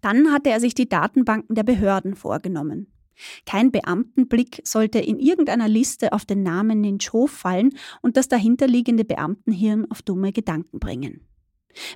Dann 0.00 0.32
hatte 0.32 0.50
er 0.50 0.58
sich 0.58 0.74
die 0.74 0.88
Datenbanken 0.88 1.54
der 1.54 1.62
Behörden 1.62 2.16
vorgenommen. 2.16 2.92
Kein 3.46 3.70
Beamtenblick 3.70 4.60
sollte 4.64 4.98
in 4.98 5.18
irgendeiner 5.18 5.68
Liste 5.68 6.12
auf 6.12 6.24
den 6.24 6.42
Namen 6.42 6.80
Ninschhof 6.80 7.30
fallen 7.30 7.74
und 8.02 8.16
das 8.16 8.28
dahinterliegende 8.28 9.04
Beamtenhirn 9.04 9.90
auf 9.90 10.02
dumme 10.02 10.32
Gedanken 10.32 10.78
bringen. 10.78 11.26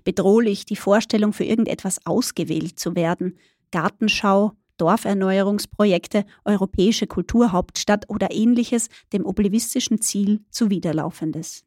Bedrohlich 0.05 0.65
die 0.67 0.77
Vorstellung, 0.77 1.33
für 1.33 1.45
irgendetwas 1.45 2.05
ausgewählt 2.07 2.79
zu 2.79 2.95
werden, 2.95 3.39
Gartenschau, 3.71 4.53
Dorferneuerungsprojekte, 4.77 6.25
europäische 6.45 7.07
Kulturhauptstadt 7.07 8.09
oder 8.09 8.33
ähnliches 8.33 8.89
dem 9.13 9.25
oblivistischen 9.25 10.01
Ziel 10.01 10.45
zuwiderlaufendes. 10.51 11.65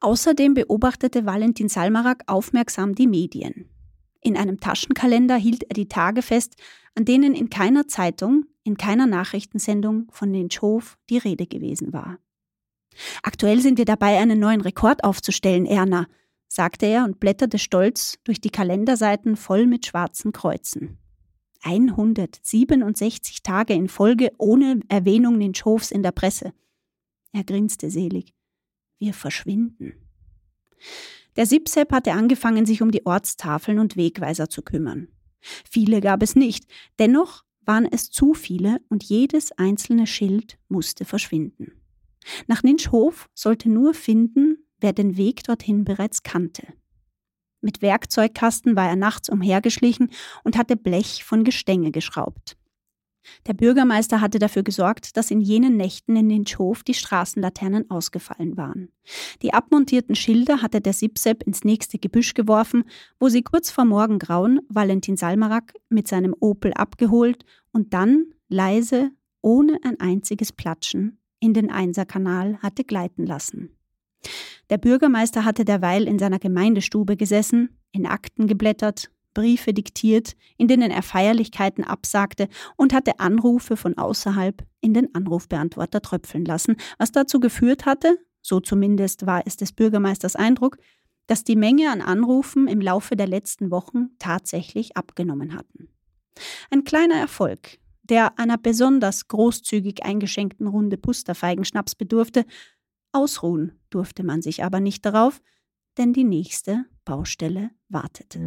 Außerdem 0.00 0.54
beobachtete 0.54 1.26
Valentin 1.26 1.68
Salmarak 1.68 2.24
aufmerksam 2.26 2.94
die 2.94 3.06
Medien. 3.06 3.70
In 4.20 4.36
einem 4.36 4.60
Taschenkalender 4.60 5.36
hielt 5.36 5.64
er 5.64 5.74
die 5.74 5.88
Tage 5.88 6.22
fest, 6.22 6.56
an 6.94 7.04
denen 7.04 7.34
in 7.34 7.50
keiner 7.50 7.86
Zeitung, 7.88 8.46
in 8.64 8.76
keiner 8.76 9.06
Nachrichtensendung 9.06 10.08
von 10.10 10.32
den 10.32 10.50
Schof 10.50 10.98
die 11.08 11.18
Rede 11.18 11.46
gewesen 11.46 11.92
war. 11.92 12.18
Aktuell 13.22 13.60
sind 13.60 13.78
wir 13.78 13.84
dabei, 13.84 14.18
einen 14.18 14.38
neuen 14.38 14.60
Rekord 14.60 15.04
aufzustellen, 15.04 15.66
Erna, 15.66 16.06
sagte 16.48 16.86
er 16.86 17.04
und 17.04 17.20
blätterte 17.20 17.58
stolz 17.58 18.18
durch 18.24 18.40
die 18.40 18.50
Kalenderseiten 18.50 19.36
voll 19.36 19.66
mit 19.66 19.86
schwarzen 19.86 20.32
Kreuzen. 20.32 20.98
167 21.62 23.42
Tage 23.42 23.74
in 23.74 23.88
Folge 23.88 24.30
ohne 24.38 24.80
Erwähnung 24.88 25.38
Ninchofs 25.38 25.90
in 25.90 26.02
der 26.02 26.12
Presse. 26.12 26.52
Er 27.32 27.44
grinste 27.44 27.90
selig. 27.90 28.34
Wir 28.98 29.14
verschwinden. 29.14 29.94
Der 31.36 31.46
Sipsep 31.46 31.90
hatte 31.90 32.12
angefangen, 32.12 32.66
sich 32.66 32.82
um 32.82 32.90
die 32.90 33.06
Ortstafeln 33.06 33.78
und 33.78 33.96
Wegweiser 33.96 34.48
zu 34.48 34.62
kümmern. 34.62 35.08
Viele 35.68 36.00
gab 36.00 36.22
es 36.22 36.36
nicht, 36.36 36.66
dennoch 36.98 37.43
waren 37.66 37.86
es 37.90 38.10
zu 38.10 38.34
viele 38.34 38.80
und 38.88 39.04
jedes 39.04 39.52
einzelne 39.52 40.06
Schild 40.06 40.58
musste 40.68 41.04
verschwinden. 41.04 41.72
Nach 42.46 42.62
Ninschhof 42.62 43.28
sollte 43.34 43.68
nur 43.68 43.94
finden, 43.94 44.58
wer 44.80 44.92
den 44.92 45.16
Weg 45.16 45.44
dorthin 45.44 45.84
bereits 45.84 46.22
kannte. 46.22 46.66
Mit 47.60 47.80
Werkzeugkasten 47.80 48.76
war 48.76 48.88
er 48.88 48.96
nachts 48.96 49.28
umhergeschlichen 49.28 50.10
und 50.42 50.56
hatte 50.56 50.76
Blech 50.76 51.24
von 51.24 51.44
Gestänge 51.44 51.90
geschraubt. 51.90 52.56
Der 53.46 53.54
Bürgermeister 53.54 54.20
hatte 54.20 54.38
dafür 54.38 54.62
gesorgt, 54.62 55.16
dass 55.16 55.30
in 55.30 55.40
jenen 55.40 55.76
Nächten 55.76 56.16
in 56.16 56.28
den 56.28 56.46
Schof 56.46 56.82
die 56.82 56.94
Straßenlaternen 56.94 57.90
ausgefallen 57.90 58.56
waren. 58.56 58.88
Die 59.42 59.52
abmontierten 59.52 60.14
Schilder 60.14 60.62
hatte 60.62 60.80
der 60.80 60.92
Sipsep 60.92 61.42
ins 61.42 61.64
nächste 61.64 61.98
Gebüsch 61.98 62.34
geworfen, 62.34 62.84
wo 63.18 63.28
sie 63.28 63.42
kurz 63.42 63.70
vor 63.70 63.84
Morgengrauen 63.84 64.60
Valentin 64.68 65.16
Salmarak 65.16 65.74
mit 65.88 66.08
seinem 66.08 66.34
Opel 66.38 66.72
abgeholt 66.72 67.44
und 67.72 67.94
dann 67.94 68.26
leise, 68.48 69.10
ohne 69.42 69.78
ein 69.84 70.00
einziges 70.00 70.52
Platschen, 70.52 71.18
in 71.40 71.54
den 71.54 71.70
Einserkanal 71.70 72.58
hatte 72.62 72.84
gleiten 72.84 73.26
lassen. 73.26 73.70
Der 74.70 74.78
Bürgermeister 74.78 75.44
hatte 75.44 75.64
derweil 75.64 76.08
in 76.08 76.18
seiner 76.18 76.38
Gemeindestube 76.38 77.16
gesessen, 77.16 77.76
in 77.92 78.06
Akten 78.06 78.46
geblättert, 78.46 79.10
Briefe 79.34 79.74
diktiert, 79.74 80.36
in 80.56 80.68
denen 80.68 80.90
er 80.90 81.02
Feierlichkeiten 81.02 81.84
absagte 81.84 82.48
und 82.76 82.92
hatte 82.92 83.18
Anrufe 83.20 83.76
von 83.76 83.98
außerhalb 83.98 84.64
in 84.80 84.94
den 84.94 85.14
Anrufbeantworter 85.14 86.00
tröpfeln 86.00 86.44
lassen, 86.44 86.76
was 86.98 87.12
dazu 87.12 87.40
geführt 87.40 87.84
hatte, 87.84 88.18
so 88.40 88.60
zumindest 88.60 89.26
war 89.26 89.42
es 89.46 89.56
des 89.56 89.72
Bürgermeisters 89.72 90.36
Eindruck, 90.36 90.78
dass 91.26 91.44
die 91.44 91.56
Menge 91.56 91.90
an 91.90 92.00
Anrufen 92.00 92.68
im 92.68 92.80
Laufe 92.80 93.16
der 93.16 93.26
letzten 93.26 93.70
Wochen 93.70 94.10
tatsächlich 94.18 94.96
abgenommen 94.96 95.54
hatten. 95.54 95.88
Ein 96.70 96.84
kleiner 96.84 97.14
Erfolg, 97.16 97.78
der 98.02 98.38
einer 98.38 98.58
besonders 98.58 99.28
großzügig 99.28 100.04
eingeschenkten 100.04 100.66
Runde 100.66 100.98
Pusterfeigenschnaps 100.98 101.94
bedurfte, 101.94 102.44
Ausruhen 103.12 103.80
durfte 103.90 104.24
man 104.24 104.42
sich 104.42 104.64
aber 104.64 104.80
nicht 104.80 105.06
darauf, 105.06 105.40
denn 105.96 106.12
die 106.12 106.24
nächste 106.24 106.84
Baustelle 107.04 107.70
wartete. 107.88 108.44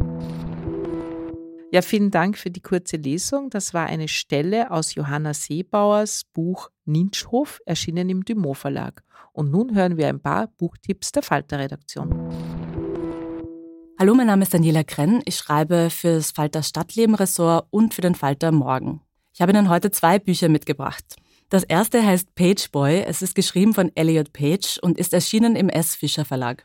Ja, 1.70 1.82
vielen 1.82 2.10
Dank 2.10 2.38
für 2.38 2.50
die 2.50 2.62
kurze 2.62 2.96
Lesung. 2.96 3.50
Das 3.50 3.74
war 3.74 3.84
eine 3.84 4.08
Stelle 4.08 4.70
aus 4.70 4.94
Johanna 4.94 5.34
Seebauers 5.34 6.24
Buch 6.32 6.70
Ninschhof, 6.86 7.60
erschienen 7.66 8.08
im 8.08 8.24
Dumont 8.24 8.56
Verlag. 8.56 9.02
Und 9.34 9.50
nun 9.50 9.74
hören 9.74 9.98
wir 9.98 10.08
ein 10.08 10.20
paar 10.20 10.46
Buchtipps 10.46 11.12
der 11.12 11.22
Falter-Redaktion. 11.22 12.10
Hallo, 13.98 14.14
mein 14.14 14.28
Name 14.28 14.44
ist 14.44 14.54
Daniela 14.54 14.82
Krenn. 14.82 15.20
Ich 15.26 15.36
schreibe 15.36 15.90
für 15.90 16.14
das 16.14 16.30
Falter 16.30 16.62
Stadtleben-Ressort 16.62 17.66
und 17.68 17.92
für 17.92 18.00
den 18.00 18.14
Falter 18.14 18.50
Morgen. 18.50 19.02
Ich 19.34 19.42
habe 19.42 19.52
Ihnen 19.52 19.68
heute 19.68 19.90
zwei 19.90 20.18
Bücher 20.18 20.48
mitgebracht. 20.48 21.16
Das 21.50 21.64
erste 21.64 22.02
heißt 22.02 22.34
Page 22.34 22.70
Boy. 22.70 23.02
Es 23.02 23.20
ist 23.20 23.34
geschrieben 23.34 23.74
von 23.74 23.92
Elliot 23.94 24.32
Page 24.32 24.78
und 24.80 24.96
ist 24.96 25.12
erschienen 25.12 25.54
im 25.54 25.68
S. 25.68 25.94
Fischer 25.94 26.24
Verlag. 26.24 26.64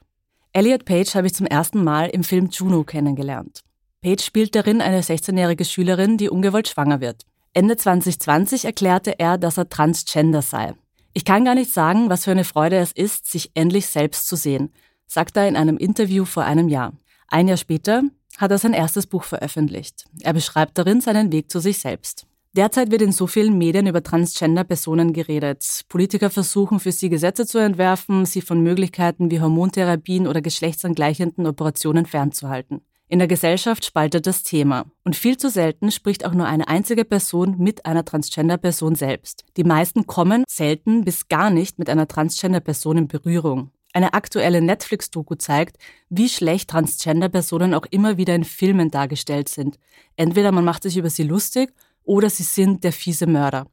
Elliot 0.53 0.85
Page 0.85 1.13
habe 1.15 1.27
ich 1.27 1.33
zum 1.33 1.47
ersten 1.47 1.83
Mal 1.83 2.07
im 2.07 2.23
Film 2.23 2.47
Juno 2.49 2.85
kennengelernt. 2.85 3.63
Page 4.03 4.21
spielt 4.21 4.53
darin 4.53 4.81
eine 4.81 5.01
16-jährige 5.01 5.63
Schülerin, 5.63 6.17
die 6.17 6.29
ungewollt 6.29 6.67
schwanger 6.67 6.99
wird. 6.99 7.23
Ende 7.53 7.77
2020 7.77 8.65
erklärte 8.65 9.17
er, 9.17 9.37
dass 9.37 9.57
er 9.57 9.69
transgender 9.69 10.41
sei. 10.41 10.73
Ich 11.13 11.23
kann 11.23 11.45
gar 11.45 11.55
nicht 11.55 11.71
sagen, 11.71 12.09
was 12.09 12.25
für 12.25 12.31
eine 12.31 12.43
Freude 12.43 12.75
es 12.75 12.91
ist, 12.91 13.31
sich 13.31 13.51
endlich 13.53 13.87
selbst 13.87 14.27
zu 14.27 14.35
sehen, 14.35 14.73
sagt 15.07 15.37
er 15.37 15.47
in 15.47 15.55
einem 15.55 15.77
Interview 15.77 16.25
vor 16.25 16.43
einem 16.43 16.67
Jahr. 16.67 16.91
Ein 17.29 17.47
Jahr 17.47 17.55
später 17.55 18.03
hat 18.37 18.51
er 18.51 18.57
sein 18.57 18.73
erstes 18.73 19.07
Buch 19.07 19.23
veröffentlicht. 19.23 20.03
Er 20.21 20.33
beschreibt 20.33 20.77
darin 20.77 20.99
seinen 20.99 21.31
Weg 21.31 21.49
zu 21.49 21.59
sich 21.59 21.77
selbst. 21.77 22.25
Derzeit 22.57 22.91
wird 22.91 23.03
in 23.03 23.13
so 23.13 23.25
vielen 23.25 23.57
Medien 23.57 23.87
über 23.87 24.03
Transgender-Personen 24.03 25.13
geredet. 25.13 25.85
Politiker 25.87 26.29
versuchen 26.29 26.81
für 26.81 26.91
sie 26.91 27.09
Gesetze 27.09 27.45
zu 27.45 27.57
entwerfen, 27.57 28.25
sie 28.25 28.41
von 28.41 28.61
Möglichkeiten 28.61 29.31
wie 29.31 29.39
Hormontherapien 29.39 30.27
oder 30.27 30.41
geschlechtsangleichenden 30.41 31.47
Operationen 31.47 32.05
fernzuhalten. 32.05 32.81
In 33.13 33.19
der 33.19 33.27
Gesellschaft 33.27 33.85
spaltet 33.85 34.25
das 34.25 34.41
Thema. 34.41 34.87
Und 35.03 35.15
viel 35.15 35.37
zu 35.37 35.51
selten 35.51 35.91
spricht 35.91 36.25
auch 36.25 36.33
nur 36.33 36.47
eine 36.47 36.67
einzige 36.67 37.05
Person 37.05 37.59
mit 37.59 37.85
einer 37.85 38.03
Transgender-Person 38.03 38.95
selbst. 38.95 39.45
Die 39.55 39.63
meisten 39.63 40.07
kommen 40.07 40.43
selten 40.49 41.05
bis 41.05 41.27
gar 41.27 41.51
nicht 41.51 41.77
mit 41.77 41.91
einer 41.91 42.07
Transgender-Person 42.07 42.97
in 42.97 43.07
Berührung. 43.07 43.69
Eine 43.93 44.15
aktuelle 44.15 44.63
Netflix-Doku 44.63 45.35
zeigt, 45.35 45.77
wie 46.09 46.27
schlecht 46.27 46.71
Transgender-Personen 46.71 47.75
auch 47.75 47.85
immer 47.91 48.17
wieder 48.17 48.33
in 48.33 48.45
Filmen 48.45 48.89
dargestellt 48.89 49.47
sind. 49.47 49.77
Entweder 50.15 50.51
man 50.51 50.65
macht 50.65 50.81
sich 50.81 50.97
über 50.97 51.11
sie 51.11 51.21
lustig 51.21 51.71
oder 52.03 52.31
sie 52.31 52.41
sind 52.41 52.83
der 52.83 52.93
fiese 52.93 53.27
Mörder. 53.27 53.67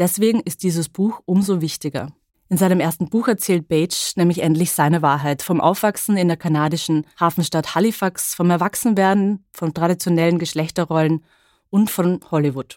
Deswegen 0.00 0.40
ist 0.40 0.64
dieses 0.64 0.88
Buch 0.88 1.20
umso 1.26 1.60
wichtiger. 1.60 2.08
In 2.50 2.58
seinem 2.58 2.80
ersten 2.80 3.08
Buch 3.08 3.26
erzählt 3.26 3.68
Page 3.68 4.16
nämlich 4.16 4.42
endlich 4.42 4.72
seine 4.72 5.00
Wahrheit 5.00 5.42
vom 5.42 5.60
Aufwachsen 5.60 6.16
in 6.16 6.28
der 6.28 6.36
kanadischen 6.36 7.06
Hafenstadt 7.18 7.74
Halifax, 7.74 8.34
vom 8.34 8.50
Erwachsenwerden, 8.50 9.44
von 9.52 9.72
traditionellen 9.72 10.38
Geschlechterrollen 10.38 11.24
und 11.70 11.90
von 11.90 12.20
Hollywood. 12.30 12.76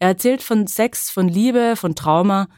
Er 0.00 0.08
erzählt 0.08 0.42
von 0.42 0.66
Sex, 0.66 1.10
von 1.10 1.28
Liebe, 1.28 1.76
von 1.76 1.94
Trauma 1.94 2.48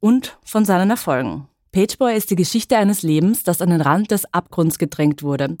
und 0.00 0.38
von 0.44 0.64
seinen 0.64 0.90
Erfolgen. 0.90 1.48
Pageboy 1.72 2.16
ist 2.16 2.30
die 2.30 2.36
Geschichte 2.36 2.76
eines 2.76 3.02
Lebens, 3.02 3.42
das 3.42 3.60
an 3.60 3.70
den 3.70 3.80
Rand 3.80 4.10
des 4.10 4.32
Abgrunds 4.32 4.78
gedrängt 4.78 5.22
wurde 5.22 5.58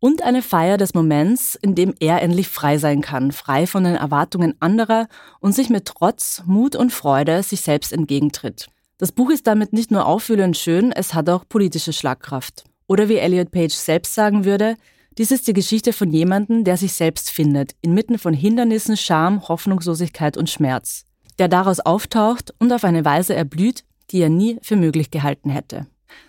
und 0.00 0.22
eine 0.22 0.42
Feier 0.42 0.76
des 0.76 0.94
Moments, 0.94 1.56
in 1.56 1.74
dem 1.74 1.94
er 1.98 2.22
endlich 2.22 2.48
frei 2.48 2.78
sein 2.78 3.00
kann, 3.00 3.32
frei 3.32 3.66
von 3.66 3.84
den 3.84 3.96
Erwartungen 3.96 4.54
anderer 4.60 5.08
und 5.40 5.54
sich 5.54 5.70
mit 5.70 5.86
Trotz, 5.86 6.42
Mut 6.46 6.76
und 6.76 6.92
Freude 6.92 7.42
sich 7.42 7.62
selbst 7.62 7.92
entgegentritt. 7.92 8.68
Das 8.98 9.12
Buch 9.12 9.30
ist 9.30 9.46
damit 9.46 9.72
nicht 9.72 9.92
nur 9.92 10.06
auffühlend 10.06 10.56
schön, 10.56 10.90
es 10.90 11.14
hat 11.14 11.30
auch 11.30 11.44
politische 11.48 11.92
Schlagkraft. 11.92 12.64
Oder 12.88 13.08
wie 13.08 13.18
Elliot 13.18 13.52
Page 13.52 13.72
selbst 13.72 14.12
sagen 14.12 14.44
würde, 14.44 14.74
dies 15.16 15.30
ist 15.30 15.46
die 15.46 15.52
Geschichte 15.52 15.92
von 15.92 16.10
jemandem, 16.10 16.64
der 16.64 16.76
sich 16.76 16.92
selbst 16.94 17.30
findet, 17.30 17.76
inmitten 17.80 18.18
von 18.18 18.34
Hindernissen, 18.34 18.96
Scham, 18.96 19.46
Hoffnungslosigkeit 19.46 20.36
und 20.36 20.50
Schmerz, 20.50 21.04
der 21.38 21.46
daraus 21.46 21.78
auftaucht 21.78 22.52
und 22.58 22.72
auf 22.72 22.82
eine 22.82 23.04
Weise 23.04 23.36
erblüht, 23.36 23.84
die 24.10 24.20
er 24.20 24.30
nie 24.30 24.58
für 24.62 24.74
möglich 24.74 25.12
gehalten 25.12 25.50
hätte. 25.50 25.86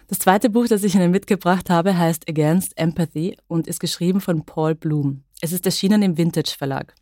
Das 0.08 0.20
zweite 0.20 0.52
Buch, 0.52 0.68
das 0.68 0.84
ich 0.84 0.94
Ihnen 0.94 1.10
mitgebracht 1.10 1.72
habe, 1.72 1.98
heißt 1.98 2.30
Against 2.30 2.78
Empathy 2.78 3.36
und 3.48 3.68
ist 3.68 3.80
geschrieben 3.80 4.22
von 4.22 4.46
Paul 4.46 4.76
Bloom. 4.76 5.24
Es 5.42 5.54
ist 5.54 5.66
erschienen 5.66 6.04
im 6.04 6.18
Vintage 6.20 6.54
Verlag. 6.56 6.94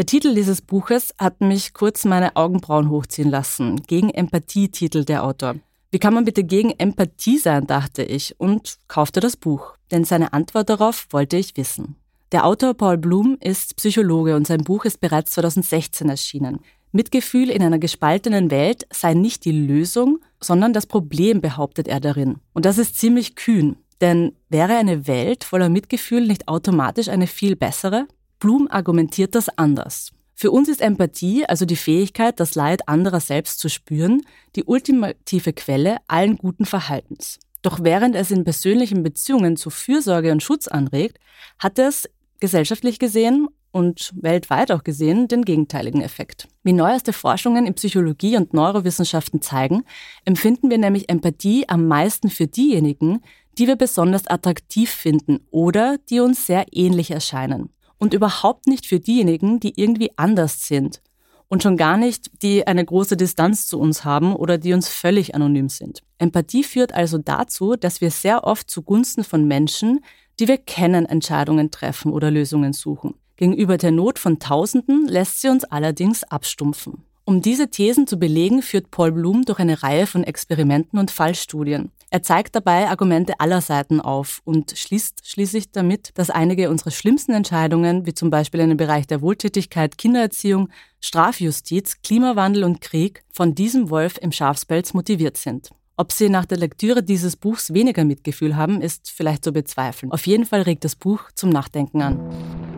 Der 0.00 0.06
Titel 0.06 0.34
dieses 0.34 0.62
Buches 0.62 1.14
hat 1.18 1.42
mich 1.42 1.74
kurz 1.74 2.06
meine 2.06 2.34
Augenbrauen 2.34 2.88
hochziehen 2.88 3.28
lassen. 3.28 3.82
Gegen 3.86 4.08
Empathie 4.08 4.70
titelt 4.70 5.10
der 5.10 5.22
Autor. 5.22 5.56
Wie 5.90 5.98
kann 5.98 6.14
man 6.14 6.24
bitte 6.24 6.42
gegen 6.42 6.70
Empathie 6.70 7.36
sein, 7.36 7.66
dachte 7.66 8.02
ich 8.02 8.34
und 8.40 8.78
kaufte 8.88 9.20
das 9.20 9.36
Buch, 9.36 9.74
denn 9.90 10.04
seine 10.04 10.32
Antwort 10.32 10.70
darauf 10.70 11.06
wollte 11.10 11.36
ich 11.36 11.54
wissen. 11.58 11.96
Der 12.32 12.46
Autor 12.46 12.72
Paul 12.72 12.96
Bloom 12.96 13.36
ist 13.42 13.76
Psychologe 13.76 14.36
und 14.36 14.46
sein 14.46 14.64
Buch 14.64 14.86
ist 14.86 15.02
bereits 15.02 15.32
2016 15.32 16.08
erschienen. 16.08 16.60
Mitgefühl 16.92 17.50
in 17.50 17.62
einer 17.62 17.78
gespaltenen 17.78 18.50
Welt 18.50 18.86
sei 18.90 19.12
nicht 19.12 19.44
die 19.44 19.52
Lösung, 19.52 20.20
sondern 20.40 20.72
das 20.72 20.86
Problem, 20.86 21.42
behauptet 21.42 21.88
er 21.88 22.00
darin. 22.00 22.38
Und 22.54 22.64
das 22.64 22.78
ist 22.78 22.98
ziemlich 22.98 23.36
kühn, 23.36 23.76
denn 24.00 24.32
wäre 24.48 24.76
eine 24.76 25.06
Welt 25.06 25.44
voller 25.44 25.68
Mitgefühl 25.68 26.26
nicht 26.26 26.48
automatisch 26.48 27.08
eine 27.08 27.26
viel 27.26 27.54
bessere? 27.54 28.06
Blum 28.40 28.68
argumentiert 28.70 29.34
das 29.34 29.48
anders. 29.50 30.12
Für 30.34 30.50
uns 30.50 30.70
ist 30.70 30.80
Empathie, 30.80 31.44
also 31.44 31.66
die 31.66 31.76
Fähigkeit, 31.76 32.40
das 32.40 32.54
Leid 32.54 32.88
anderer 32.88 33.20
selbst 33.20 33.60
zu 33.60 33.68
spüren, 33.68 34.22
die 34.56 34.64
ultimative 34.64 35.52
Quelle 35.52 35.98
allen 36.08 36.38
guten 36.38 36.64
Verhaltens. 36.64 37.38
Doch 37.60 37.84
während 37.84 38.16
es 38.16 38.30
in 38.30 38.44
persönlichen 38.44 39.02
Beziehungen 39.02 39.56
zu 39.56 39.68
Fürsorge 39.68 40.32
und 40.32 40.42
Schutz 40.42 40.66
anregt, 40.66 41.18
hat 41.58 41.78
es 41.78 42.08
gesellschaftlich 42.40 42.98
gesehen 42.98 43.48
und 43.70 44.12
weltweit 44.16 44.72
auch 44.72 44.82
gesehen 44.82 45.28
den 45.28 45.44
gegenteiligen 45.44 46.00
Effekt. 46.00 46.48
Wie 46.62 46.72
neueste 46.72 47.12
Forschungen 47.12 47.66
in 47.66 47.74
Psychologie 47.74 48.38
und 48.38 48.54
Neurowissenschaften 48.54 49.42
zeigen, 49.42 49.84
empfinden 50.24 50.70
wir 50.70 50.78
nämlich 50.78 51.10
Empathie 51.10 51.68
am 51.68 51.86
meisten 51.86 52.30
für 52.30 52.46
diejenigen, 52.46 53.20
die 53.58 53.66
wir 53.66 53.76
besonders 53.76 54.26
attraktiv 54.26 54.90
finden 54.90 55.40
oder 55.50 55.98
die 56.08 56.20
uns 56.20 56.46
sehr 56.46 56.64
ähnlich 56.72 57.10
erscheinen. 57.10 57.68
Und 58.00 58.14
überhaupt 58.14 58.66
nicht 58.66 58.86
für 58.86 58.98
diejenigen, 58.98 59.60
die 59.60 59.78
irgendwie 59.78 60.10
anders 60.16 60.66
sind 60.66 61.00
Und 61.48 61.62
schon 61.62 61.76
gar 61.76 61.96
nicht, 61.96 62.30
die 62.42 62.66
eine 62.66 62.84
große 62.84 63.16
Distanz 63.16 63.66
zu 63.66 63.78
uns 63.78 64.04
haben 64.04 64.34
oder 64.34 64.56
die 64.56 64.72
uns 64.72 64.88
völlig 64.88 65.34
anonym 65.34 65.68
sind. 65.68 66.02
Empathie 66.18 66.64
führt 66.64 66.92
also 66.92 67.18
dazu, 67.18 67.76
dass 67.76 68.00
wir 68.00 68.10
sehr 68.10 68.44
oft 68.44 68.70
zugunsten 68.70 69.22
von 69.22 69.46
Menschen, 69.46 70.00
die 70.38 70.48
wir 70.48 70.58
kennen, 70.58 71.06
Entscheidungen 71.06 71.70
treffen 71.70 72.12
oder 72.12 72.30
Lösungen 72.30 72.72
suchen. 72.72 73.14
Gegenüber 73.36 73.76
der 73.76 73.90
Not 73.90 74.18
von 74.18 74.38
Tausenden 74.38 75.06
lässt 75.06 75.40
sie 75.40 75.48
uns 75.48 75.64
allerdings 75.64 76.24
abstumpfen. 76.24 77.04
Um 77.24 77.42
diese 77.42 77.68
Thesen 77.68 78.06
zu 78.06 78.18
belegen, 78.18 78.62
führt 78.62 78.90
Paul 78.90 79.12
Bloom 79.12 79.44
durch 79.44 79.58
eine 79.58 79.82
Reihe 79.82 80.06
von 80.06 80.24
Experimenten 80.24 80.98
und 80.98 81.10
Fallstudien. 81.10 81.90
Er 82.12 82.24
zeigt 82.24 82.56
dabei 82.56 82.88
Argumente 82.88 83.38
aller 83.38 83.60
Seiten 83.60 84.00
auf 84.00 84.40
und 84.44 84.72
schließt 84.76 85.20
schließlich 85.24 85.70
damit, 85.70 86.10
dass 86.14 86.28
einige 86.28 86.68
unserer 86.68 86.90
schlimmsten 86.90 87.32
Entscheidungen, 87.32 88.04
wie 88.04 88.14
zum 88.14 88.30
Beispiel 88.30 88.58
in 88.58 88.70
den 88.70 88.76
Bereich 88.76 89.06
der 89.06 89.22
Wohltätigkeit, 89.22 89.96
Kindererziehung, 89.96 90.70
Strafjustiz, 91.00 92.02
Klimawandel 92.02 92.64
und 92.64 92.80
Krieg, 92.80 93.22
von 93.32 93.54
diesem 93.54 93.90
Wolf 93.90 94.18
im 94.20 94.32
Schafspelz 94.32 94.92
motiviert 94.92 95.36
sind. 95.36 95.70
Ob 95.96 96.10
Sie 96.10 96.30
nach 96.30 96.46
der 96.46 96.58
Lektüre 96.58 97.04
dieses 97.04 97.36
Buchs 97.36 97.74
weniger 97.74 98.04
Mitgefühl 98.04 98.56
haben, 98.56 98.80
ist 98.80 99.10
vielleicht 99.10 99.44
zu 99.44 99.52
bezweifeln. 99.52 100.10
Auf 100.10 100.26
jeden 100.26 100.46
Fall 100.46 100.62
regt 100.62 100.84
das 100.84 100.96
Buch 100.96 101.30
zum 101.34 101.50
Nachdenken 101.50 102.02
an. 102.02 102.69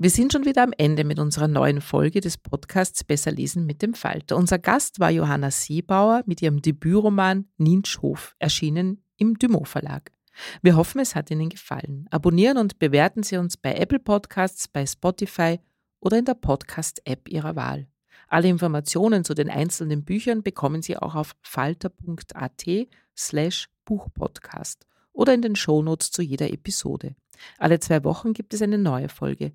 Wir 0.00 0.10
sind 0.10 0.32
schon 0.32 0.44
wieder 0.44 0.62
am 0.62 0.72
Ende 0.78 1.02
mit 1.02 1.18
unserer 1.18 1.48
neuen 1.48 1.80
Folge 1.80 2.20
des 2.20 2.38
Podcasts 2.38 3.02
Besser 3.02 3.32
lesen 3.32 3.66
mit 3.66 3.82
dem 3.82 3.94
Falter. 3.94 4.36
Unser 4.36 4.60
Gast 4.60 5.00
war 5.00 5.10
Johanna 5.10 5.50
Seebauer 5.50 6.22
mit 6.24 6.40
ihrem 6.40 6.62
Debütroman 6.62 7.48
Ninschhof, 7.56 8.36
erschienen 8.38 9.02
im 9.16 9.36
Dumont 9.40 9.66
Verlag. 9.66 10.12
Wir 10.62 10.76
hoffen, 10.76 11.00
es 11.00 11.16
hat 11.16 11.32
Ihnen 11.32 11.48
gefallen. 11.48 12.06
Abonnieren 12.12 12.58
und 12.58 12.78
bewerten 12.78 13.24
Sie 13.24 13.38
uns 13.38 13.56
bei 13.56 13.74
Apple 13.74 13.98
Podcasts, 13.98 14.68
bei 14.68 14.86
Spotify 14.86 15.58
oder 15.98 16.16
in 16.16 16.26
der 16.26 16.34
Podcast-App 16.34 17.28
Ihrer 17.28 17.56
Wahl. 17.56 17.88
Alle 18.28 18.46
Informationen 18.46 19.24
zu 19.24 19.34
den 19.34 19.50
einzelnen 19.50 20.04
Büchern 20.04 20.44
bekommen 20.44 20.80
Sie 20.80 20.96
auch 20.96 21.16
auf 21.16 21.34
falter.at 21.42 22.64
slash 23.16 23.68
Buchpodcast 23.84 24.86
oder 25.12 25.34
in 25.34 25.42
den 25.42 25.56
Shownotes 25.56 26.12
zu 26.12 26.22
jeder 26.22 26.52
Episode. 26.52 27.16
Alle 27.58 27.80
zwei 27.80 28.04
Wochen 28.04 28.32
gibt 28.32 28.54
es 28.54 28.62
eine 28.62 28.78
neue 28.78 29.08
Folge. 29.08 29.54